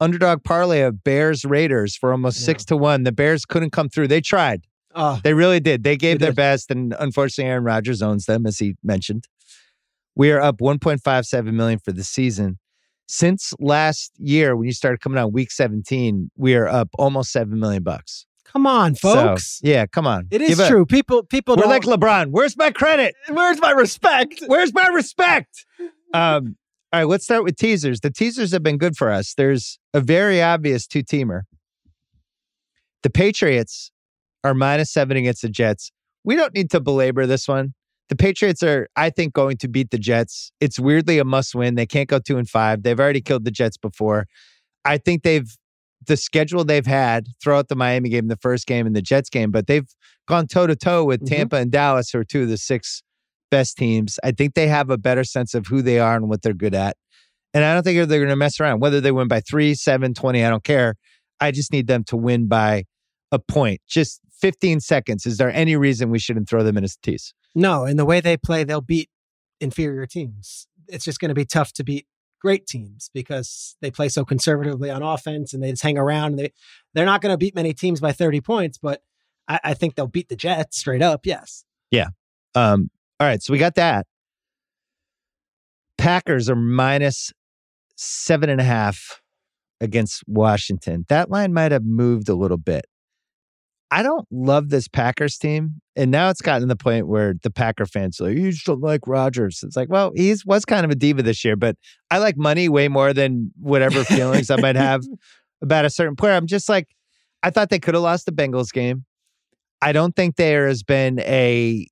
[0.00, 2.46] underdog parlay of Bears Raiders for almost Yeah.
[2.46, 3.04] six to one.
[3.04, 4.08] The Bears couldn't come through.
[4.08, 4.64] They tried.
[4.96, 5.84] Oh, They really did.
[5.84, 6.36] They gave their did.
[6.36, 9.28] best, and unfortunately, Aaron Rodgers owns them, as he mentioned.
[10.16, 12.58] We are up 1.57 million for the season.
[13.06, 17.60] Since last year, when you started coming on week 17, we are up almost seven
[17.60, 18.26] million bucks.
[18.52, 19.60] Come on, So, folks.
[19.62, 20.26] yeah, come on.
[20.30, 20.84] it is true.
[20.86, 21.70] People, people We're don't.
[21.70, 22.30] like LeBron.
[22.30, 23.14] Where's my credit?
[23.28, 24.42] Where's my respect?
[24.46, 25.64] Where's my respect?
[26.14, 26.56] Um,
[26.92, 28.00] all right, let's start with teasers.
[28.00, 29.34] The teasers have been good for us.
[29.34, 31.42] There's a very obvious two teamer.
[33.02, 33.90] The Patriots
[34.44, 35.92] are minus seven against the Jets.
[36.24, 37.74] We don't need to belabor this one.
[38.08, 40.50] The Patriots are, I think, going to beat the Jets.
[40.60, 41.74] It's weirdly a must win.
[41.74, 42.82] They can't go two and five.
[42.82, 44.26] They've already killed the Jets before.
[44.84, 45.46] I think they've,
[46.06, 49.28] the schedule they've had, throw out the Miami game, the first game, and the Jets
[49.28, 49.88] game, but they've
[50.26, 51.28] gone toe to toe with Mhm.
[51.28, 53.02] Tampa and Dallas, who are two of the six
[53.50, 54.18] best teams.
[54.22, 56.74] I think they have a better sense of who they are and what they're good
[56.74, 56.96] at.
[57.54, 58.80] And I don't think they're going to mess around.
[58.80, 60.96] Whether they win by three, seven, 20, I don't care.
[61.40, 62.84] I just need them to win by
[63.32, 63.80] a point.
[63.88, 65.24] Just 15 seconds.
[65.26, 67.32] Is there any reason we shouldn't throw them in as tease?
[67.54, 69.08] No, and the way they play, they'll beat
[69.60, 70.66] inferior teams.
[70.88, 72.06] It's just going to be tough to beat
[72.40, 76.32] great teams because they play so conservatively on offense and they just hang around.
[76.32, 76.52] And they
[76.94, 79.02] they're not going to beat many teams by thirty points, but
[79.48, 81.26] I, I think they'll beat the Jets straight up.
[81.26, 81.64] Yes.
[81.90, 82.08] Yeah.
[82.54, 82.90] Um,
[83.20, 84.06] all right, so we got that.
[85.96, 87.32] Packers are minus
[87.96, 89.20] seven and a half
[89.80, 91.04] against Washington.
[91.08, 92.86] That line might have moved a little bit.
[93.90, 95.80] I don't love this Packers team.
[95.96, 98.66] And now it's gotten to the point where the Packer fans are like, you just
[98.66, 99.60] don't like Rodgers.
[99.62, 101.76] It's like, well, he's was kind of a diva this year, but
[102.10, 105.04] I like money way more than whatever feelings I might have
[105.62, 106.34] about a certain player.
[106.34, 106.88] I'm just like,
[107.42, 109.04] I thought they could have lost the Bengals game.
[109.80, 111.86] I don't think there has been a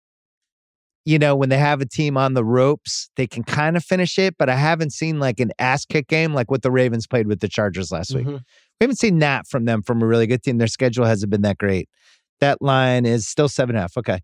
[1.06, 4.18] you know, when they have a team on the ropes, they can kind of finish
[4.18, 7.28] it, but I haven't seen like an ass kick game like what the Ravens played
[7.28, 8.26] with the Chargers last week.
[8.26, 8.40] Mhm.
[8.80, 10.58] We haven't seen that from them from a really good team.
[10.58, 11.88] Their schedule hasn't been that great.
[12.40, 13.96] That line is still seven and a half.
[13.96, 14.18] Okay.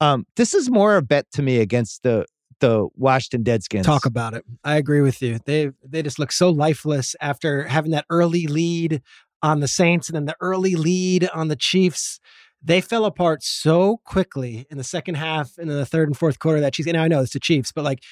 [0.00, 2.26] Um, this is more a bet to me against the
[2.60, 3.84] the Washington Deadskins.
[3.84, 4.44] Talk about it.
[4.64, 5.38] I agree with you.
[5.44, 9.02] They they just look so lifeless after having that early lead
[9.42, 12.18] on the Saints and then the early lead on the Chiefs.
[12.64, 16.38] They fell apart so quickly in the second half and in the third and fourth
[16.38, 18.02] quarter that she's and I know it's the Chiefs, but like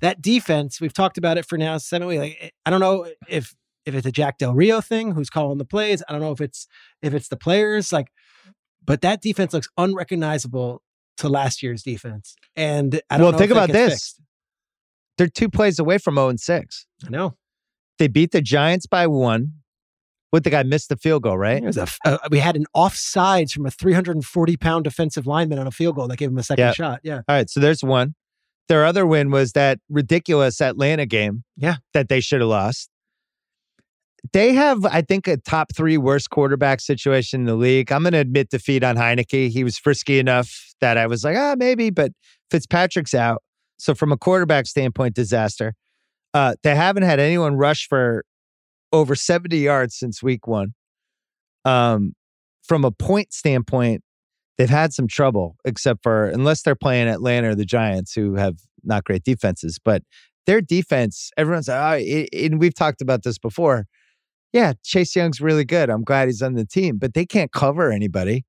[0.00, 2.20] that defense, we've talked about it for now seven weeks.
[2.20, 3.54] Like I don't know if
[3.86, 6.02] if it's a Jack Del Rio thing, who's calling the plays.
[6.08, 6.68] I don't know if it's
[7.00, 8.08] if it's the players, like,
[8.84, 10.82] but that defense looks unrecognizable
[11.18, 12.36] to last year's defense.
[12.54, 13.92] And I don't well, know think if about this.
[13.92, 14.20] fixed.
[15.18, 16.86] They're two plays away from 0 and 6.
[17.06, 17.36] I know.
[17.98, 19.52] They beat the Giants by one.
[20.32, 21.62] What the guy missed the field goal, right?
[21.76, 25.94] A, uh, we had an offsides from a 340 pound defensive lineman on a field
[25.96, 26.72] goal that gave him a second Yeah.
[26.72, 27.00] shot.
[27.02, 27.16] Yeah.
[27.28, 28.14] All right, so there's one.
[28.68, 31.44] Their other win was that ridiculous Atlanta game.
[31.58, 31.76] Yeah.
[31.92, 32.88] That they should have lost.
[34.32, 37.92] They have, I think, a top three worst quarterback situation in the league.
[37.92, 39.50] I'm going to admit defeat on Heinicke.
[39.50, 42.12] He was frisky enough that I was like, ah, maybe, but
[42.50, 43.42] Fitzpatrick's out.
[43.78, 45.74] So from a quarterback standpoint, disaster.
[46.32, 48.24] Uh, they haven't had anyone rush for
[48.92, 50.74] over 70 yards since week one.
[51.64, 52.14] Um,
[52.62, 54.02] from a point standpoint,
[54.58, 58.56] they've had some trouble, except for unless they're playing Atlanta or the Giants, who have
[58.84, 59.78] not great defenses.
[59.82, 60.02] But
[60.46, 63.86] their defense, everyone's like, oh, and we've talked about this before.
[64.52, 65.88] Yeah, Chase Young's really good.
[65.88, 68.44] I'm glad he's on the team, but they can't cover anybody.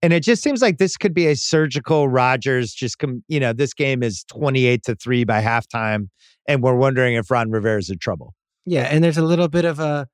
[0.00, 2.72] And it just seems like this could be a surgical Rodgers.
[2.72, 6.08] Just come, you know, this game is 28 to three by halftime,
[6.46, 8.34] and we're wondering if Ron Rivera's in trouble.
[8.68, 8.84] Yeah.
[8.84, 10.08] And there's a little bit of a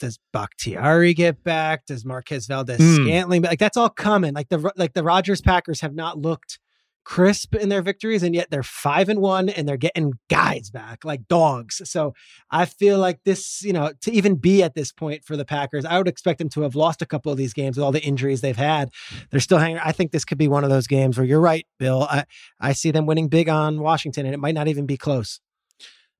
[0.00, 1.86] does Bakhtiari get back?
[1.86, 3.04] Does Marquez Valdes Mm.
[3.04, 3.42] Scantling?
[3.42, 4.34] Like that's all coming.
[4.34, 6.58] Like the like the Rodgers Packers have not looked
[7.04, 11.04] crisp in their victories, and yet they're five and one, and they're getting guys back
[11.06, 11.80] like dogs.
[11.90, 12.12] So
[12.50, 15.84] I feel like this, you know, to even be at this point for the Packers,
[15.86, 18.02] I would expect them to have lost a couple of these games with all the
[18.04, 18.90] injuries they've had.
[19.30, 19.78] They're still hanging.
[19.78, 22.02] I think this could be one of those games where you're right, Bill.
[22.02, 22.24] I
[22.60, 25.40] I see them winning big on Washington, and it might not even be close.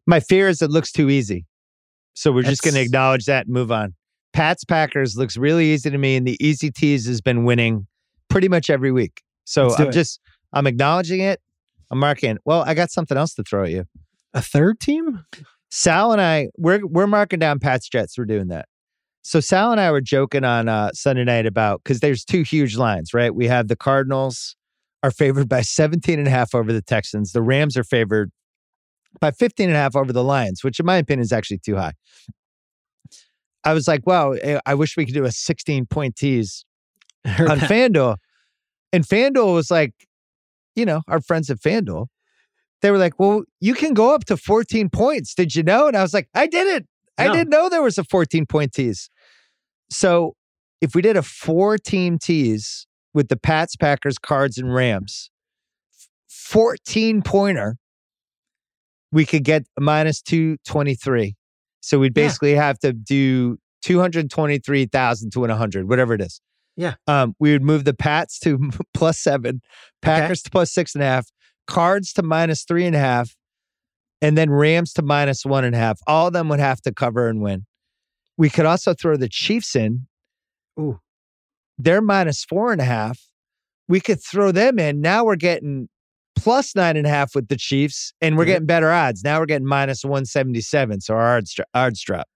[0.09, 1.45] My fear is it looks too easy.
[2.15, 3.95] So we're just going to acknowledge that and move on.
[4.33, 7.87] Pats Packers looks really easy to me, and the easy tease has been winning
[8.31, 9.23] pretty much every week.
[9.45, 9.93] So I'm it.
[9.93, 10.19] just
[10.55, 11.41] I'm acknowledging it.
[11.91, 12.39] I'm marking.
[12.47, 13.85] Well, I got something else to throw at you.
[14.33, 15.25] A third team?
[15.71, 18.17] Sal and I we're we're marking down Pats Jets.
[18.17, 18.67] We're doing that.
[19.21, 22.79] So Sal and I were joking on uh, Sunday night about because there's two huge
[22.79, 23.35] lines, right?
[23.35, 24.57] We have the Cardinals
[25.03, 27.33] are favored by 17 and a half over the Texans.
[27.33, 28.33] The Rams are favored
[29.21, 31.77] by 15 and a half over the Lions, which in my opinion is actually too
[31.77, 31.93] high.
[33.65, 36.65] I was like, wow, eh, I wish we could do a 16 point tease
[37.25, 37.59] on.
[37.59, 38.17] FanDuel.
[38.93, 39.93] And FanDuel was like,
[40.75, 42.07] you know, our friends at FanDuel,
[42.81, 45.35] they were like, well, you can go up to 14 points.
[45.35, 45.89] Did you know?
[45.89, 46.87] And I was like, I didn't.
[47.19, 49.11] I didn't know there was a 14 point tease.
[49.91, 50.37] So
[50.81, 55.31] if we did a four team tease with the Pats, Packers, Cards, and Rams,
[56.29, 57.77] 14 pointer,
[59.13, 61.35] we could get minus 223.
[61.81, 62.25] So we'd Yeah.
[62.25, 66.41] basically have to do 223,000 to win 100, whatever it is.
[66.77, 66.95] Yeah.
[67.07, 68.59] Um, we would move the Pats to
[68.95, 69.61] plus seven,
[70.03, 71.29] Packers to plus six and a half,
[71.67, 73.35] Cards to minus three and a half,
[74.23, 76.01] and then Rams to minus one and a half.
[76.07, 77.67] All of them would have to cover and win.
[78.37, 80.07] We could also throw the Chiefs in.
[80.79, 81.01] Ooh.
[81.79, 83.21] They're minus four and a half.
[83.89, 85.01] We could throw them in.
[85.01, 85.89] Now we're getting
[86.39, 88.47] plus nine and a half with the Chiefs, and we're Mhm.
[88.49, 89.23] getting better odds.
[89.25, 91.01] Now we're getting minus 177.
[91.01, 92.27] So our odds, odds drop.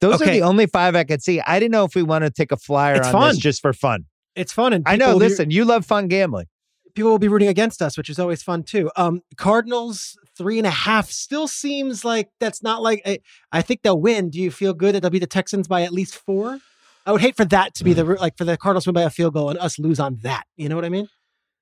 [0.00, 1.40] Those are the only five I could see.
[1.40, 3.28] I didn't know if we want to take a flyer It's on fun.
[3.30, 4.04] this just for fun.
[4.36, 5.14] It's fun, and I know.
[5.14, 6.46] will be- Listen, you love fun gambling.
[6.94, 8.90] people will be rooting against us, which is always fun too.
[8.96, 13.18] Um, Cardinals three and a half still seems like that's not like I,
[13.52, 14.30] I think they'll win.
[14.30, 16.58] Do you feel good that they'll be the Texans by at least four?
[17.06, 19.10] I would hate for that to be the like for the Cardinals win by a
[19.10, 20.44] field goal and us lose on that.
[20.56, 21.08] You know what I mean?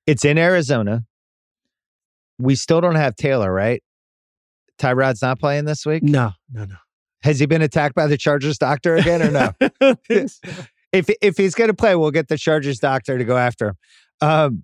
[0.07, 1.05] It's in Arizona.
[2.39, 3.81] We still don't have Taylor, right?
[4.79, 6.03] Tyrod's not playing this week.
[6.03, 6.75] No, no, no.
[7.23, 9.53] Has he been attacked by the Chargers doctor again or no?
[9.61, 10.51] I don't think so.
[10.91, 13.75] if if he's going to play, we'll get the Chargers doctor to go after him.
[14.21, 14.63] Um,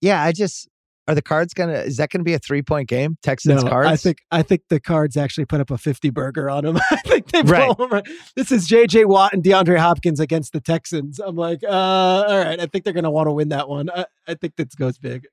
[0.00, 0.68] yeah, I just
[1.08, 1.82] are the Cards going to?
[1.82, 3.16] Is that going to be a three point game?
[3.22, 3.88] Texans No, Cards.
[3.88, 6.78] I think I think the Cards actually put up a fifty burger on them.
[6.90, 7.74] I think they Right.
[7.90, 8.06] right.
[8.36, 9.06] This is J.J.
[9.06, 11.18] Watt and DeAndre Hopkins against the Texans.
[11.18, 12.60] I'm like, uh, all right.
[12.60, 13.90] I think they're going to want to win that one.
[13.90, 15.26] I, I think this goes big.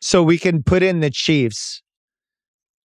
[0.00, 1.82] So we can put in the Chiefs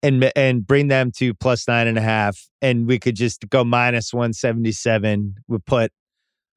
[0.02, 3.64] and and bring them to plus nine and a half, and we could just go
[3.64, 5.36] minus one seventy seven.
[5.48, 5.93] We put.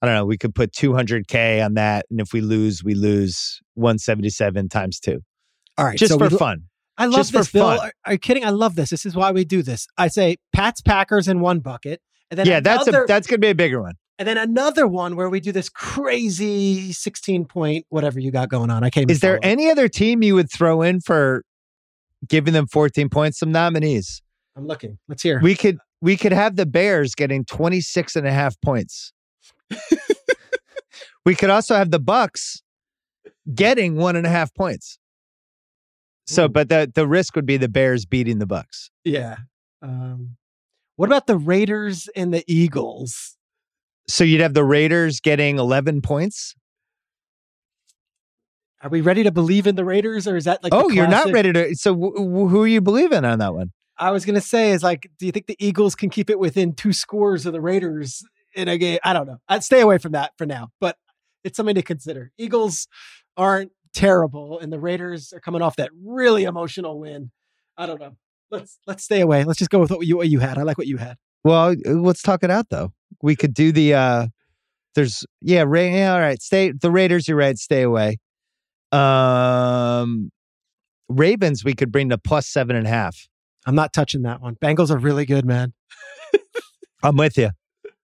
[0.02, 0.26] I don't know.
[0.26, 2.06] We could put 200K on that.
[2.12, 5.22] And if we lose, we lose 177 times two.
[5.76, 6.66] All right, Just so for fun.
[6.98, 7.66] I love just for this, Bill.
[7.66, 8.44] Are, are you kidding?
[8.44, 8.90] I love this.
[8.90, 9.88] This is why we do this.
[9.98, 12.02] I say Pats Packers in one bucket,
[12.32, 13.96] and then Yeah, that's a that's gonna be a bigger one.
[14.20, 18.70] And then another one where we do this crazy sixteen point whatever you got going
[18.70, 18.84] on.
[18.84, 19.10] I can't.
[19.10, 21.44] Is there any other team you would throw in for
[22.28, 23.40] giving them 14 points?
[23.40, 24.22] Some nominees.
[24.56, 24.98] I'm looking.
[25.08, 25.40] Let's hear.
[25.42, 29.14] We could we could have the Bears getting 26 and a half points.
[31.28, 32.62] We could also have the Bucks
[33.54, 34.98] getting one and a half points.
[36.26, 38.92] So, but the the risk would be the Bears beating the Bucks.
[39.04, 39.36] Yeah.
[39.82, 40.38] Um,
[40.96, 43.37] what about the Raiders and the Eagles?
[44.08, 46.56] So you'd have the Raiders getting eleven points.
[48.82, 50.74] Are we ready to believe in the Raiders, or is that like?
[50.74, 51.76] oh, you're not ready to.
[51.76, 53.72] So wh- wh- who are you believing on that one?
[53.98, 56.74] I was gonna say is like, do you think the Eagles can keep it within
[56.74, 58.24] two scores of the Raiders
[58.56, 59.00] in a game?
[59.04, 59.40] I don't know.
[59.50, 60.96] I'd stay away from that for now, but
[61.44, 62.32] it's something to consider.
[62.38, 62.88] Eagles
[63.36, 67.32] aren't terrible, and the Raiders are coming off that really emotional win.
[67.76, 68.16] I don't know.
[68.52, 69.44] Let's let's stay away.
[69.44, 70.60] Let's just go with what you what you had.
[70.60, 71.18] I like what you had.
[71.44, 72.94] Well, uh, let's talk it out though.
[73.22, 73.94] We could do the.
[73.94, 74.28] uh
[74.96, 76.14] There's yeah, Ra- yeah.
[76.14, 77.28] All right, stay the Raiders.
[77.28, 77.58] You're right.
[77.58, 78.18] Stay away.
[78.92, 80.32] Um,
[81.10, 81.64] Ravens.
[81.64, 83.28] We could bring to plus seven and a half.
[83.66, 84.56] I'm not touching that one.
[84.56, 85.74] Bengals are really good, man.
[87.04, 87.50] I'm with you.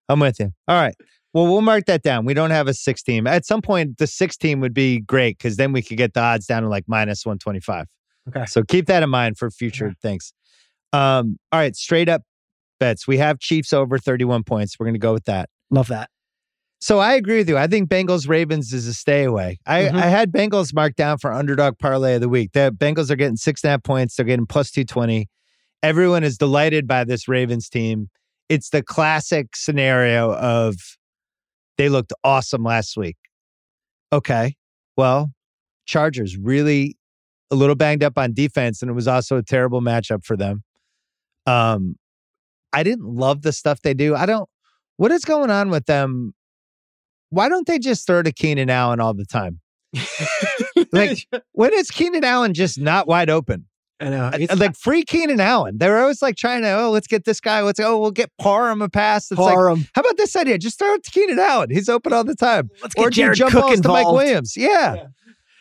[0.10, 0.52] I'm with you.
[0.68, 0.96] All right.
[1.34, 2.26] Well, we'll mark that down.
[2.26, 3.26] We don't have a six team.
[3.26, 6.20] At some point, the six team would be great because then we could get the
[6.20, 7.88] odds down to like minus 125.
[8.30, 8.46] Okay.
[8.46, 9.96] So keep that in mind for future Okay.
[10.02, 10.34] things.
[10.92, 11.76] Um, all right.
[11.76, 12.22] Straight up
[12.84, 13.08] bets.
[13.08, 14.78] We have Chiefs over 31 points.
[14.78, 15.50] We're going to go with that.
[15.72, 16.10] Love that.
[16.82, 17.58] So I agree with you.
[17.58, 19.58] I think Bengals Ravens is a stay away.
[19.66, 19.94] I, Mhm.
[19.94, 22.52] I had Bengals marked down for underdog parlay of the week.
[22.52, 24.16] The Bengals are getting six and a half points.
[24.18, 25.30] They're getting plus 220.
[25.82, 28.10] Everyone is delighted by this Ravens team.
[28.50, 30.76] It's the classic scenario of
[31.78, 33.16] they looked awesome last week.
[34.12, 34.56] Okay.
[34.98, 35.32] Well,
[35.86, 36.98] Chargers really
[37.50, 40.64] a little banged up on defense, and it was also a terrible matchup for them.
[41.46, 41.96] Um,
[42.74, 44.16] I didn't love the stuff they do.
[44.16, 44.50] I don't
[44.98, 46.34] what is going on with them?
[47.30, 49.60] Why don't they just throw to Keenan Allen all the time?
[50.92, 53.66] Like, When is Keenan Allen just not wide open?
[54.00, 54.26] I know.
[54.26, 55.78] Uh, It's like free Keenan Allen.
[55.80, 57.62] They're always like trying to, oh, let's get this guy.
[57.62, 59.32] Let's oh, we'll get Parham a pass.
[59.32, 59.88] It's like, Parham.
[59.96, 60.60] how about this idea?
[60.60, 61.70] Just throw it to Keenan Allen.
[61.72, 62.70] He's open all the time.
[62.84, 64.06] Let's Or get Jared jump Cook balls to Mike.
[64.06, 64.56] Williams.
[64.56, 65.06] Yeah.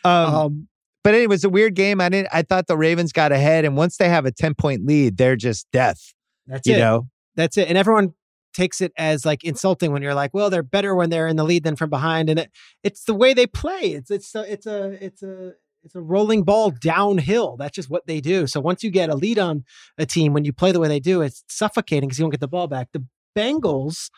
[0.03, 0.67] Um, Um,
[1.03, 1.99] but anyway, it was a weird game.
[1.99, 2.29] I didn't.
[2.31, 5.35] I thought the Ravens got ahead, and once they have a ten point lead, they're
[5.35, 6.13] just death.
[6.47, 6.79] That's You it.
[6.79, 7.07] know.
[7.35, 7.67] That's it.
[7.67, 8.13] And everyone
[8.53, 11.43] takes it as like insulting when you're like, well, they're better when they're in the
[11.43, 12.29] lead than from behind.
[12.29, 12.51] And it,
[12.83, 13.79] it's the way they play.
[13.93, 15.53] It's it's a, it's a it's a
[15.83, 17.57] it's a rolling ball downhill.
[17.57, 18.45] That's just what they do.
[18.47, 19.63] So once you get a lead on
[19.97, 22.39] a team, when you play the way they do, it's suffocating because you don't get
[22.39, 22.89] the ball back.
[22.93, 23.05] The
[23.35, 24.09] Bengals,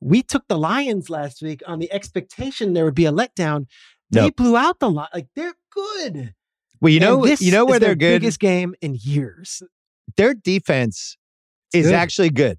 [0.00, 3.66] we took the Lions last week on the expectation there would be a letdown.
[4.10, 4.36] They Nope.
[4.36, 5.10] blew out the lot.
[5.12, 6.34] Like they're good.
[6.80, 8.20] Well, you know, this you know where is they're their good.
[8.20, 9.62] Biggest game in years.
[10.16, 11.16] Their defense
[11.74, 11.94] is good.
[11.94, 12.58] actually good.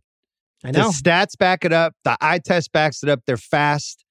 [0.63, 0.91] I know.
[0.91, 1.93] The stats back it up.
[2.03, 3.21] The eye test backs it up.
[3.25, 4.03] They're fast.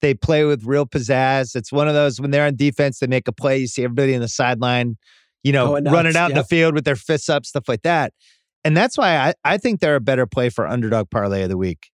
[0.00, 1.54] They play with real pizzazz.
[1.54, 3.58] It's one of those when they're on defense, they make a play.
[3.58, 4.96] You see everybody in the sideline,
[5.42, 8.12] you know, running out in the field with their fists up, stuff like that.
[8.64, 11.56] And that's why I, I think they're a better play for underdog parlay of the
[11.56, 11.90] week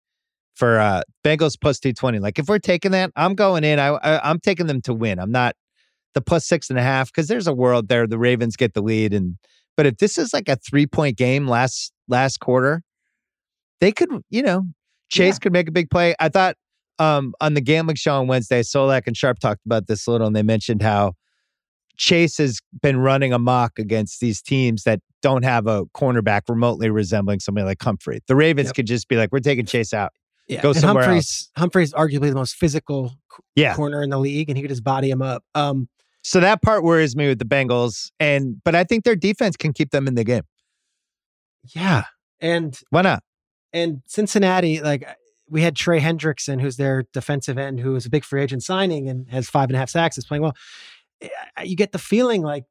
[0.55, 2.19] for uh Bengals plus 220.
[2.19, 3.79] Like if we're taking that, I'm going in.
[3.79, 5.19] I, I I'm taking them to win.
[5.19, 5.55] I'm not
[6.15, 8.07] the plus six and a half because there's a world there.
[8.07, 9.15] The Ravens get the lead.
[9.15, 9.37] And
[9.77, 12.83] but if this is like a three point game last last quarter,
[13.81, 14.65] they could, you know,
[15.09, 15.39] Chase Yeah.
[15.41, 16.15] could make a big play.
[16.21, 16.57] I thought
[16.99, 20.27] um, on the gambling show on Wednesday, Solak and Sharp talked about this a little,
[20.27, 21.15] and they mentioned how
[21.97, 27.41] Chase has been running amok against these teams that don't have a cornerback remotely resembling
[27.41, 28.21] somebody like Humphrey.
[28.27, 28.75] The Ravens Yep.
[28.77, 30.13] could just be like, we're taking Chase out.
[30.49, 30.61] Yeah.
[30.63, 33.13] Go and somewhere Humphreys, Humphreys arguably the most physical
[33.57, 33.75] Yeah.
[33.75, 35.45] corner in the league, and he could just body him up.
[35.55, 35.89] Um,
[36.23, 39.73] So that part worries me with the Bengals, and but I think their defense can
[39.73, 40.43] keep them in the game.
[41.75, 42.05] yeah,
[42.41, 43.23] and Why not?
[43.73, 45.07] and Cincinnati, like
[45.49, 49.09] we had Trey Hendrickson, who's their defensive end, who was a big free agent signing
[49.09, 50.55] and has five and a half sacks, is playing well.
[51.21, 51.29] Eh,
[51.65, 52.65] You get the feeling like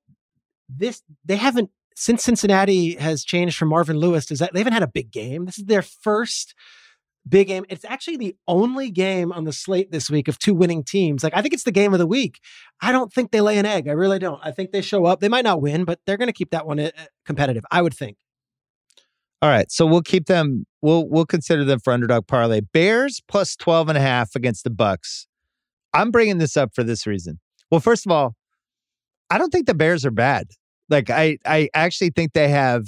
[0.70, 4.26] this they haven't since Cincinnati has changed from Marvin Lewis.
[4.26, 5.46] Does that they haven't had a big game?
[5.46, 6.56] This is their first
[7.28, 7.66] big game.
[7.70, 11.24] It's actually the only game on the slate this week of two winning teams.
[11.24, 12.40] Like I think it's the game of the week.
[12.82, 13.88] I don't think they lay an egg.
[13.88, 14.40] I really don't.
[14.44, 15.20] I think they show up.
[15.20, 16.92] They might not win, but they're going to keep that one uh,
[17.26, 17.64] competitive.
[17.72, 18.18] I would think.
[19.42, 20.66] All right, so we'll keep them.
[20.82, 22.62] We'll we'll consider them for underdog parlay.
[22.62, 25.28] Bears plus 12 and a half against the Bucks.
[25.94, 27.40] I'm bringing this up for this reason.
[27.72, 28.36] Well, first of all,
[29.30, 30.48] I don't think the Bears are bad.
[30.90, 32.86] Like I I actually think they have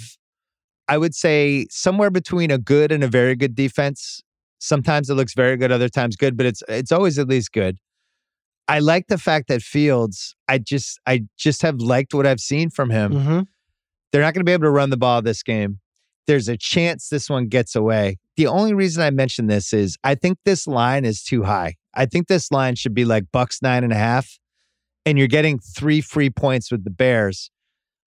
[0.88, 4.22] I would say somewhere between a good and a very good defense.
[4.60, 7.78] Sometimes it looks very good, other times good, but it's it's always at least good.
[8.68, 12.70] I like the fact that Fields, I just I just have liked what I've seen
[12.70, 13.14] from him.
[13.14, 13.40] Mm-hmm.
[14.12, 15.80] They're not going to be able to run the ball this game.
[16.28, 18.18] There's a chance this one gets away.
[18.38, 21.76] The only reason I mention this is I think this line is too high.
[21.94, 24.40] I think this line should be like Bucks nine and a half,
[25.06, 27.52] and you're getting three free points with the Bears.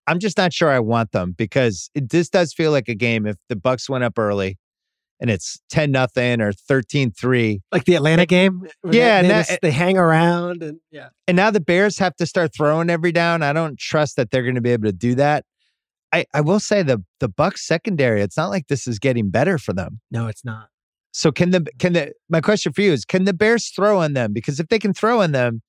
[0.07, 3.27] I'm just not sure I want them because it, this does feel like a game.
[3.27, 4.59] If the Bucks went up early,
[5.21, 7.61] and it's 10 nothing or 13 3.
[7.73, 8.63] Like the Atlanta game?
[8.91, 11.09] Yeah, They, they, just- they hang around and yeah.
[11.27, 13.43] And now the Bears have to start throwing every down.
[13.43, 15.45] I don't trust that they're going to be able to do that.
[16.13, 19.59] I, I will say the the Bucks secondary, it's not like this is getting better
[19.59, 20.01] for them.
[20.11, 20.69] No, it's not.
[21.13, 24.13] So can the can the my question for you is can the Bears throw on
[24.13, 24.33] them?
[24.33, 25.63] Because if they can throw on them,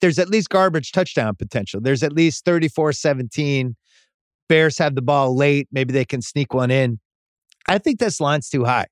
[0.00, 1.80] there's at least garbage touchdown potential.
[1.80, 3.74] There's at least 34-17.
[4.48, 5.68] Bears have the ball late.
[5.72, 7.00] Maybe they can sneak one in.
[7.68, 8.86] I think this line's too high.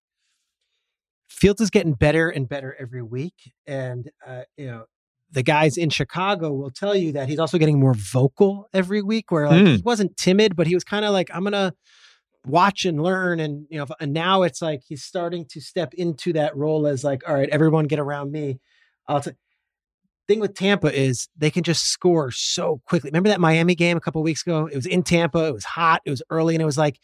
[1.29, 3.53] Fields is getting better and better every week.
[3.67, 4.85] And, uh, you know,
[5.31, 9.31] the guys in Chicago will tell you that he's also getting more vocal every week,
[9.31, 9.77] where like Mm.
[9.77, 11.73] he wasn't timid, but he was kind of like, I'm going to
[12.47, 13.41] watch and learn.
[13.41, 17.03] And, you know, and now it's like he's starting to step into that role as
[17.03, 18.61] like, all right, everyone get around me.
[19.09, 19.33] I'll t-
[20.27, 23.11] Thing with Tampa is they can just score so quickly.
[23.11, 24.67] Remember that Miami game a couple weeks ago?
[24.67, 25.47] It was in Tampa.
[25.47, 26.01] It was hot.
[26.07, 26.99] It was early, and it was like,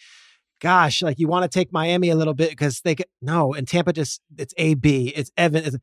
[0.60, 3.68] gosh, like you want to take Miami a little bit because they get no, and
[3.68, 5.64] Tampa just it's AB, it's Evan.
[5.64, 5.76] It's,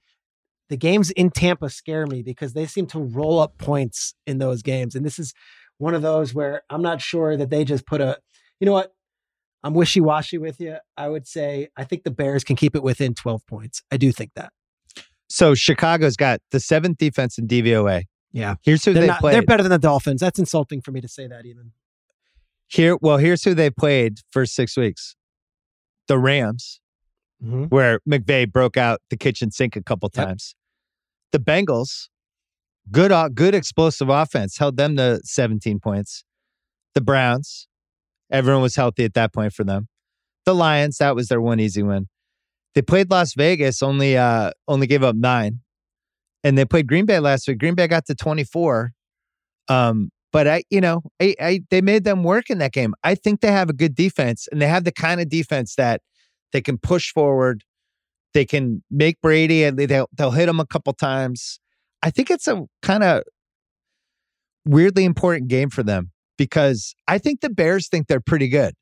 [0.70, 4.62] the games in Tampa scare me because they seem to roll up points in those
[4.62, 5.34] games, and this is
[5.78, 8.18] one of those where I'm not sure that they just put a,
[8.60, 8.94] you know what,
[9.64, 10.78] I'm wishy washy with you.
[10.96, 13.84] I would say I think the Bears can keep it within 12 points.
[13.92, 14.52] I do think that.
[15.30, 18.04] So Chicago's got the seventh defense in DVOA.
[18.32, 19.34] Yeah, Here's who they're they not, played.
[19.36, 20.22] they're better than the Dolphins.
[20.22, 21.72] That's insulting for me to say that even.
[22.68, 25.16] Here, well, here's who they played for six weeks.
[26.08, 26.80] The Rams,
[27.44, 27.66] Mm-hmm.
[27.66, 30.26] where McVay broke out the kitchen sink a couple Yep.
[30.26, 30.56] times.
[31.32, 32.10] The Bengals,
[32.92, 36.24] good, good explosive offense, held them to 17 points.
[36.96, 37.68] The Browns,
[38.32, 39.88] everyone was healthy at that point for them.
[40.46, 42.08] The Lions, that was their one easy win.
[42.78, 45.62] They played Las Vegas, only uh only gave up nine,
[46.44, 47.58] and they played Green Bay last week.
[47.58, 48.92] Green Bay got to 24.
[49.68, 52.94] Um, but I, you know, I, I they made them work in that game.
[53.04, 56.02] I think they have a good defense, and they have the kind of defense that
[56.54, 57.64] they can push forward.
[58.36, 61.60] They can make Brady, and they- they'll they'll hit him a couple times.
[62.04, 63.24] I think it's a kind of
[64.66, 68.76] weirdly important game for them because I think the Bears think they're pretty good.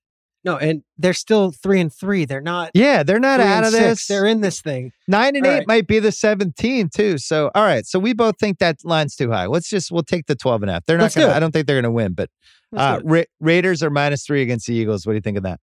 [0.45, 2.23] No, and they're still three and three.
[2.25, 2.69] They're not.
[2.75, 3.83] Yeah, they're not out of six.
[3.83, 4.07] this.
[4.07, 4.91] They're in this thing.
[5.07, 5.67] Nine and All eight right.
[5.67, 7.17] might be the 17 too.
[7.17, 7.83] So, all right.
[7.83, 9.47] So we both think that line's too high.
[9.47, 10.85] Let's just, we'll take the 12 and a half.
[10.85, 11.35] They're not Let's going to, it.
[11.35, 12.29] I don't think they're going to win, but
[12.77, 13.01] uh.
[13.03, 15.07] Ra- Raiders are minus three against the Eagles.
[15.07, 15.59] What do you think of that?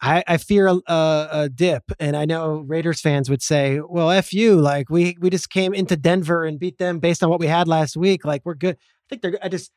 [0.00, 4.10] I, I fear a, a, a dip, and I know Raiders fans would say, "Well,
[4.10, 7.40] f you, like we we just came into Denver and beat them based on what
[7.40, 8.22] we had last week.
[8.22, 9.38] Like we're good." I think they're.
[9.42, 9.72] I just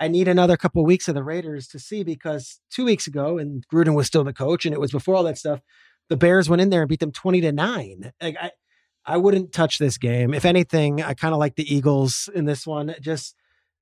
[0.00, 3.66] I, need another couple weeks of the Raiders to see because two weeks ago, and
[3.68, 5.60] Gruden was still the coach, and it was before all that stuff.
[6.08, 8.12] The Bears went in there and beat them twenty to nine.
[8.20, 8.50] Like I,
[9.06, 10.34] I wouldn't touch this game.
[10.34, 12.94] If anything, I kind of like the Eagles in this one.
[13.00, 13.36] Just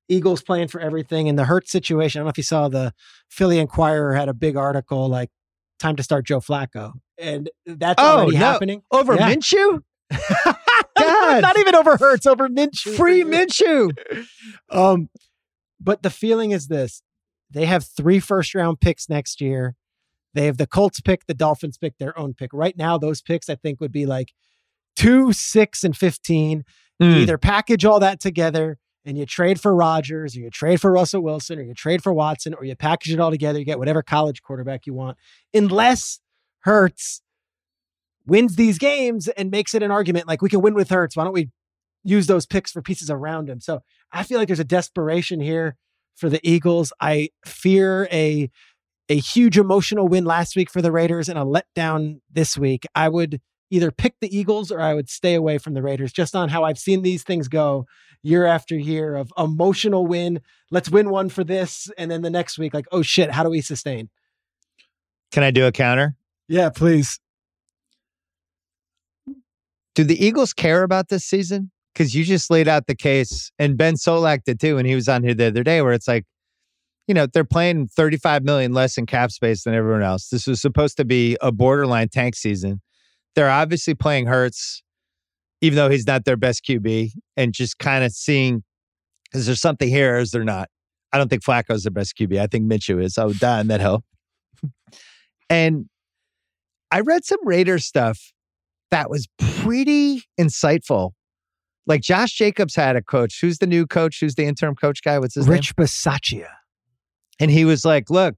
[0.07, 1.27] Eagles playing for everything.
[1.29, 2.19] And the Hurt situation.
[2.19, 2.93] I don't know if you saw the
[3.29, 5.29] Philly Inquirer had a big article like
[5.79, 6.93] time to start Joe Flacco.
[7.17, 8.37] And that's Oh, already no.
[8.39, 8.81] happening.
[8.91, 9.33] Over Yeah.
[9.33, 9.81] Minshew?
[10.97, 11.41] God.
[11.41, 12.95] Not even over Hurts, over Minshew.
[12.95, 13.91] Free Minshew.
[14.69, 15.09] Um,
[15.79, 17.01] but the feeling is this:
[17.49, 19.75] they have three first round picks next year.
[20.33, 22.51] They have the Colts pick, the Dolphins pick, their own pick.
[22.53, 24.33] Right now, those picks I think would be like
[24.95, 26.63] two, six, and fifteen.
[27.01, 27.15] Mm.
[27.15, 31.21] either package all that together and you trade for Rodgers, or you trade for Russell
[31.21, 33.57] Wilson, or you trade for Watson, or you package it all together.
[33.57, 35.17] You get whatever college quarterback you want,
[35.53, 36.19] unless
[36.59, 37.21] Hurts
[38.27, 41.15] wins these games and makes it an argument like we can win with Hurts.
[41.15, 41.49] Why don't we
[42.09, 43.59] use those picks for pieces around him?
[43.59, 43.81] So
[44.11, 45.75] I feel like there's a desperation here
[46.15, 46.91] for the Eagles.
[46.99, 48.49] I fear a
[49.09, 52.85] a huge emotional win last week for the Raiders and a letdown this week.
[52.93, 53.41] I would
[53.71, 56.63] either pick the Eagles or I would stay away from the Raiders just on how
[56.63, 57.85] I've seen these things go
[58.21, 60.41] year after year of emotional win.
[60.69, 61.89] Let's win one for this.
[61.97, 64.09] And then the next week, like, oh shit, how do we sustain?
[65.31, 66.15] Can I do a counter?
[66.47, 67.19] Yeah, please.
[69.95, 71.71] Do the Eagles care about this season?
[71.93, 75.09] Because you just laid out the case, and Ben Solak did too, and he was
[75.09, 76.25] on here the other day, where it's like,
[77.07, 80.29] you know, they're playing 35 million less in cap space than everyone else.
[80.29, 82.81] This was supposed to be a borderline tank season.
[83.35, 84.83] They're obviously playing Hurts,
[85.61, 88.63] even though he's not their best QB, and just kind of seeing
[89.33, 90.69] is there something here or is there not?
[91.11, 92.39] I don't think Flacco's the best QB.
[92.39, 93.17] I think Minshew is.
[93.17, 94.03] I would die on that hill.
[95.49, 95.85] and
[96.91, 98.31] I read some Raiders stuff
[98.91, 101.11] that was pretty insightful.
[101.89, 103.41] Like Josh Jacobs had a coach.
[103.41, 104.19] Who's the new coach?
[104.21, 105.19] Who's the interim coach guy?
[105.19, 105.55] What's his name?
[105.55, 106.47] Rich Bisaccia.
[107.39, 108.35] And he was like, look,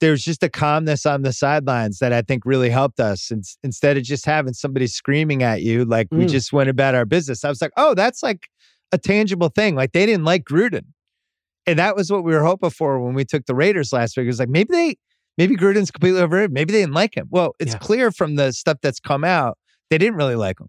[0.00, 3.30] there's just a calmness on the sidelines that I think really helped us.
[3.30, 6.30] And instead of just having somebody screaming at you, like we Mm.
[6.30, 7.44] just went about our business.
[7.44, 8.46] I was like, oh, that's like
[8.92, 9.74] a tangible thing.
[9.74, 10.84] Like they didn't like Gruden.
[11.66, 14.24] And that was what we were hoping for when we took the Raiders last week.
[14.24, 14.96] It was like maybe they
[15.36, 16.52] Maybe Gruden's completely overrated.
[16.52, 17.26] Maybe they didn't like him.
[17.28, 17.78] Well, it's Yeah.
[17.78, 19.58] clear from the stuff that's come out
[19.90, 20.68] they didn't really like him.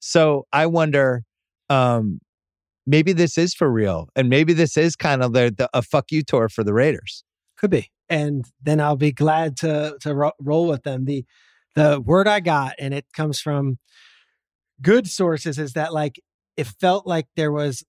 [0.00, 1.24] So I wonder,
[1.68, 2.20] um,
[2.86, 6.10] maybe this is for real, and maybe this is kind of the, the a fuck
[6.10, 7.24] you tour for the Raiders.
[7.56, 7.90] Could be.
[8.08, 11.04] And then I'll be glad to to ro- roll with them.
[11.04, 11.24] The
[11.74, 13.78] the word I got, and it comes from
[14.80, 16.20] good sources, is that like
[16.56, 17.84] it felt like there was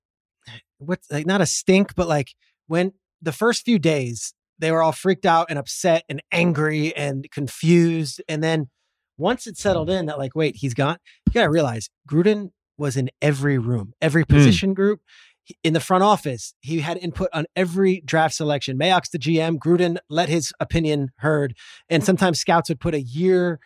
[0.79, 2.33] what's like not a stink, but like
[2.67, 7.29] when the first few days they were all freaked out and upset and angry and
[7.31, 8.69] confused, and then
[9.19, 10.97] once it settled in that like wait he's gone,
[11.27, 14.33] you gotta realize Gruden was in every room, every hmm.
[14.33, 15.01] position group
[15.63, 16.53] in the front office.
[16.61, 18.77] He had input on every draft selection.
[18.77, 19.57] Mayock's the GM.
[19.57, 21.55] Gruden let his opinion heard.
[21.89, 23.59] And sometimes scouts would put a year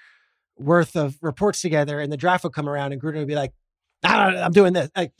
[0.58, 3.52] worth of reports together and the draft would come around and Gruden would be like,
[4.04, 4.90] I'm doing this.
[4.96, 5.12] Like,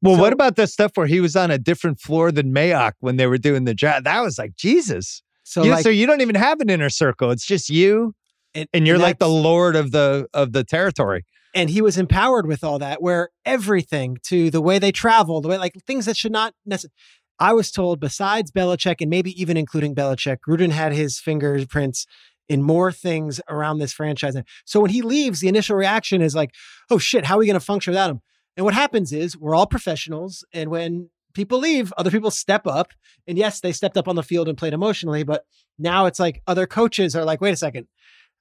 [0.00, 2.92] Well, So- what about the stuff where he was on a different floor than Mayock
[3.00, 4.04] when they were doing the draft?
[4.04, 5.22] That was like Jesus.
[5.42, 7.30] so You- like, so you don't even have an inner circle.
[7.30, 8.14] It's just you,
[8.54, 11.24] and you're like the lord of the of the territory.
[11.54, 15.48] and he was empowered with all that where everything to the way they travel the
[15.48, 16.94] way like things that should not necessarily
[17.38, 22.06] i was told besides Belichick and maybe even including Belichick, gruden had his fingerprints
[22.48, 24.34] in more things around this franchise.
[24.34, 26.54] And so when he leaves the initial reaction is like
[26.90, 28.20] oh shit how are we going to function without him?
[28.56, 32.92] And what happens is we're all professionals and when people leave other people step up.
[33.26, 35.44] And yes they stepped up on the field and played emotionally but
[35.78, 37.86] now it's like other coaches are like wait a second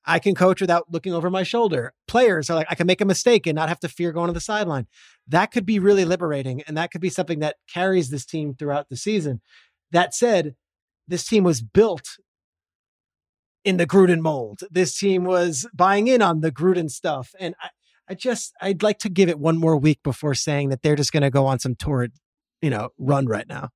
[0.07, 1.93] I can coach without looking over my shoulder.
[2.07, 4.33] Players are like, I can make a mistake and not have to fear going to
[4.33, 4.87] the sideline.
[5.27, 6.63] That could be really liberating.
[6.65, 9.41] And that could be something that carries this team throughout the season.
[9.91, 10.55] That said,
[11.09, 12.17] this team was built
[13.65, 14.61] in the Gruden mold.
[14.71, 17.35] This team was buying in on the Gruden stuff.
[17.37, 17.69] And I,
[18.09, 21.11] I just, I'd like to give it one more week before saying that they're just
[21.11, 22.13] going to go on some torrid,
[22.61, 23.69] you know, run right now.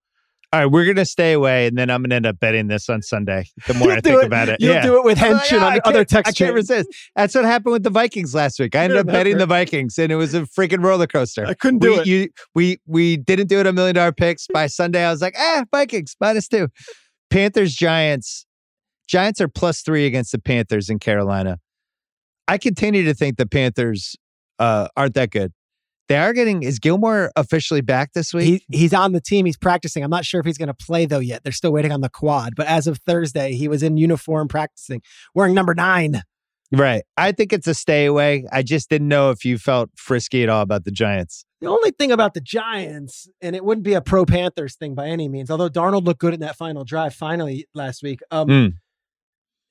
[0.53, 3.01] All right, we're gonna stay away, and then I'm gonna end up betting this on
[3.01, 3.45] Sunday.
[3.67, 4.81] The more You'll I think it- about it, You'll yeah.
[4.81, 6.89] do it with I'm like, "Ah, on other text I can't resist.
[7.15, 8.75] That's what happened with the Vikings last week.
[8.75, 11.45] I ended up betting the Vikings, and it was a freaking roller coaster.
[11.45, 14.45] I couldn't do we, You, we we didn't do it on million dollar picks.
[14.53, 16.67] By Sunday, I was like, ah, Vikings minus two.
[17.29, 18.45] Panthers, Giants.
[19.07, 21.59] Giants are plus three against the Panthers in Carolina.
[22.49, 24.17] I continue to think the Panthers
[24.59, 25.53] uh, aren't that good.
[26.11, 26.63] They are getting.
[26.63, 28.65] Is Gilmore officially back this week?
[28.67, 29.45] He, he's on the team.
[29.45, 30.03] He's practicing.
[30.03, 31.43] I'm not sure if he's going to play though yet.
[31.43, 32.53] They're still waiting on the quad.
[32.57, 35.01] But as of Thursday, he was in uniform practicing,
[35.33, 36.23] wearing number nine.
[36.73, 37.03] right.
[37.15, 38.45] I think it's a stay away.
[38.51, 41.45] I just didn't know if you felt frisky at all about the Giants.
[41.61, 45.07] The only thing about the Giants, and it wouldn't be a pro Panthers thing by
[45.07, 48.19] any means, although Darnold looked good in that final drive finally last week.
[48.31, 48.73] Um, Mm.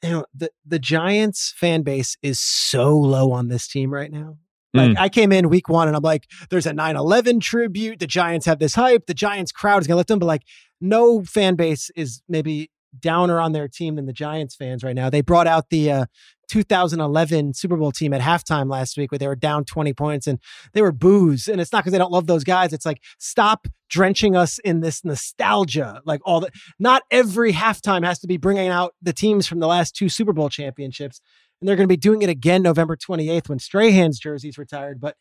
[0.03, 4.39] You know, the, the Giants fan base is so low on this team right now.
[4.73, 7.99] Like I came in week one and I'm like, there's a 9-11 tribute.
[7.99, 9.07] The Giants have this hype.
[9.07, 10.43] The Giants crowd is gonna lift them, but like
[10.81, 15.11] no fan base is maybe downer on their team than the Giants fans right now.
[15.11, 16.07] They brought out the uh,
[16.49, 20.41] 2011 Super Bowl team at halftime last week where they were down 20 points and
[20.73, 21.47] they were boos.
[21.47, 22.73] And it's not because they don't love those guys.
[22.73, 26.03] It's like, stop drenching us in this nostalgia.
[26.05, 29.69] Like all the, not every halftime has to be bringing out the teams from the
[29.69, 31.21] last two Super Bowl championships.
[31.61, 35.01] And they're going to be doing it again November 28th when Strahan's jersey's retired.
[35.01, 35.17] But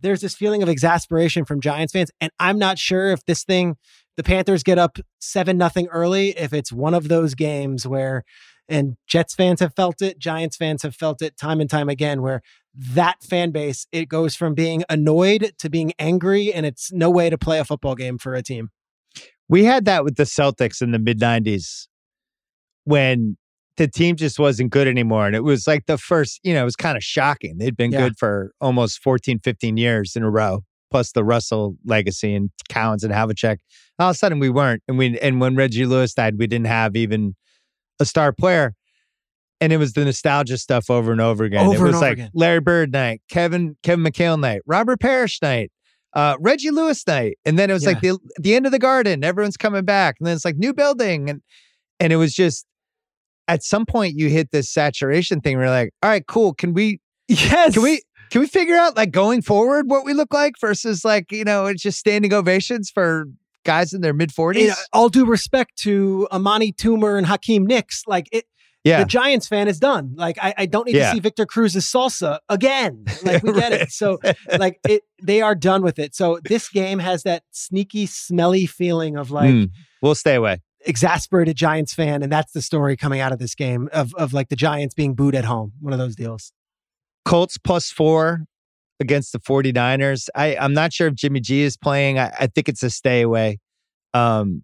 [0.00, 2.10] there's this feeling of exasperation from Giants fans.
[2.20, 3.76] And I'm not sure if this thing,
[4.16, 8.24] the Panthers get up seven nothing early, if it's one of those games where,
[8.68, 12.22] and Jets fans have felt it, Giants fans have felt it time and time again,
[12.22, 12.42] where
[12.74, 17.30] that fan base, it goes from being annoyed to being angry, and it's no way
[17.30, 18.70] to play a football game for a team.
[19.48, 21.86] We had that with the Celtics in the mid 90s
[22.84, 23.36] when
[23.76, 25.26] the team just wasn't good anymore.
[25.26, 27.58] And it was like the first, you know, it was kind of shocking.
[27.58, 28.00] They'd been Yeah.
[28.00, 33.04] good for almost 14, 15 years in a row, plus the Russell legacy and Cowens
[33.04, 33.58] and Havlicek.
[33.98, 34.82] All of a sudden we weren't.
[34.88, 37.34] And we and when Reggie Lewis died, we didn't have even
[38.00, 38.74] a star player.
[39.60, 41.66] And it was the nostalgia stuff over and over again.
[41.66, 42.30] Over it was like again.
[42.34, 45.70] Larry Bird night, Kevin Kevin McHale night, Robert Parish night,
[46.12, 49.24] uh, Reggie Lewis night, and then it was like the the end of the garden.
[49.24, 51.40] Everyone's coming back, and then it's like new building, and
[52.00, 52.66] and it was just
[53.48, 55.56] at some point you hit this saturation thing.
[55.56, 56.54] Where you're like, all right, cool.
[56.54, 57.74] Can we Yes.
[57.74, 61.30] can we can we figure out like going forward what we look like versus like
[61.32, 63.26] you know it's just standing ovations for
[63.64, 64.68] guys in their mid You forties?
[64.68, 68.44] know, all due respect to Amani Toomer and Hakeem Nicks, like it,
[68.84, 70.14] Yeah, the Giants fan is done.
[70.16, 71.10] Like I, I don't need Yeah.
[71.10, 73.04] to see Victor Cruz's salsa again.
[73.24, 73.90] Like we get it.
[73.90, 74.18] So
[74.56, 76.14] like it, they are done with it.
[76.14, 79.70] So this game has that sneaky, smelly feeling of like Mm,
[80.00, 80.60] we'll stay away.
[80.86, 84.48] Exasperated Giants fan, and that's the story coming out of this game of of like
[84.48, 85.72] the Giants being booed at home.
[85.80, 86.52] One of those deals.
[87.24, 88.44] Colts plus four
[89.00, 90.28] against the 49ers.
[90.34, 92.18] I, I'm not sure if Jimmy G is playing.
[92.18, 93.58] I, I think it's a stay away.
[94.14, 94.62] Um,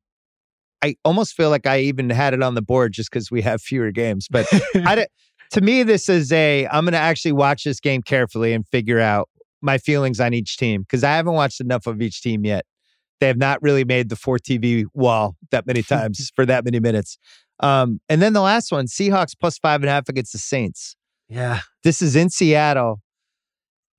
[0.82, 3.60] I almost feel like I even had it on the board just because we have
[3.60, 4.28] fewer games.
[4.30, 5.06] But I,
[5.52, 6.66] to me, this is a.
[6.68, 9.28] I'm going to actually watch this game carefully and figure out
[9.60, 12.64] my feelings on each team because I haven't watched enough of each team yet.
[13.22, 16.80] They have not really made the four TV wall that many times for that many
[16.80, 17.18] minutes.
[17.60, 20.96] Um, and then the last one, Seahawks plus five and a half against the Saints.
[21.28, 21.60] Yeah.
[21.84, 23.00] This is in Seattle.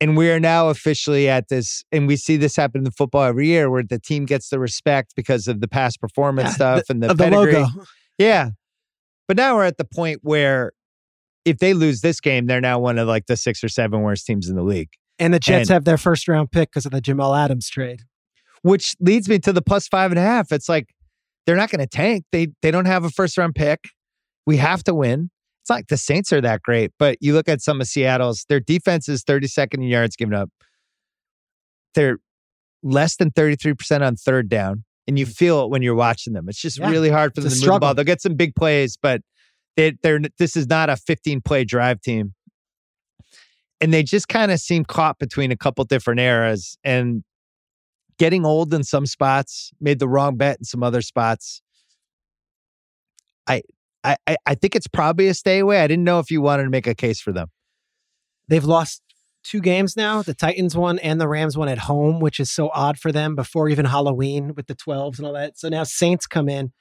[0.02, 3.48] And we are now officially at this, and we see this happen in football every
[3.48, 7.02] year where the team gets the respect because of the past performance Yeah, stuff and
[7.02, 7.68] the, the logo.
[8.18, 8.50] Yeah.
[9.30, 10.74] But now we're at the point where
[11.46, 14.26] if they lose this game, they're now one of like the six or seven worst
[14.26, 14.90] teams in the league.
[15.18, 18.02] And the Jets And- have their first round pick because of the Jamal Adams trade.
[18.64, 20.52] Which leads me to the plus five and a half.
[20.52, 20.88] It's like
[21.46, 22.26] they're not going to tank.
[22.32, 23.80] They they don't have a first round pick.
[24.46, 25.30] We have to win.
[25.64, 28.46] It's not like the Saints are that great, but you look at some of Seattle's,
[28.50, 30.50] their defense is 32nd in yards given up.
[31.96, 32.18] They're
[32.84, 34.84] less than 33% on third down.
[35.08, 36.50] And you feel it when you're watching them.
[36.50, 37.94] It's just Yeah, really hard for them to a move the ball.
[37.94, 39.22] They'll get some big plays, but
[39.78, 42.34] they, they're this is not a 15 play drive team.
[43.80, 47.24] And they just kind of seem caught between a couple different eras and
[48.18, 51.62] getting old in some spots, made the wrong bet in some other spots.
[53.48, 53.62] I
[54.04, 55.82] I I- think it's probably a stay away.
[55.82, 57.48] I didn't know if you wanted to make a case for them.
[58.48, 59.02] They've lost
[59.44, 62.70] two games now the Titans one and the Rams one at home, which is so
[62.74, 65.58] odd for them before even Halloween with the 12s and all that.
[65.58, 66.72] So now Saints come in.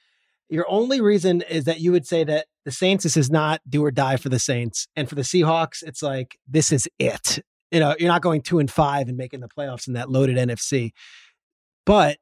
[0.49, 3.83] Your only reason is that you would say that the Saints, this is not do
[3.83, 4.87] or die for the Saints.
[4.95, 7.39] And for the Seahawks, it's like, this is it.
[7.71, 10.37] You know, you're not going two and five and making the playoffs in that loaded
[10.37, 10.91] NFC.
[11.85, 12.17] But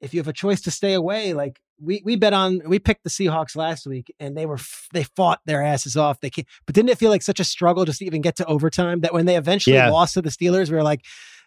[0.00, 3.04] if you have a choice to stay away, like we we bet on we picked
[3.04, 4.58] the Seahawks last week and they were
[4.92, 6.20] they fought their asses off.
[6.20, 8.46] They came, but didn't it feel like such a struggle just to even get to
[8.46, 9.90] overtime that when they eventually Yeah.
[9.90, 11.02] lost to the Steelers, we were like,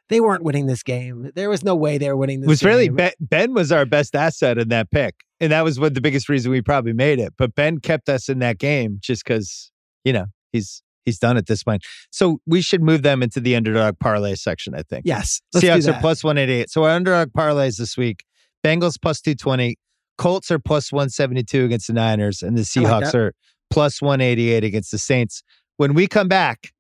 [0.10, 1.32] they weren't winning this game.
[1.36, 2.48] There was no way they were winning this.
[2.48, 2.96] It was really game.
[2.96, 5.16] ben, ben was our best asset in that pick.
[5.40, 7.34] And that was what the biggest reason we probably made it.
[7.38, 9.72] But Ben kept us in that game just because,
[10.04, 11.84] you know, he's he's done at this point.
[12.12, 15.04] So we should move them into the underdog parlay section, I think.
[15.06, 16.70] Yes, Seahawks are plus 188.
[16.70, 18.24] So our underdog parlays this week
[18.64, 19.78] Bengals plus 220,
[20.18, 23.34] Colts are plus 172 against the Niners, and the I like Seahawks are
[23.70, 25.44] plus 188 against the Saints.
[25.78, 26.74] When we come back,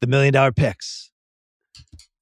[0.00, 1.10] the million dollar picks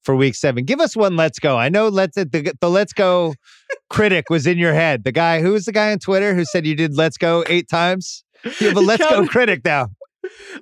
[0.03, 0.65] for week seven.
[0.65, 1.57] Give us one let's go.
[1.57, 3.33] I know let's the, the let's go
[3.89, 5.03] critic was in your head.
[5.03, 7.69] The guy who was the guy on Twitter who said you did let's go eight
[7.69, 8.23] times?
[8.59, 9.87] You have a let's go critic now.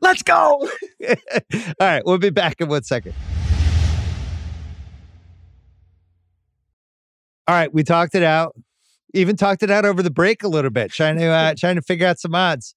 [0.01, 0.69] Let's go.
[1.03, 1.18] All
[1.80, 3.13] right, we'll be back in one second.
[7.47, 8.55] All right, we talked it out.
[9.13, 11.81] Even talked it out over the break a little bit, trying to uh, trying to
[11.81, 12.73] figure out some odds.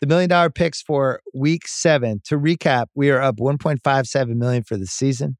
[0.00, 2.20] The million dollar picks for week seven.
[2.24, 5.38] To recap, we are up 1.57 million for the season,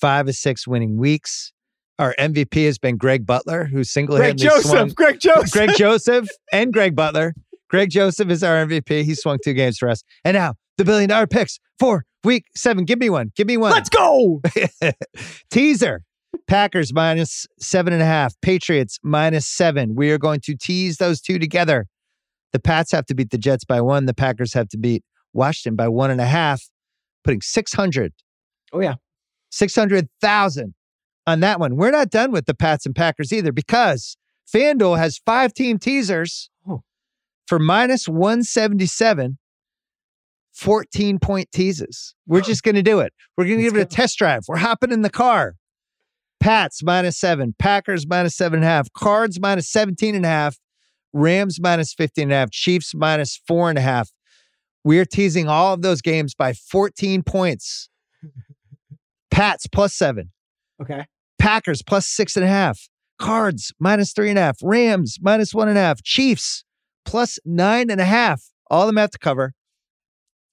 [0.00, 1.52] five of six winning weeks.
[1.98, 4.94] Our MVP has been Greg Butler, who single Greg handedly swung Joseph.
[4.94, 5.50] Greg Joseph.
[5.50, 7.34] Greg Joseph and Greg Butler.
[7.74, 9.02] Greg Joseph is our MVP.
[9.02, 10.04] He swung two games for us.
[10.24, 12.84] And now the billion dollar picks for week seven.
[12.84, 13.32] Give me one.
[13.34, 13.72] Give me one.
[13.72, 14.40] Let's go.
[15.50, 16.04] Teaser.
[16.46, 18.40] Packers minus seven and a half.
[18.42, 19.96] Patriots minus seven.
[19.96, 21.86] We are going to tease those two together.
[22.52, 24.06] The Pats have to beat the Jets by one.
[24.06, 25.02] The Packers have to beat
[25.32, 26.62] Washington by one and a half,
[27.24, 28.12] putting 600,
[28.72, 28.94] Oh yeah.
[29.50, 30.74] 600,000
[31.26, 31.74] on that one.
[31.74, 34.16] We're not done with the Pats and Packers either because
[34.48, 36.50] FanDuel has five team teasers.
[37.46, 39.38] For minus 177,
[40.52, 42.14] 14 point teases.
[42.26, 43.12] We're just going to do it.
[43.36, 44.42] We're going to give it a test drive.
[44.48, 45.54] We're hopping in the car.
[46.40, 50.58] Pats minus seven, Packers minus seven and a half, Cards minus 17 and a half,
[51.14, 54.10] Rams minus 15 and a half, Chiefs minus four and a half.
[54.84, 57.88] We're teasing all of those games by 14 points.
[59.30, 60.30] Pats plus seven,
[60.82, 61.06] Okay.
[61.38, 62.88] Packers plus six and a half,
[63.18, 66.64] Cards minus three and a half, Rams minus one and a half, Chiefs
[67.04, 68.42] plus nine and a half.
[68.70, 69.52] All of them have to cover.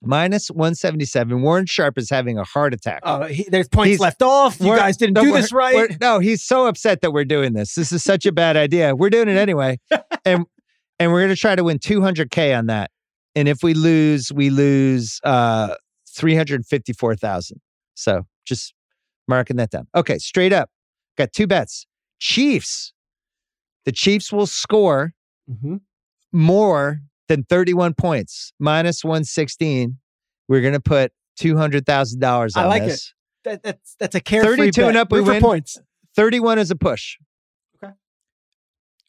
[0.03, 1.41] Minus 177.
[1.43, 3.01] Warren Sharp is having a heart attack.
[3.03, 4.59] Oh, he, there's points He's- left off.
[4.59, 5.75] You We're- guys didn't no, do we're- this right.
[5.75, 7.75] we're- no, he's so upset that we're doing this.
[7.75, 8.95] This is such a bad idea.
[8.95, 9.79] We're doing it anyway.
[10.25, 10.45] and
[10.99, 12.89] and we're going to try to win 200k on that.
[13.35, 15.75] And if we lose, we lose uh
[16.15, 17.61] 354,000.
[17.93, 18.73] So, just
[19.27, 19.87] marking that down.
[19.95, 20.69] Okay, straight up.
[21.17, 21.85] Got two bets.
[22.19, 22.91] Chiefs.
[23.85, 25.13] The Chiefs will score
[25.49, 25.81] Mhm.
[26.31, 29.97] More than 31 points, minus 116.
[30.47, 33.13] We're going to put $200,000 on I like this.
[33.43, 35.41] That, that's that's a carefree 32 and up, we Root win.
[35.41, 35.79] points.
[36.15, 37.17] 31 is a push.
[37.83, 37.93] Okay.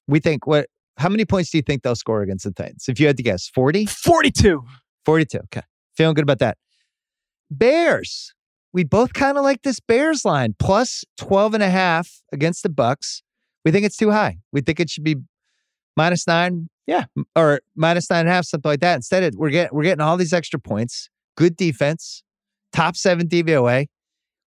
[0.06, 2.84] We think what how many points do you think they'll score against the Titans?
[2.88, 3.86] If you had to guess, 40?
[3.86, 4.62] 42.
[5.04, 5.38] 42.
[5.38, 5.62] Okay.
[5.96, 6.56] Feeling good about that.
[7.50, 8.32] Bears.
[8.72, 12.70] We both kind of like this Bears line plus 12 and a half against the
[12.70, 13.20] Bucs.
[13.64, 14.38] We think it's too high.
[14.50, 15.16] We think it should be
[15.96, 17.04] minus nine, Yeah.
[17.36, 18.96] or minus nine and a half, something like that.
[18.96, 22.22] Instead, it, we're getting we're getting all these extra points, good defense,
[22.72, 23.86] top seven DVOA.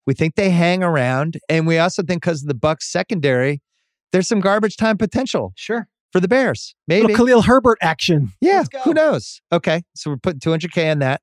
[0.06, 3.62] We think they hang around, and we also think because of the Bucs secondary,
[4.12, 5.88] there's some garbage time potential Sure.
[6.12, 6.76] for the Bears.
[6.88, 8.32] Maybe, Little Khalil Herbert action.
[8.42, 8.64] yeah.
[8.84, 9.42] Who knows?
[9.52, 11.22] Okay, so we're putting 200k on that.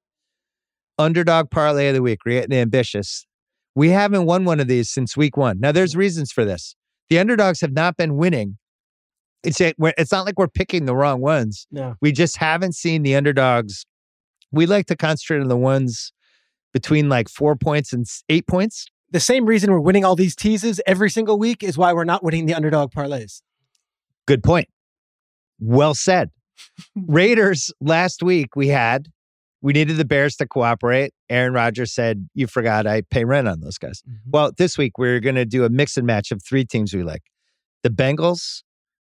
[0.99, 2.21] Underdog parlay of the week.
[2.25, 3.27] We're getting ambitious.
[3.75, 5.59] We haven't won one of these since week one.
[5.61, 6.75] Now, there's reasons for this.
[7.09, 8.59] The underdogs have not been winning.
[9.43, 11.67] It's we're- it's not like we're picking the wrong ones.
[11.71, 11.97] No.
[12.01, 13.85] We just haven't seen the underdogs.
[14.51, 16.13] We like to concentrate on the ones
[16.73, 18.87] between like four points and eight points.
[19.11, 22.23] The same reason we're winning all these teases every single week is why we're not
[22.23, 23.43] winning the underdog parlays.
[24.27, 24.69] Good point.
[25.59, 26.31] Well said.
[26.97, 29.09] Raiders last week we had
[29.61, 31.13] we needed the Bears to cooperate.
[31.31, 34.31] Aaron Rodgers said, "You forgot I pay rent on those guys." Mm-hmm.
[34.31, 37.03] Well, this week we're going to do a mix and match of three teams we
[37.05, 37.23] like:
[37.83, 38.63] the Bengals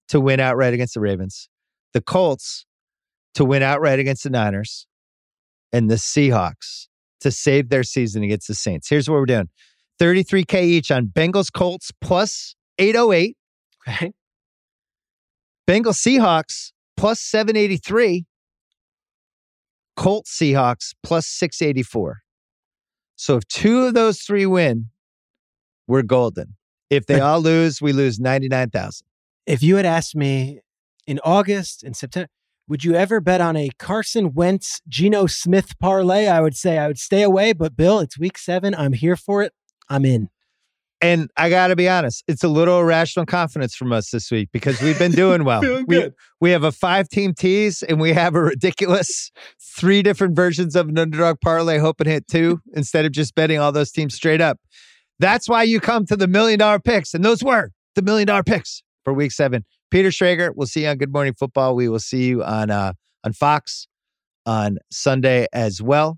[0.10, 1.49] to win outright against the Ravens,
[1.94, 2.65] the Colts
[3.36, 4.88] to win outright against the Niners,
[5.72, 6.88] and the Seahawks
[7.22, 8.90] to save their season against the Saints.
[8.90, 9.49] Here's what we're doing:
[9.99, 13.38] 33k each on Bengals Colts plus 808.
[13.88, 14.11] Okay.
[15.68, 18.26] Bengals Seahawks plus 783.
[19.95, 22.22] Colts Seahawks plus 684.
[23.15, 24.90] So if two of those three win,
[25.88, 26.56] we're golden.
[26.90, 29.06] If they all lose, we lose 99,000.
[29.50, 30.60] If you had asked me
[31.08, 32.30] in August and September,
[32.68, 36.28] would you ever bet on a Carson Wentz, Geno Smith parlay?
[36.28, 37.54] I would say I would stay away.
[37.54, 38.76] But Bill, it's week seven.
[38.76, 39.54] I'm here for it.
[39.90, 40.30] I'm in.
[41.02, 44.50] And I got to be honest, it's a little irrational confidence from us this week
[44.54, 45.62] because we've been doing well.
[45.88, 46.14] We, good.
[46.40, 50.90] we have a five team tease and we have a ridiculous three different versions of
[50.90, 54.42] an underdog parlay, hoping to hit two instead of just betting all those teams straight
[54.42, 54.60] up.
[55.18, 57.16] That's why you come to the million dollar picks.
[57.16, 59.66] And those were the million dollar picks for week seven.
[59.92, 61.76] Peter Schrager, we'll see you on Good Morning Football.
[61.76, 62.94] We will see you on uh,
[63.24, 63.88] on Fox
[64.46, 66.18] on Sunday as well.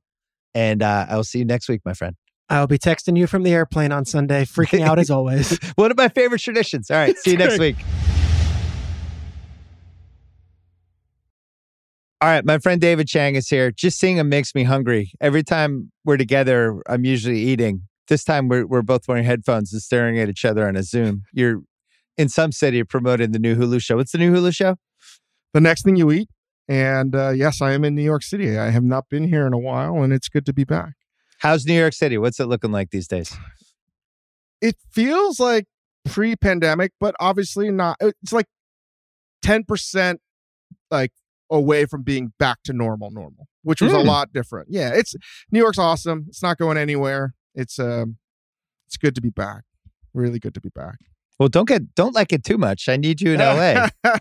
[0.54, 2.16] And uh, I will see you next week, my friend.
[2.50, 5.58] I'll be texting you from the airplane on Sunday, freaking out as always.
[5.76, 6.92] One of my favorite traditions.
[6.92, 7.18] All right.
[7.18, 7.78] See you next week.
[12.20, 12.44] All right.
[12.44, 13.72] My friend David Chang is here.
[13.72, 15.12] Just seeing him makes me hungry.
[15.22, 17.88] Every time we're together, I'm usually eating.
[18.10, 21.24] This time we're, we're both wearing headphones and staring at each other on a Zoom.
[21.32, 21.62] You're
[22.18, 23.98] in some city promoting the new Hulu show.
[23.98, 24.76] What's the new Hulu show?
[25.54, 26.30] the next thing you eat.
[26.70, 28.58] And uh, yes, I am in New York City.
[28.58, 30.94] I have not been here in a while, and it's good to be back.
[31.40, 32.18] How's New York City?
[32.18, 33.36] What's it looking like these days?
[34.62, 35.66] It feels like
[36.06, 37.98] pre-pandemic, but obviously not.
[38.00, 38.46] It's like
[39.42, 40.22] ten percent,
[40.90, 41.12] like
[41.50, 44.08] away from being back to normal, normal, which was a Hmm.
[44.08, 44.68] lot different.
[44.72, 45.16] Yeah, it's
[45.52, 46.26] New York's awesome.
[46.30, 47.34] It's not going anywhere.
[47.56, 48.18] It's um,
[48.88, 49.64] it's good to be back.
[50.14, 51.00] Really good to be back.
[51.42, 52.88] Well, don't get don't like it too much.
[52.88, 53.90] I need you in LA.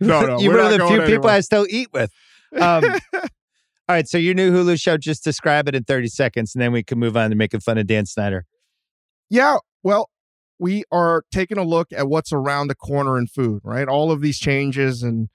[0.00, 1.34] no, no, You're one of the few people anywhere.
[1.34, 2.10] I still eat with.
[2.60, 2.82] Um,
[3.14, 3.20] All
[3.88, 6.82] right, so your new Hulu show, just describe it in 30 seconds, and then we
[6.82, 8.44] can move on to making fun of Dan Snyder.
[9.30, 10.10] Yeah, well,
[10.58, 13.86] we are taking a look at what's around the corner in food, right?
[13.86, 15.28] All of these changes and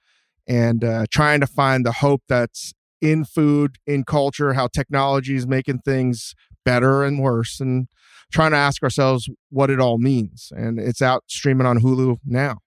[0.46, 5.46] and uh, trying to find the hope that's in food, in culture, how technology is
[5.46, 6.34] making things
[6.66, 7.88] better and worse, and
[8.32, 10.52] trying to ask ourselves what it all means.
[10.54, 12.58] And it's out streaming on Hulu now.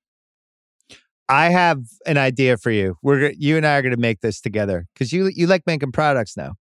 [1.29, 2.95] I have an idea for you.
[3.01, 5.91] We're you and I are going to make this together because you you like making
[5.91, 6.53] products now.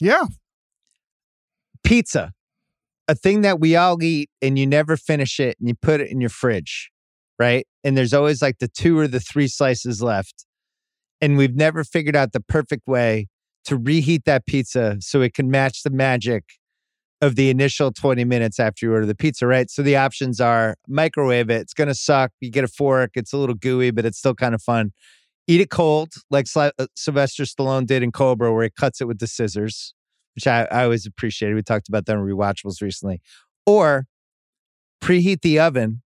[0.00, 0.24] Yeah,
[1.84, 2.32] Pizza,
[3.06, 6.10] a thing that we all eat, and you never finish it, and you put it
[6.10, 6.90] in your fridge,
[7.38, 7.66] right?
[7.84, 10.44] And there's always like the two or the three slices left,
[11.20, 13.28] and we've never figured out the perfect way
[13.66, 16.44] to reheat that pizza so it can match the magic
[17.24, 19.70] of the initial 20 minutes after you order the pizza, right?
[19.70, 21.62] So the options are microwave it.
[21.62, 22.30] It's going to suck.
[22.40, 23.12] You get a fork.
[23.14, 24.92] It's a little gooey, but it's still kind of fun.
[25.46, 29.18] Eat it cold, like uh, Sylvester Stallone did in Cobra, where he cuts it with
[29.18, 29.94] the scissors,
[30.34, 31.54] which I, I always appreciated.
[31.54, 33.20] We talked about that in rewatchables recently.
[33.66, 34.06] Or
[35.02, 36.02] preheat the oven,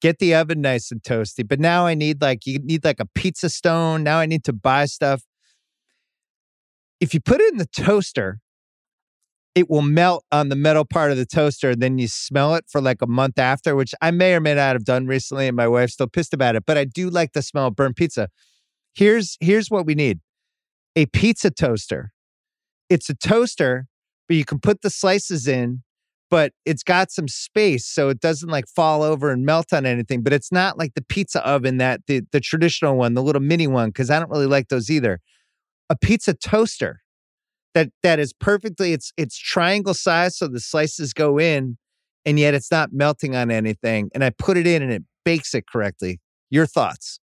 [0.00, 1.46] get the oven nice and toasty.
[1.46, 4.02] But now I need like, you need like a pizza stone.
[4.02, 5.22] Now I need to buy stuff.
[7.00, 8.40] If you put it in the toaster,
[9.56, 11.70] it will melt on the metal part of the toaster.
[11.70, 14.54] And then you smell it for like a month after, which I may or may
[14.54, 15.48] not have done recently.
[15.48, 17.96] And my wife's still pissed about it, but I do like the smell of burnt
[17.96, 18.28] pizza.
[18.94, 20.20] Here's here's what we need.
[20.94, 22.12] A pizza toaster.
[22.90, 23.86] It's a toaster,
[24.28, 25.82] but you can put the slices in,
[26.30, 30.22] but it's got some space so it doesn't like fall over and melt on anything.
[30.22, 33.66] But it's not like the pizza oven that the, the traditional one, the little mini
[33.66, 35.18] one, because I don't really like those either.
[35.88, 37.00] A pizza toaster
[37.76, 41.78] that that is perfectly it's it's triangle size so the slices go in
[42.26, 45.54] and yet it's not melting on anything and i put it in and it bakes
[45.54, 46.20] it correctly
[46.50, 47.20] your thoughts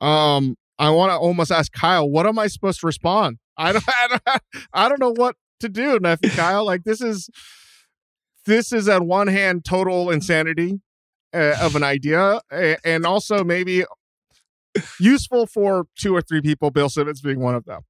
[0.00, 3.38] Um, I want to almost ask Kyle, what am I supposed to respond?
[3.56, 4.42] I don't, I don't,
[4.74, 6.64] I don't know what to do, nephew Kyle.
[6.66, 7.30] Like this is,
[8.46, 10.80] this is at one hand total insanity
[11.34, 12.40] uh, of an idea,
[12.84, 13.84] and also maybe
[15.00, 16.70] useful for two or three people.
[16.70, 17.82] Bill Simmons being one of them.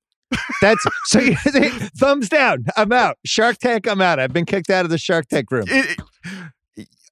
[0.61, 1.20] That's so.
[1.24, 2.66] You thumbs down.
[2.77, 3.19] I'm out.
[3.24, 3.86] Shark Tank.
[3.86, 4.19] I'm out.
[4.19, 5.65] I've been kicked out of the Shark Tank room.
[5.69, 6.01] It,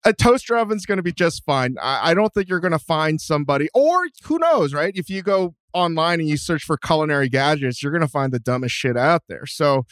[0.04, 1.76] a toaster oven's going to be just fine.
[1.80, 4.92] I, I don't think you're going to find somebody, or who knows, right?
[4.96, 8.40] If you go online and you search for culinary gadgets, you're going to find the
[8.40, 9.46] dumbest shit out there.
[9.46, 9.86] So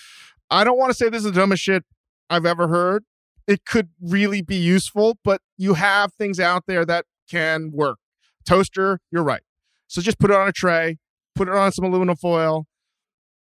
[0.50, 1.84] I don't want to say this is the dumbest shit
[2.28, 3.04] I've ever heard.
[3.46, 7.98] It could really be useful, but you have things out there that can work.
[8.44, 9.42] Toaster, you're right.
[9.86, 10.98] So just put it on a tray,
[11.34, 12.66] put it on some aluminum foil.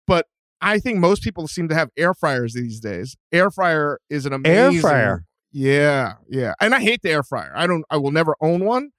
[0.07, 0.27] But
[0.61, 3.15] I think most people seem to have air fryers these days.
[3.31, 5.25] Air fryer is an amazing air fryer.
[5.51, 6.53] Yeah, yeah.
[6.61, 7.51] And I hate the air fryer.
[7.55, 8.91] I don't I will never own one,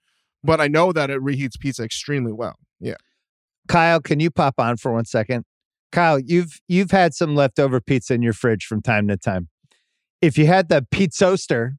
[0.43, 2.57] but I know that it reheats pizza extremely well.
[2.81, 2.97] Yeah.
[3.69, 5.45] Kyle, can you pop on for one second?
[5.93, 9.49] Kyle, you've you've had some leftover pizza in your fridge from time to time.
[10.21, 11.73] If you had the pizzoaster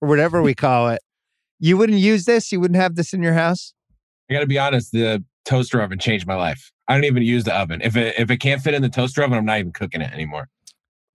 [0.00, 1.00] or whatever we call it,
[1.58, 2.50] you wouldn't use this.
[2.52, 3.74] You wouldn't have this in your house.
[4.30, 4.92] I got to be honest.
[4.92, 6.70] The toaster oven changed my life.
[6.86, 7.80] I don't even use the oven.
[7.82, 10.12] If it if it can't fit in the toaster oven, I'm not even cooking it
[10.12, 10.48] anymore.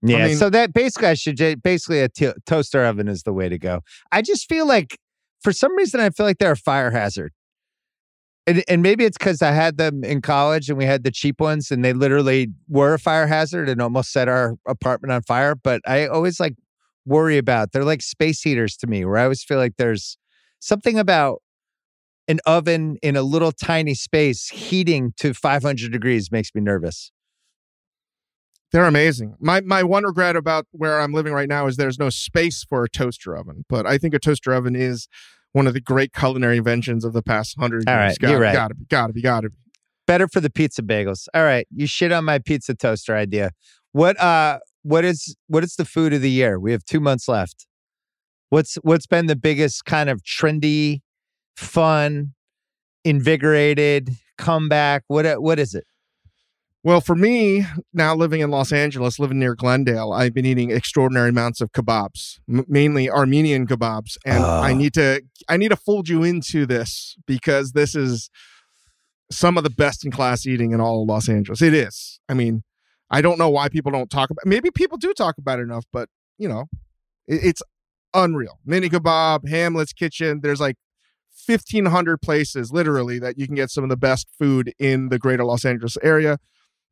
[0.02, 0.18] Yeah.
[0.18, 3.48] I mean, so that basically, I should basically a t- toaster oven is the way
[3.48, 3.80] to go.
[4.12, 4.98] I just feel like
[5.42, 7.32] for some reason I feel like they're a fire hazard.
[8.46, 11.40] And, and maybe it's because I had them in college and we had the cheap
[11.40, 15.54] ones and they literally were a fire hazard and almost set our apartment on fire.
[15.54, 16.54] But I always like
[17.06, 20.18] worry about they're like space heaters to me, where I always feel like there's
[20.60, 21.40] something about
[22.28, 27.10] an oven in a little tiny space heating to 500 degrees makes me nervous.
[28.72, 29.36] They're amazing.
[29.38, 32.82] My my one regret about where I'm living right now is there's no space for
[32.82, 33.64] a toaster oven.
[33.68, 35.06] But I think a toaster oven is
[35.52, 37.94] one of the great culinary inventions of the past hundred years.
[37.94, 38.52] All right, gotta, you're right.
[38.52, 39.56] Gotta be, gotta be, gotta be.
[40.08, 41.28] Better for the pizza bagels.
[41.32, 43.52] All right, you shit on my pizza toaster idea.
[43.92, 46.58] What uh, what is what is the food of the year?
[46.58, 47.66] We have two months left.
[48.50, 51.02] What's what's been the biggest kind of trendy,
[51.56, 52.34] fun,
[53.04, 55.04] invigorated comeback?
[55.08, 55.84] What what is it?
[56.82, 57.64] Well, for me,
[57.94, 62.40] now living in Los Angeles, living near Glendale, I've been eating extraordinary amounts of kebabs,
[62.46, 67.16] m- mainly Armenian kebabs, and I need to I need to fold you into this
[67.26, 68.28] because this is
[69.30, 71.62] some of the best in class eating in all of Los Angeles.
[71.62, 72.20] It is.
[72.28, 72.62] I mean,
[73.10, 74.44] I don't know why people don't talk about.
[74.44, 76.66] Maybe people do talk about it enough, but you know,
[77.26, 77.62] it, it's
[78.12, 78.58] unreal.
[78.66, 80.40] Mini kebab, Hamlet's Kitchen.
[80.42, 80.76] There's like
[81.44, 85.44] 1500 places literally that you can get some of the best food in the greater
[85.44, 86.38] Los Angeles area.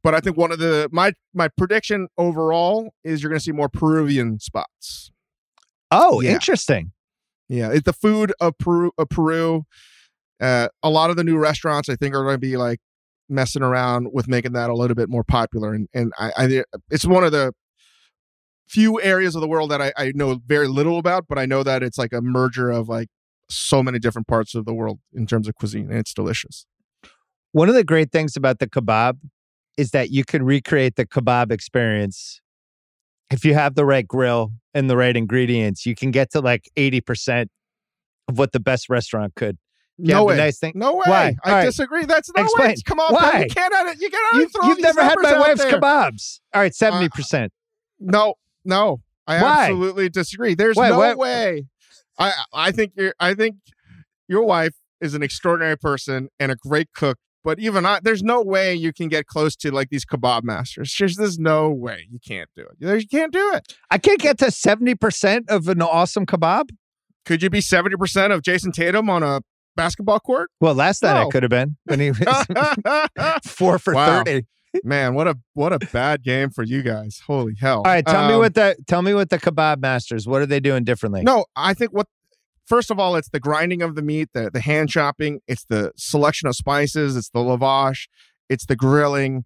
[0.03, 3.53] But I think one of the my my prediction overall is you're going to see
[3.53, 5.11] more Peruvian spots.
[5.91, 6.33] Oh, yeah.
[6.33, 6.93] interesting.
[7.49, 8.93] Yeah, it's the food of Peru.
[8.99, 9.65] Of Peru.
[10.41, 12.81] Uh, a lot of the new restaurants I think are going to be like
[13.29, 17.05] messing around with making that a little bit more popular, and and I, I it's
[17.05, 17.53] one of the
[18.67, 21.63] few areas of the world that I, I know very little about, but I know
[21.63, 23.09] that it's like a merger of like
[23.55, 26.67] so many different parts of the world in terms of cuisine, and it's delicious.
[27.53, 29.19] One of the great things about the kebab
[29.77, 32.41] is that you can recreate the kebab experience.
[33.31, 36.71] If you have the right grill and the right ingredients, you can get to like
[36.77, 37.47] 80%
[38.29, 39.59] of what the best restaurant could.
[39.99, 40.37] You no way.
[40.37, 40.73] Nice thing.
[40.75, 41.03] No way.
[41.05, 41.37] Why?
[41.45, 41.65] I right.
[41.65, 42.05] disagree.
[42.07, 42.69] That's no Explain.
[42.69, 42.77] way.
[42.85, 43.43] Come on, Why?
[43.43, 44.01] you can't.
[44.01, 45.79] You can't you, You've never had my wife's there.
[45.79, 46.41] kebabs.
[46.55, 47.45] All right, 70%.
[47.45, 47.49] Uh,
[48.01, 48.35] no,
[48.65, 49.03] no.
[49.27, 49.65] I Why?
[49.65, 50.55] absolutely disagree.
[50.55, 50.89] There's Why?
[50.89, 51.67] no way.
[52.19, 53.57] I I think you I think
[54.29, 58.41] your wife is an extraordinary person and a great cook but even I, there's no
[58.43, 60.93] way you can get close to like these kebab masters.
[60.93, 63.01] Just there's no way you can't do it.
[63.01, 63.75] You can't do it.
[63.91, 66.71] I can't get to seventy percent of an awesome kebab.
[67.25, 69.41] Could you be seventy percent of Jayson Tatum on a
[69.75, 70.51] basketball court?
[70.61, 71.27] Well, last night no.
[71.27, 72.21] I could have been when he was
[73.47, 74.23] four for wow.
[74.23, 74.47] thirty.
[74.85, 77.21] Man, what a what a bad game for you guys.
[77.27, 77.79] Holy hell.
[77.79, 80.47] All right, tell um, me what the tell me what the kebab masters, what are
[80.47, 81.23] they doing differently?
[81.23, 82.07] No, I think what
[82.67, 85.93] first of all, it's the grinding of the meat, the, the hand chopping, it's the
[85.97, 88.09] selection of spices, it's the lavash,
[88.49, 89.45] it's the grilling.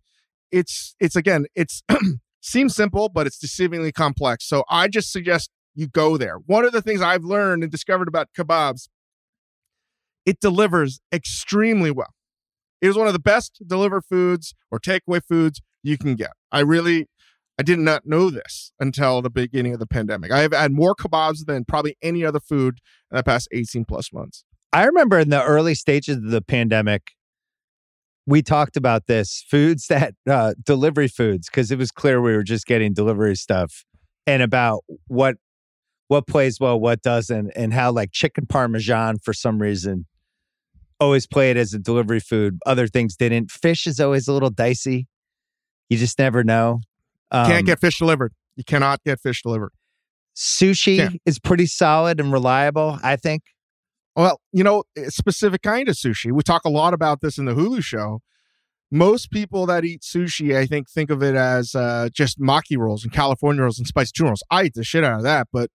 [0.53, 1.83] It's it's again, it's
[2.41, 4.49] seems simple, but it's deceivingly complex.
[4.49, 6.37] So I just suggest you go there.
[6.47, 8.89] One of the things I've learned and discovered about kebabs,
[10.25, 12.15] it delivers extremely well.
[12.81, 16.33] It is one of the best delivered foods or takeaway foods you can get.
[16.53, 17.09] I really
[17.59, 20.31] I did not know this until the beginning of the pandemic.
[20.31, 22.81] I have had more kebabs than probably any other food
[23.11, 24.45] in the past 18 plus months.
[24.73, 27.13] I remember in the early stages of the pandemic,
[28.27, 32.43] we talked about this foods that uh, delivery foods because it was clear we were
[32.43, 33.85] just getting delivery stuff
[34.27, 35.37] and about what
[36.09, 40.07] what plays well, what doesn't, and how like chicken parmesan for some reason
[41.01, 42.59] always played as a delivery food.
[42.67, 43.51] Other things didn't.
[43.51, 45.07] Fish is always a little dicey.
[45.89, 46.81] You just never know.
[47.31, 48.33] Um, Can't get fish delivered.
[48.57, 49.73] You cannot get fish delivered.
[50.35, 51.09] sushi Yeah.
[51.25, 52.99] is pretty solid and reliable.
[53.03, 53.43] I think.
[54.15, 56.33] Well, you know, a specific kind of sushi.
[56.33, 58.21] We talk a lot about this in the Hulu show.
[58.91, 63.03] Most people that eat sushi, I think, think of it as uh, just maki rolls
[63.03, 64.43] and California rolls and spicy tuna rolls.
[64.51, 65.71] I eat the shit out of that, but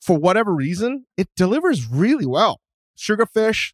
[0.00, 2.60] for whatever reason, it delivers really well.
[2.98, 3.72] Sugarfish,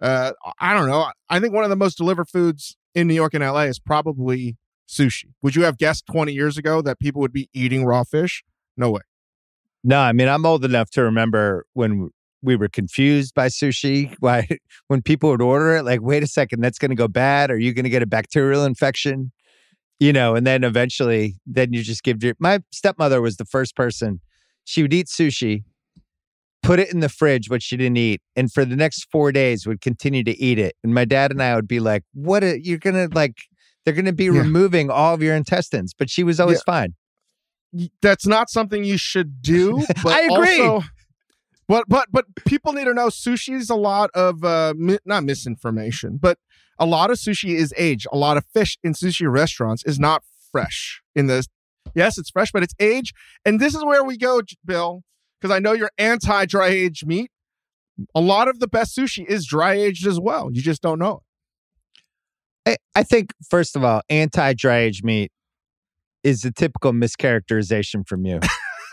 [0.00, 1.10] uh, I don't know.
[1.28, 4.56] I think one of the most delivered foods in New York and LA is probably
[4.88, 5.26] sushi.
[5.42, 8.44] Would you have guessed 20 years ago that people would be eating raw fish?
[8.76, 9.00] No way.
[9.82, 12.10] No, I mean I'm old enough to remember when
[12.42, 14.14] we were confused by sushi.
[14.20, 14.48] Why
[14.88, 17.50] when people would order it, like, wait a second, that's going to go bad.
[17.50, 19.32] Are you going to get a bacterial infection?
[19.98, 22.34] You know, and then eventually, then you just give your.
[22.38, 24.20] My stepmother was the first person.
[24.64, 25.64] She would eat sushi,
[26.66, 29.66] put it in the fridge, what she didn't eat, and for the next four days
[29.66, 30.74] would continue to eat it.
[30.84, 32.42] And my dad and I would be like, "What?
[32.44, 33.36] A, you're gonna like?
[33.84, 34.40] They're gonna be Yeah.
[34.42, 36.94] removing all of your intestines." But she was always fine.
[38.00, 39.84] that's not something you should do.
[40.02, 40.60] But I agree.
[40.60, 40.86] Also,
[41.68, 45.24] but but but people need to know sushi is a lot of uh mi- not
[45.24, 46.38] misinformation, but
[46.78, 48.06] a lot of sushi is aged.
[48.12, 50.22] A lot of fish in sushi restaurants is not
[50.52, 51.02] fresh.
[51.14, 51.44] In the
[51.94, 53.14] yes, it's fresh, but it's aged.
[53.44, 55.02] And this is where we go, Bill,
[55.46, 57.30] because I know you're anti dry aged meat.
[58.14, 60.50] A lot of the best sushi is dry aged as well.
[60.52, 61.22] You just don't know
[62.66, 65.30] I, I think first of all, anti dry age meat
[66.24, 68.40] is a typical mischaracterization from you.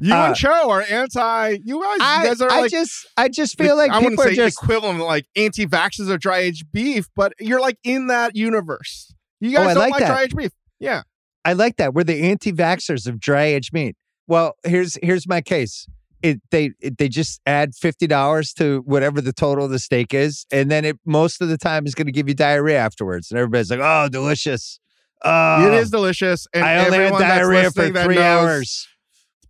[0.00, 1.58] you Uh, and Cho are anti.
[1.62, 4.12] You guys, you I, guys are I like just I just feel like I wouldn't
[4.14, 8.06] people are say just equivalent like anti-vaxxers of dry aged beef, but you're like in
[8.06, 9.14] that universe.
[9.40, 10.52] You Oh, guys I don't like like, dry aged beef.
[10.80, 11.02] Yeah.
[11.44, 11.92] I like that.
[11.92, 13.96] We're the anti-vaxxers of dry aged meat.
[14.26, 15.86] Well, here's here's my case.
[16.22, 20.14] It they it, they just add fifty dollars to whatever the total of the steak
[20.14, 23.30] is, and then it most of the time is going to give you diarrhea afterwards,
[23.30, 24.78] and everybody's like, "Oh, delicious."
[25.24, 26.46] Oh, it is oh, delicious.
[26.52, 28.88] And I only had diarrhea for three knows- hours.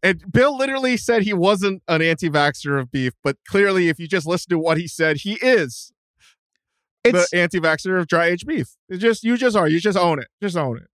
[0.03, 4.27] And Bill literally said he wasn't an anti-vaxxer of beef, but clearly, if you just
[4.27, 5.93] listen to what he said, he is
[7.05, 8.77] It's the anti-vaxxer of dry aged beef.
[8.89, 9.69] It's just you just are.
[9.69, 10.27] You just own it.
[10.43, 10.89] Just own it.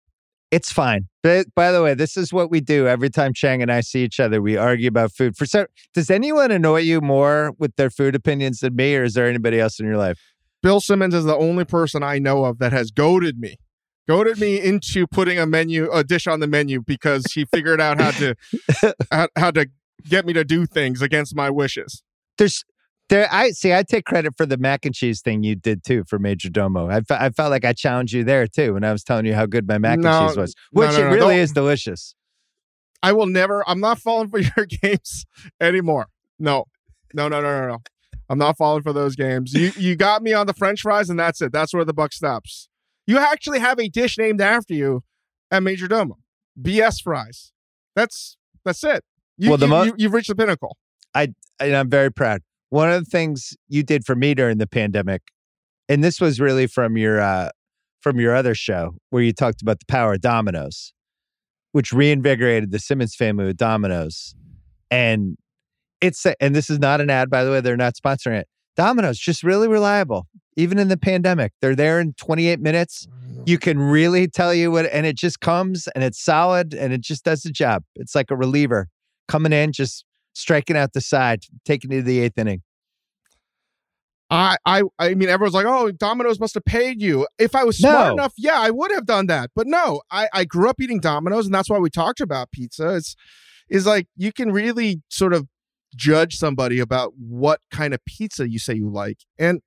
[0.50, 1.08] It's fine.
[1.22, 4.04] But by the way, this is what we do every time Chang and I see
[4.04, 4.40] each other.
[4.40, 5.36] We argue about food.
[5.36, 9.14] For so, does anyone annoy you more with their food opinions than me, or is
[9.14, 10.20] there anybody else in your life?
[10.62, 13.56] Bill Simmons is the only person I know of that has goaded me,
[14.08, 18.00] goaded me into putting a menu, a dish on the menu because he figured out
[18.00, 18.34] how to
[19.10, 19.68] how, how to
[20.08, 22.02] get me to do things against my wishes.
[22.38, 22.64] There's
[23.08, 23.28] there.
[23.30, 23.72] I see.
[23.72, 26.92] I take credit for the mac and cheese thing you did too for Majordomo.
[26.92, 29.46] I, I felt like I challenged you there too when I was telling you how
[29.46, 32.14] good my mac No, and cheese was, no, which no, it really is delicious.
[33.02, 33.68] I will never.
[33.68, 35.26] I'm not falling for your games
[35.60, 36.08] anymore.
[36.38, 36.64] No,
[37.14, 37.78] no, no, no, no, no.
[38.28, 39.52] I'm not falling for those games.
[39.54, 41.52] You you got me on the French fries, and that's it.
[41.52, 42.68] That's where the buck stops.
[43.06, 45.04] You actually have a dish named after you
[45.50, 46.14] at Majordomo.
[46.60, 47.52] BS fries.
[47.94, 49.04] That's that's it.
[49.38, 50.76] You, Well, the you, mo- you, you've reached the pinnacle.
[51.14, 51.28] I
[51.60, 52.42] and I'm very proud.
[52.76, 55.22] One of the things you did for me during the pandemic,
[55.88, 57.48] and this was really from your uh,
[58.02, 60.92] from your other show where you talked about the power of Domino's,
[61.72, 64.34] which reinvigorated the Simmons family with Domino's,
[64.90, 65.38] and
[66.02, 67.62] it's and this is not an ad by the way.
[67.62, 68.48] They're not sponsoring it.
[68.76, 70.26] Domino's just really reliable,
[70.58, 71.52] even in the pandemic.
[71.62, 73.08] They're there in 28 minutes.
[73.46, 77.00] You can really tell you what, and it just comes and it's solid and it
[77.00, 77.84] just does the job.
[77.94, 78.88] It's like a reliever
[79.28, 80.04] coming in, just
[80.36, 82.62] striking out the side, taking it to the eighth inning.
[84.28, 87.28] I, I I mean everyone's like, oh, Domino's must have paid you.
[87.38, 88.12] If I was smart No.
[88.14, 89.50] enough, yeah, I would have done that.
[89.54, 92.96] But no, I, I grew up eating Domino's, and that's why we talked about pizza.
[92.96, 93.14] It's
[93.68, 95.46] is like you can really sort of
[95.94, 99.18] judge somebody about what kind of pizza you say you like.
[99.38, 99.60] And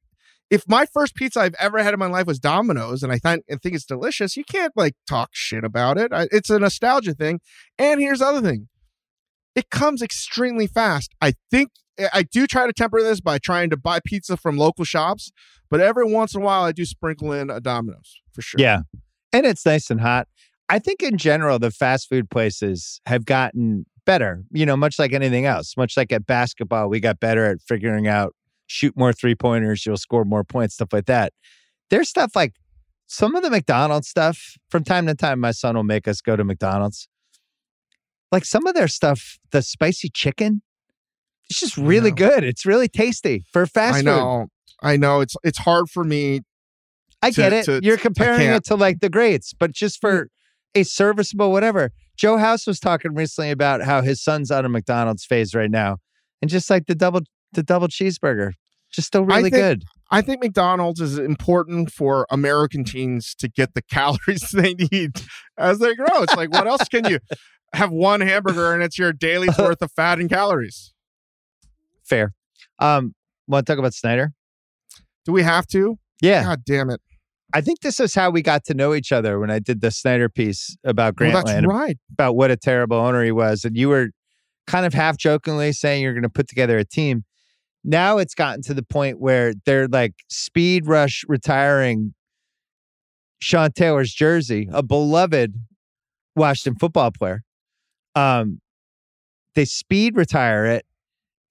[0.50, 3.46] if my first pizza I've ever had in my life was Domino's, and I think
[3.48, 6.12] and think it's delicious, you can't like talk shit about it.
[6.12, 7.40] I, it's a nostalgia thing.
[7.78, 8.68] And here's the other thing:
[9.60, 11.14] it comes extremely fast.
[11.22, 14.58] I think eh, I do try to temper this by trying to buy pizza from
[14.58, 15.32] local shops,
[15.70, 18.60] but every once in a while I do sprinkle in a Domino's for sure.
[18.60, 18.82] Yeah.
[19.34, 20.30] And it's nice and hot.
[20.70, 25.12] I think in general, the fast food places have gotten better, you know, much like
[25.12, 25.76] anything else.
[25.76, 28.34] Much like at basketball, we got better at figuring out
[28.68, 31.34] shoot more three pointers, you'll score more points, stuff like that.
[31.90, 32.54] There's stuff like
[33.08, 36.36] some of the McDonald's stuff from time to time, my son will make us go
[36.36, 37.10] to McDonald's.
[38.32, 40.62] Like some of their stuff, the spicy chicken,
[41.50, 42.44] it's just really good.
[42.44, 44.06] It's really tasty for fast I food.
[44.06, 44.48] know.
[44.82, 46.42] I know it's it's hard for me.
[47.22, 47.66] I to- get it.
[47.66, 50.02] to- You're comparing it to like the greats, but just mm.
[50.02, 50.30] for
[50.76, 51.92] a serviceable whatever.
[52.18, 55.98] Joe House was talking recently about how his son's on a McDonald's phase right now,
[56.42, 57.22] and just like the double
[57.54, 58.52] the double cheeseburger.
[58.92, 59.84] Just still really think- good.
[60.12, 65.12] I think McDonald's is important for American teens to get the calories they need
[65.58, 66.24] as they grow.
[66.24, 67.20] It's like, what else can you
[67.74, 70.94] have one hamburger and it's your daily's worth of fat and calories?
[72.04, 72.34] Fair.
[72.80, 73.14] Um,
[73.48, 74.32] want to talk about Snyder?
[75.26, 76.00] Do we have to?
[76.22, 76.44] Yeah.
[76.44, 77.02] God damn it.
[77.54, 79.92] I think this is how we got to know each other when I did the
[79.92, 81.98] Snyder piece about Well, Grantland, that's right.
[82.12, 83.64] about what a terrible owner he was.
[83.64, 84.10] And you were
[84.68, 87.26] kind of half jokingly saying you're going to put together a team.
[87.84, 92.14] Now it's gotten to the point where they're like speed rush retiring
[93.40, 95.56] Sean Taylor's jersey, a beloved
[96.36, 97.44] Washington football player.
[98.16, 98.60] Um,
[99.56, 100.86] they speed retire it,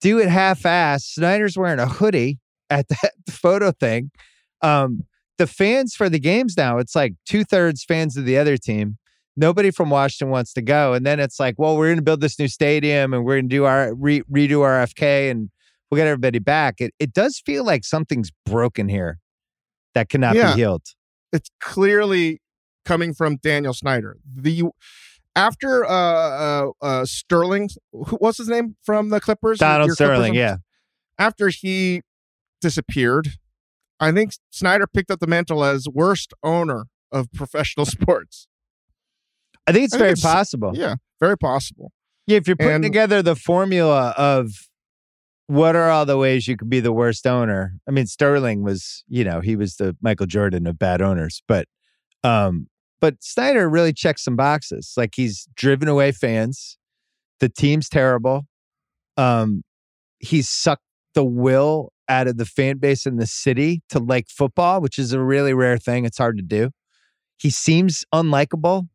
[0.00, 1.04] do it half ass.
[1.04, 2.38] Snyder's wearing a hoodie
[2.70, 4.10] at that photo thing.
[4.62, 5.04] Um,
[5.38, 8.98] the fans for the games now, it's like two thirds fans of the other team.
[9.36, 10.94] Nobody from Washington wants to go.
[10.94, 13.48] And then it's like, well, we're going to build this new stadium and we're going
[13.48, 15.48] to do our re- redo our FK and
[15.90, 16.76] we'll get everybody back.
[16.80, 19.18] It, it does feel like something's broken here
[19.94, 20.54] that cannot Yeah.
[20.54, 20.82] be healed.
[21.32, 22.40] It's clearly
[22.84, 24.16] coming from Daniel Snyder.
[24.26, 24.64] The
[25.36, 29.58] after uh uh, uh Sterling, who, what's his name from the Clippers?
[29.58, 30.56] Donald Your Sterling, own- yeah.
[31.18, 32.02] After he
[32.60, 33.28] disappeared,
[34.00, 38.46] I think Snyder picked up the mantle as worst owner of professional sports.
[39.66, 40.72] I think it's I think very it's- possible.
[40.74, 41.92] Yeah, very possible.
[42.26, 44.50] Yeah, if you're putting And- together the formula of
[45.48, 47.74] what are all the ways you could be the worst owner?
[47.88, 51.66] I mean, Sterling was, you know, he was the Michael Jordan of bad owners, but
[52.22, 52.68] um,
[53.00, 54.92] but Snyder really checks some boxes.
[54.96, 56.76] Like he's driven away fans.
[57.40, 58.42] The team's terrible.
[59.16, 59.62] Um,
[60.18, 60.82] he's sucked
[61.14, 65.12] the will out of the fan base in the city to like football, which is
[65.12, 66.04] a really rare thing.
[66.04, 66.70] It's hard to do.
[67.38, 68.88] He seems unlikable.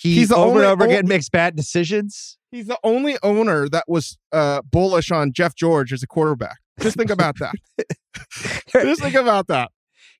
[0.00, 2.38] He He's over only- and over again makes bad decisions.
[2.50, 6.58] He's the only owner that was uh, bullish on Jeff George as a quarterback.
[6.80, 7.54] Just think about that.
[8.72, 9.70] Just think about that.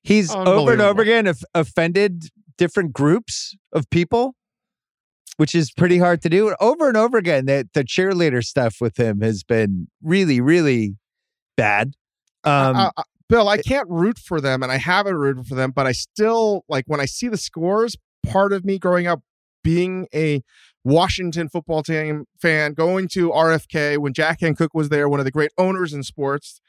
[0.03, 2.25] He's over and over again of- offended
[2.57, 4.35] different groups of people,
[5.37, 6.53] which is pretty hard to do.
[6.59, 10.97] Over and over again, the, the cheerleader stuff with him has been really, really
[11.57, 11.93] bad.
[12.43, 12.91] Um,
[13.27, 16.63] Bill, I can't root for them, and I haven't rooted for them, but I still
[16.67, 17.95] like when I see the scores.
[18.27, 19.21] Part of me growing up
[19.69, 20.41] being a
[20.83, 25.25] Washington football team fan, going to RFK when Jack Kent Cooke was there, one of
[25.25, 26.59] the great owners in sports.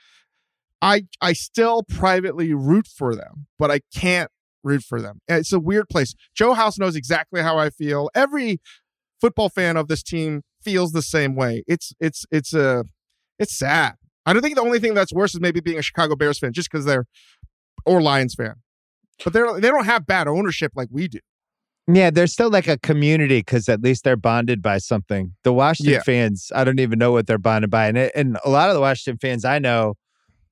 [0.83, 4.31] I I still privately root for them, but I can't
[4.63, 5.21] root for them.
[5.29, 6.15] It's a weird place.
[6.35, 8.11] Joe House knows exactly how I feel.
[8.15, 8.61] Every
[9.19, 11.63] football fan of this team feels the same way.
[11.67, 12.85] It's it's it's a
[13.39, 13.95] it's sad.
[14.27, 16.53] I don't think the only thing that's worse is maybe being a Chicago Bears fan
[16.53, 17.07] just because they're
[17.87, 18.57] or Lions fan.
[19.25, 21.21] But they're they don't have bad ownership like we do.
[21.87, 25.35] Yeah, there's still like a community because at least they're bonded by something.
[25.45, 26.03] The Washington Yeah.
[26.03, 27.89] fans, I don't even know what they're bonded by.
[27.89, 29.95] And, it, and a lot of the Washington fans I know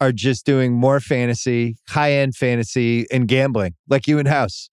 [0.01, 4.71] are just doing more fantasy, high end fantasy, and gambling, like you and House.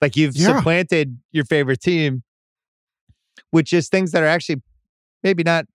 [0.00, 0.56] Like you've Yeah.
[0.56, 2.22] supplanted your favorite team
[3.52, 4.62] with just things that are actually
[5.22, 5.66] maybe not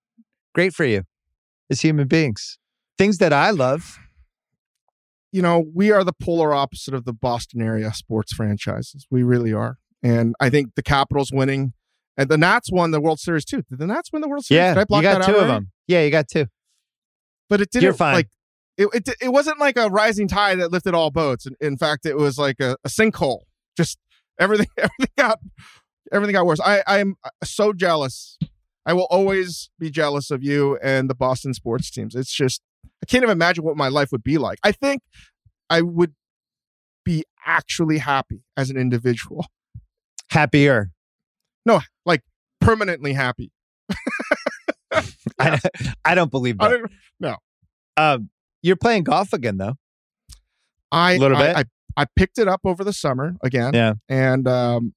[0.53, 1.03] great for you
[1.69, 2.57] as human beings.
[2.97, 3.99] Things that I love.
[5.31, 9.05] You know, we are the polar opposite of the Boston area sports franchises.
[9.11, 9.77] We really are.
[10.03, 11.73] And I think the Capitals winning
[12.17, 13.63] and the Nats won the World Series too.
[13.69, 14.57] Did the Nats win the World Series?
[14.57, 15.71] Yeah, Did I you got that two out of them.
[15.87, 16.45] Yeah, you got two.
[17.49, 18.15] But it didn't You're fine.
[18.15, 18.29] like
[18.77, 21.45] it, it, it wasn't like a rising tide that lifted all boats.
[21.45, 23.41] In, in fact, it was like a, a sinkhole.
[23.77, 23.97] Just
[24.39, 25.39] everything, everything got,
[26.11, 26.59] everything got worse.
[26.59, 28.37] I, I'm so jealous.
[28.85, 32.15] I will always be jealous of you and the Boston sports teams.
[32.15, 32.61] It's just,
[33.01, 34.59] I can't even imagine what my life would be like.
[34.63, 35.01] I think
[35.69, 36.13] I would
[37.03, 39.47] be actually happy as an individual,
[40.29, 40.91] Happier.
[41.65, 42.21] No, like
[42.61, 43.51] permanently happy.
[45.39, 45.59] I,
[46.03, 46.69] I don't believe that.
[47.21, 47.39] don't-
[47.97, 48.29] Um,
[48.61, 49.75] you're playing golf again, though.
[50.91, 51.55] I, Little I- bit?
[51.57, 51.63] I,
[51.97, 53.73] I picked it up over the summer again.
[53.73, 53.93] Yeah.
[54.09, 54.93] And um,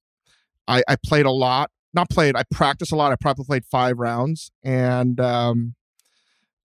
[0.67, 1.71] I, I played a lot.
[1.93, 2.35] Not played.
[2.35, 3.11] I practiced a lot.
[3.11, 5.73] I probably played five rounds, and um,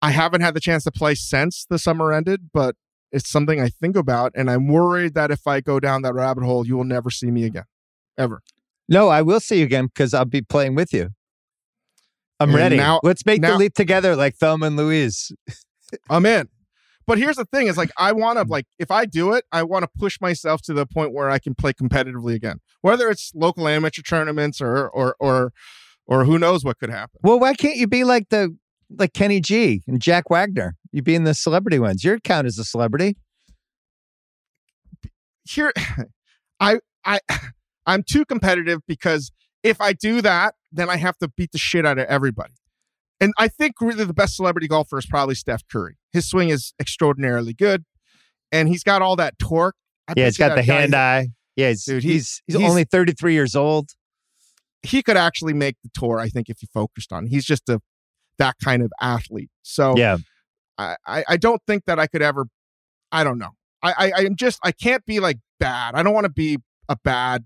[0.02, 2.50] I haven't had the chance to play since the summer ended.
[2.54, 2.76] But
[3.12, 6.44] it's something I think about, and I'm worried that if I go down that rabbit
[6.44, 7.66] hole, you will never see me again,
[8.22, 8.42] ever.
[8.88, 11.10] No, I will see you again because I'll be playing with you.
[12.40, 12.78] I'm And ready.
[12.78, 15.32] now- Let's make the leap together like Thelma and Louise.
[16.10, 16.50] I'm in.
[17.08, 18.50] But here's the thing: is like I want to mm.
[18.50, 21.40] like if I do it, I want to push myself to the point where I
[21.40, 25.52] can play competitively again, whether it's local amateur tournaments or or or
[26.06, 27.20] or who knows what could happen.
[27.24, 28.56] Well, why can't you be like the
[28.98, 30.76] like Kenny G and Jack Wagner?
[30.92, 32.04] You be in the celebrity ones.
[32.04, 33.18] Your account is a celebrity.
[35.44, 35.74] Here,
[36.60, 37.20] I I
[37.92, 39.32] I'm too competitive because
[39.64, 42.54] if I do that, then I have to beat the shit out of everybody.
[43.20, 45.98] And I think really the best celebrity golfer is probably Steph Curry.
[46.14, 47.84] His swing is extraordinarily good,
[48.52, 49.76] and he's got all that torque.
[50.08, 51.30] I Yeah, he's got the hand eye.
[51.56, 53.90] Yeah, he's, Dude, he's, he's- he's only 33 years old.
[54.84, 56.18] He could actually make the tour.
[56.20, 57.28] I think if he focused on.
[57.28, 57.82] He's just a
[58.40, 59.52] that kind of athlete.
[59.62, 60.18] So Yeah.
[60.78, 62.48] I, I I don't think that I could ever.
[63.12, 63.52] I don't know.
[63.84, 65.94] I I I'm just I can't be like bad.
[65.94, 66.58] I don't want to be
[66.90, 67.46] a bad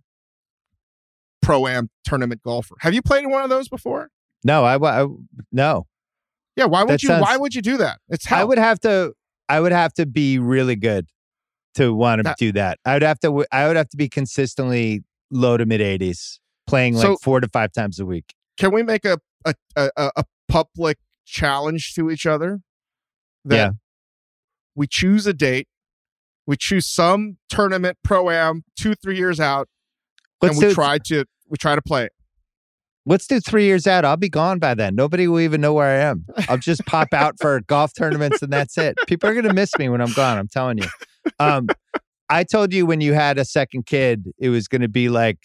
[1.46, 2.76] pro am tournament golfer.
[2.80, 4.10] Have you played in one of those before?
[4.44, 5.08] No, I, I
[5.52, 5.88] no.
[6.56, 6.66] Yeah.
[6.66, 7.08] Why would That you?
[7.08, 8.00] sounds- why would you do that?
[8.10, 8.40] It's hell.
[8.40, 9.14] I would have to
[9.50, 11.08] I would have to be really good
[11.76, 12.80] to want to That- do that.
[12.86, 16.96] I would have to I would have to be consistently low to mid 80s playing
[16.96, 18.34] like 4 to 5 times a week.
[18.58, 22.62] Can we make a a a, a- public challenge to each other?
[23.46, 23.70] That Yeah.
[24.76, 25.68] We choose a date.
[26.48, 29.68] We choose some tournament pro am two three years out,
[30.42, 32.12] Let's and we try to we try to play it.
[33.06, 34.04] let's do 3 years out.
[34.06, 34.96] I'll be gone by then.
[34.96, 36.26] Nobody will even know where I am.
[36.50, 38.98] I'll just pop out for golf tournaments and that's it.
[39.08, 40.88] People are going to miss me when I'm gone, I'm telling you.
[41.40, 41.68] Um
[42.28, 45.38] I told you when you had a second kid, it was going to be like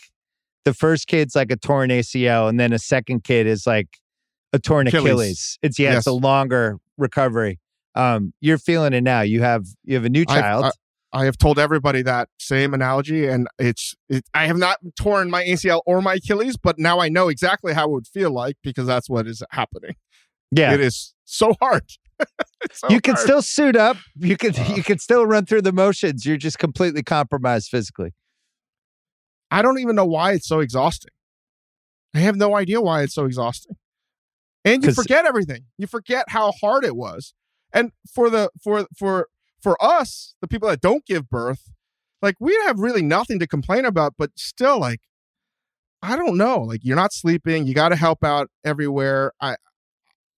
[0.64, 3.88] the first kid's like a torn ACL, and then a second kid is like
[4.54, 5.04] a torn Achilles.
[5.04, 5.58] Achilles.
[5.62, 7.58] It's yeah, it's a longer recovery.
[7.94, 9.20] Um, you're feeling it now.
[9.20, 10.72] You have you have a new I've- child.
[11.12, 15.42] I have told everybody that same analogy, and it's it, I have not torn my
[15.44, 18.86] ACL or my Achilles, but now I know exactly how it would feel like because
[18.86, 19.96] that's what is happening.
[20.52, 21.82] yeah, It is so hard.
[22.72, 23.24] So you can hard.
[23.24, 23.96] still suit up.
[24.16, 24.74] You can Uh.
[24.76, 26.26] you can still run through the motions.
[26.26, 28.12] You're just completely compromised physically.
[29.50, 31.10] I don't even know why it's so exhausting.
[32.14, 33.76] I have no idea why it's so exhausting.
[34.64, 35.62] And you forget everything.
[35.78, 37.32] You forget how hard it was.
[37.72, 39.28] And for the for for
[39.62, 41.70] for us, the people that don't give birth,
[42.22, 45.00] like we have really nothing to complain about, but still like
[46.02, 46.60] I don't know.
[46.60, 49.32] Like you're not sleeping, you got to help out everywhere.
[49.40, 49.56] I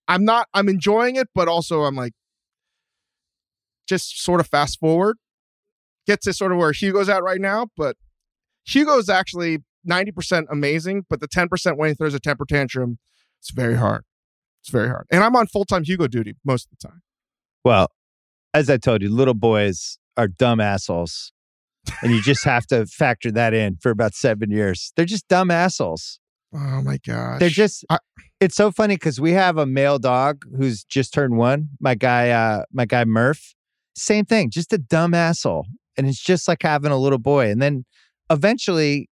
[0.08, 2.12] I'm not I'm enjoying it, but also I'm like
[3.86, 5.16] just sort of fast forward.
[6.06, 7.96] Get to sort of where Hugo's at right now, but
[8.64, 9.58] Hugo's actually
[9.88, 12.98] 90% amazing, but the 10% when he throws a temper tantrum,
[13.40, 14.04] it's very hard.
[14.62, 15.06] It's very hard.
[15.10, 17.02] And I'm on full time Hugo duty most of the time.
[17.64, 17.88] Well,
[18.54, 21.32] as I told you, little boys are dumb assholes,
[22.02, 24.92] and you just have to factor that in for about seven years.
[24.96, 26.18] They're just dumb assholes.
[26.54, 27.40] Oh my gosh.
[27.40, 27.84] They're just.
[27.90, 27.98] I-
[28.40, 31.68] it's so funny because we have a male dog who's just turned one.
[31.80, 33.54] My guy, uh, my guy Murph,
[33.94, 35.66] same thing, just a dumb asshole,
[35.96, 37.50] and it's just like having a little boy.
[37.50, 37.84] And then
[38.30, 39.08] eventually,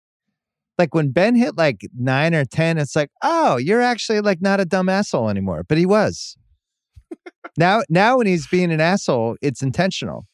[0.79, 4.59] like when Ben hit like nine or ten, it's like, oh, you're actually like not
[4.59, 6.35] a dumb asshole anymore, but he was.
[7.57, 10.25] Now, now when he's being an asshole, it's intentional.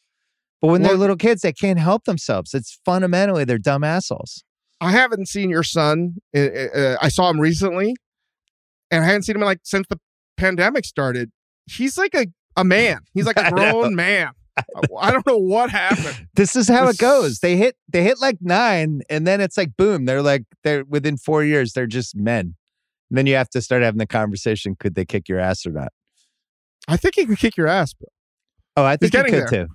[0.61, 2.53] But when they're little kids, they can't help themselves.
[2.53, 4.43] It's fundamentally they're dumb assholes.
[4.81, 6.15] I haven't seen your son.
[6.35, 7.95] Uh, uh, I saw him recently,
[8.91, 9.99] and I hadn't seen him like since the
[10.37, 11.31] pandemic started.
[11.65, 12.99] He's like a, a man.
[13.13, 14.31] He's like a grown man.
[14.97, 16.27] I don't know what happened.
[16.35, 17.39] This is how it goes.
[17.39, 20.05] They hit they hit like nine, and then it's like boom.
[20.05, 22.55] They're like they're within four years, they're just men.
[23.09, 25.71] And then you have to start having the conversation: could they kick your ass or
[25.71, 25.91] not?
[26.87, 28.09] I think he could kick your ass, Bill.
[28.77, 29.47] Oh, I think he could there.
[29.47, 29.67] too.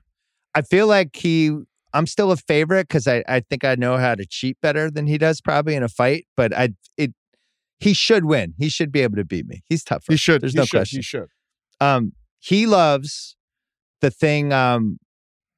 [0.54, 1.56] I feel like he.
[1.92, 5.08] I'm still a favorite because I, I think I know how to cheat better than
[5.08, 6.26] he does probably in a fight.
[6.36, 7.12] But I it
[7.78, 8.54] he should win.
[8.58, 9.62] He should be able to beat me.
[9.68, 10.12] He's tougher.
[10.12, 10.42] He should.
[10.42, 10.76] There's he no should.
[10.76, 10.98] question.
[10.98, 11.28] He should.
[11.80, 13.36] Um, he loves
[14.00, 14.52] the thing.
[14.52, 14.98] Um,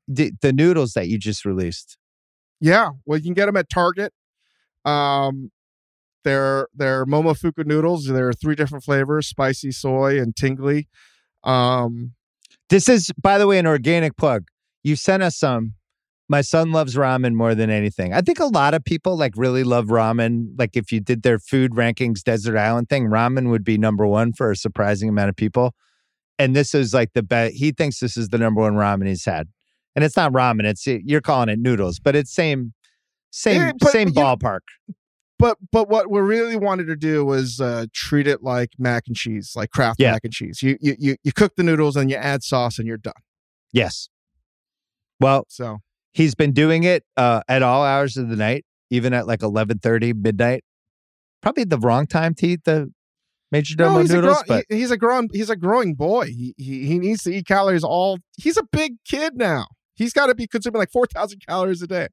[0.08, 1.96] the, the noodles that you just released.
[2.60, 4.12] Yeah, well, you can get them at Target.
[4.84, 5.50] Um,
[6.24, 8.06] they're they're Momofuku noodles.
[8.06, 10.88] There are three different flavors: spicy, soy, and tingly.
[11.44, 12.12] Um,
[12.68, 14.44] This is, by the way, an organic plug.
[14.82, 15.74] You sent us some.
[16.28, 18.14] My son loves ramen more than anything.
[18.14, 20.54] I think a lot of people like really love ramen.
[20.58, 24.32] Like if you did their food rankings, desert island thing, ramen would be number one
[24.32, 25.74] for a surprising amount of people.
[26.38, 27.54] And this is like the best.
[27.54, 29.48] He thinks this is the number one ramen he's had,
[29.94, 30.64] and it's not ramen.
[30.64, 32.72] It's you're calling it noodles, but it's same,
[33.30, 34.60] same, but same you- ballpark.
[35.42, 39.16] But but what we really wanted to do was uh, treat it like mac and
[39.16, 40.12] cheese, like Kraft Yeah.
[40.12, 40.62] mac and cheese.
[40.62, 43.12] You, you you you cook the noodles and you add sauce and you're done.
[43.72, 44.08] Yes.
[45.20, 45.78] Well, So
[46.12, 50.14] he's been doing it uh, at all hours of the night, even at like 11:30
[50.14, 50.64] midnight.
[51.40, 52.90] Probably the wrong time to eat the
[53.50, 55.94] major no, domo he's noodles, a grown, but he- he's a grown he's a growing
[55.94, 56.26] boy.
[56.26, 58.18] He, he he needs to eat calories all.
[58.36, 59.66] He's a big kid now.
[59.94, 62.08] He's got to be consuming like four thousand calories a day.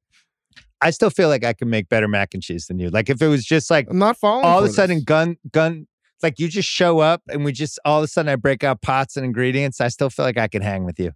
[0.82, 2.90] I still feel like I can make better mac and cheese than you.
[2.90, 4.46] Like if it was just like I'm not following.
[4.46, 5.04] all of a sudden this.
[5.06, 5.88] gun gun
[6.24, 8.82] like you just show up and we just all of a sudden I break out
[8.82, 9.82] pots and ingredients.
[9.82, 11.12] I still feel like I can hang with you.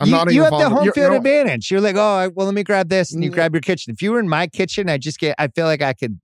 [0.00, 1.70] I'm you, not you have the home you're- field you're- advantage.
[1.70, 3.34] You're like, oh, I, well, let me grab this, and you Mm.
[3.34, 3.92] grab your kitchen.
[3.94, 5.34] If you were in my kitchen, I just get.
[5.38, 6.20] I feel like I could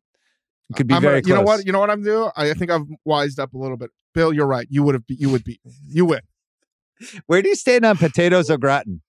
[0.77, 1.67] could be I'm very gonna- you know what?
[1.67, 2.31] You know what I'm doing?
[2.37, 3.91] I think I've wised up a little bit.
[4.15, 4.67] Bill, you're right.
[4.71, 5.05] You would have.
[5.09, 5.61] You would be.
[5.89, 6.21] You win.
[7.27, 9.02] Where do you stand on potatoes au gratin?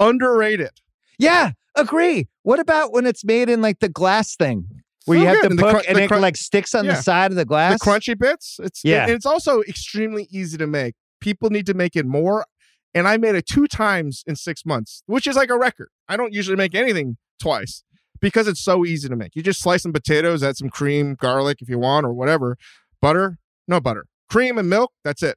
[0.00, 0.70] Underrated.
[1.18, 2.28] Yeah, agree.
[2.42, 4.66] What about when it's made in like the glass thing
[5.06, 5.42] where you have good.
[5.42, 7.78] to And poke and the it crun- like sticks on the side of the glass?
[7.80, 8.58] The crunchy bits.
[8.62, 9.04] It's Yeah.
[9.04, 10.94] and it's also extremely easy to make.
[11.20, 12.46] People need to make it more.
[12.94, 15.90] And I made it two times in six months, which is like a record.
[16.08, 17.82] I don't usually make anything twice
[18.20, 19.36] because it's so easy to make.
[19.36, 22.56] You just slice some potatoes, add some cream, garlic if you want, or whatever.
[23.02, 23.38] Butter,
[23.68, 24.92] no butter, cream and milk.
[25.04, 25.36] That's it.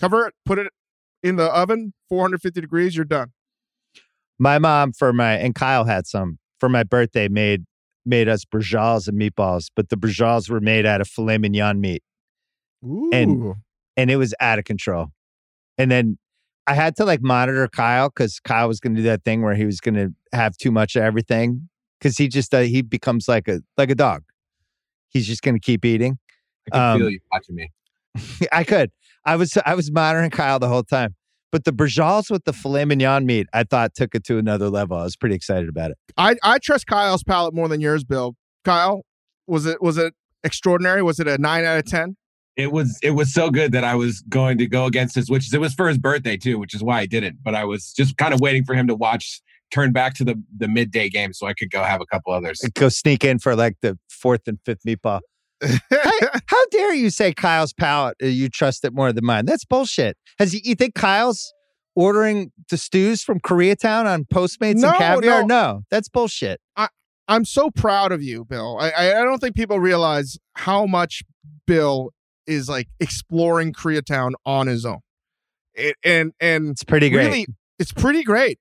[0.00, 0.72] Cover it, put it
[1.22, 2.94] in the oven, 450 degrees.
[2.96, 3.32] You're done.
[4.38, 7.64] My mom for my and Kyle had some for my birthday made
[8.06, 12.02] made us braciole and meatballs, but the braciole were made out of filet mignon meat
[12.84, 13.10] Ooh.
[13.12, 13.54] And-
[13.96, 15.12] and it was out of control.
[15.78, 16.18] And then
[16.66, 19.54] I had to like monitor Kyle because Kyle was going to do that thing where
[19.54, 21.68] he was going to have too much of everything
[22.00, 24.24] because he just uh, he becomes like a like a dog.
[25.10, 26.18] He's just going to keep eating.
[26.66, 27.70] I can Um, feel you watching me.
[28.52, 28.90] I could.
[29.24, 31.14] I was I was monitoring Kyle the whole time.
[31.54, 34.96] But the braciole with the filet mignon meat, I thought took it to another level.
[34.96, 35.98] I was pretty excited about it.
[36.16, 38.34] I I trust Kyle's palate more than yours, Bill.
[38.64, 39.02] Kyle,
[39.46, 41.00] was it was it extraordinary?
[41.00, 42.16] Was it a nine out of ten?
[42.56, 45.54] It was it was so good that I was going to go against his wishes.
[45.54, 47.38] It was for his birthday too, which is why I didn't.
[47.44, 49.40] But I was just kind of waiting for him to watch
[49.70, 52.62] turn back to the the midday game so I could go have a couple others.
[52.74, 55.20] Go sneak in for like the fourth and fifth meatball.
[55.90, 56.10] How,
[56.46, 58.16] how dare you say Kyle's palate?
[58.22, 59.44] uh, You trust it more than mine.
[59.46, 60.16] That's bullshit.
[60.38, 61.52] Has he, you think Kyle's
[61.96, 65.40] ordering the stews from Koreatown on Postmates No, and caviar?
[65.42, 65.46] no.
[65.46, 66.60] No, that's bullshit.
[67.26, 68.76] I'm so proud of you, Bill.
[68.78, 71.22] I, I I don't think people realize how much
[71.66, 72.10] Bill
[72.46, 74.98] is like exploring Koreatown on his own.
[75.74, 77.24] It, and and It's pretty great.
[77.24, 77.46] really,
[77.78, 78.58] it's pretty great.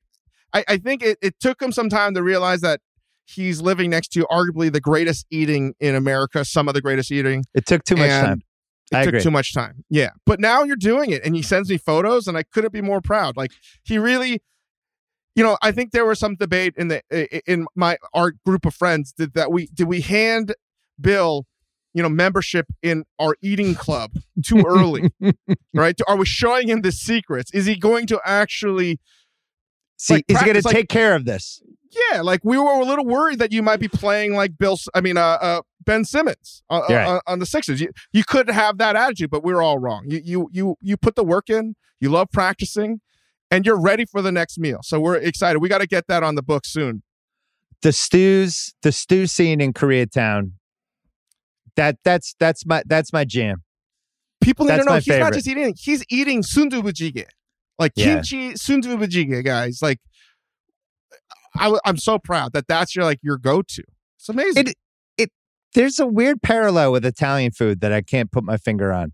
[0.53, 2.79] I, I think it, it took him some time to realize that
[3.25, 7.43] he's living next to arguably the greatest eating in America, some of the greatest eating.
[7.53, 8.41] It took too much time.
[8.91, 9.21] It I took agree.
[9.21, 9.83] too much time.
[9.89, 10.09] Yeah.
[10.25, 13.01] But now you're doing it and he sends me photos and I couldn't be more
[13.01, 13.37] proud.
[13.37, 13.51] Like
[13.83, 14.41] he really
[15.35, 17.01] you know, I think there was some debate in the
[17.51, 20.53] in my our group of friends did that we did we hand
[21.01, 21.47] Bill,
[21.93, 24.11] you know, membership in our eating club
[24.45, 25.11] too early,
[25.73, 25.99] right?
[26.07, 27.51] Are we showing him the secrets?
[27.51, 28.99] Is he going to actually
[30.03, 31.61] See, like is he going to like- take care of this?
[32.11, 34.77] yeah, like we were a little worried that you might be playing like Bill.
[34.93, 37.07] I mean, uh, uh Ben Simmons uh, Yeah.
[37.07, 37.79] uh, on the Sixers.
[37.81, 40.05] You you could have that attitude, but we were all wrong.
[40.07, 41.75] You you you you put the work in.
[41.99, 42.99] You love practicing,
[43.49, 44.79] and you're ready for the next meal.
[44.83, 45.59] So we're excited.
[45.59, 47.03] We got to get that on the book soon.
[47.81, 50.53] The stews, the stew scene in Koreatown.
[51.75, 53.63] That that's that's my that's my jam.
[54.41, 56.93] People need That's to know he's not just eating; he's eating sundubu
[57.79, 58.15] like Yeah.
[58.21, 59.79] kimchi sundubu guys.
[59.81, 59.99] Like
[61.57, 63.83] I, am so proud that that's your like your go to.
[64.17, 64.67] It's amazing.
[64.67, 64.77] It-
[65.75, 69.11] There's a weird parallel with Italian food that I can't put my finger on,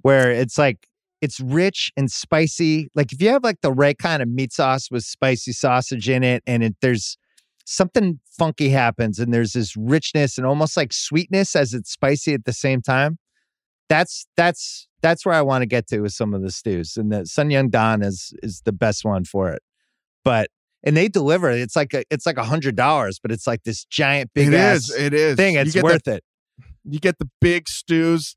[0.00, 0.88] where it's like
[1.20, 2.88] it's rich and spicy.
[2.96, 6.24] Like if you have like the right kind of meat sauce with spicy sausage in
[6.24, 7.16] it, and it, there's
[7.66, 12.46] something funky happens, and there's this richness and almost like sweetness as it's spicy at
[12.46, 13.18] the same time.
[13.92, 17.12] That's that's that's where I want to get to with some of the stews, and
[17.12, 19.62] the Sun Nong Dan is is the best one for it.
[20.24, 20.48] But
[20.82, 21.50] and they deliver.
[21.50, 24.54] It's like a it's like a hundred dollars, but it's like this giant big It
[24.54, 24.96] ass is.
[24.96, 25.36] It is.
[25.36, 25.56] thing.
[25.56, 26.24] It's get the worth it.
[26.84, 28.34] You get the big stews,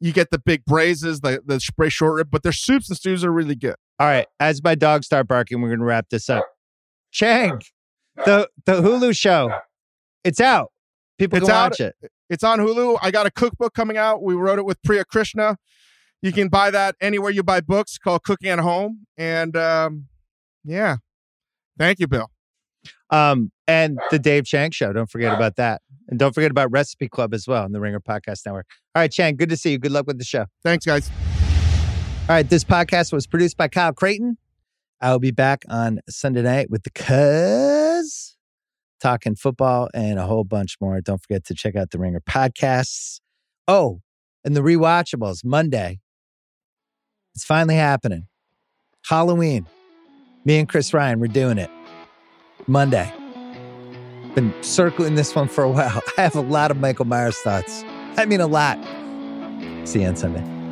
[0.00, 3.24] you get the big braises, the the spray short rib, but their soups and stews
[3.24, 3.76] are really good.
[3.98, 4.26] All right.
[4.38, 6.44] As my dogs start barking, we're gonna wrap this up.
[7.10, 7.60] Chang,
[8.16, 9.50] the the Hulu show,
[10.24, 10.72] it's out.
[11.18, 11.70] People It's can out.
[11.70, 11.94] watch it.
[12.30, 12.98] It's on Hulu.
[13.02, 14.22] I got a cookbook coming out.
[14.22, 15.56] We wrote it with Priya Krishna.
[16.22, 19.06] You can buy that anywhere you buy books called Cooking at Home.
[19.18, 20.06] And um,
[20.64, 20.96] yeah.
[21.78, 22.30] Thank you, Bill.
[23.10, 24.92] Um, and the Dave Chang show.
[24.92, 25.82] Don't forget about that.
[26.08, 28.66] And don't forget about Recipe Club as well on the Ringer Podcast Network.
[28.94, 29.78] All right, Chang, good to see you.
[29.78, 30.46] Good luck with the show.
[30.62, 31.10] Thanks, guys.
[32.28, 34.38] All right, this podcast was produced by Kyle Crichton.
[35.00, 38.33] I'll be back on Sunday night with the cuz
[39.04, 41.00] talking football and a whole bunch more.
[41.02, 43.20] Don't forget to check out the Ringer podcasts.
[43.68, 44.00] Oh,
[44.44, 46.00] and the rewatchables Monday.
[47.34, 48.28] It's finally happening.
[49.06, 49.66] Halloween.
[50.46, 51.70] Me and Chris Ryan, we're doing it.
[52.66, 53.12] Monday.
[54.34, 56.02] Been circling this one for a while.
[56.16, 57.84] I have a lot of Michael Myers thoughts.
[58.16, 58.78] I mean, a lot.
[59.86, 60.63] See you on Sunday.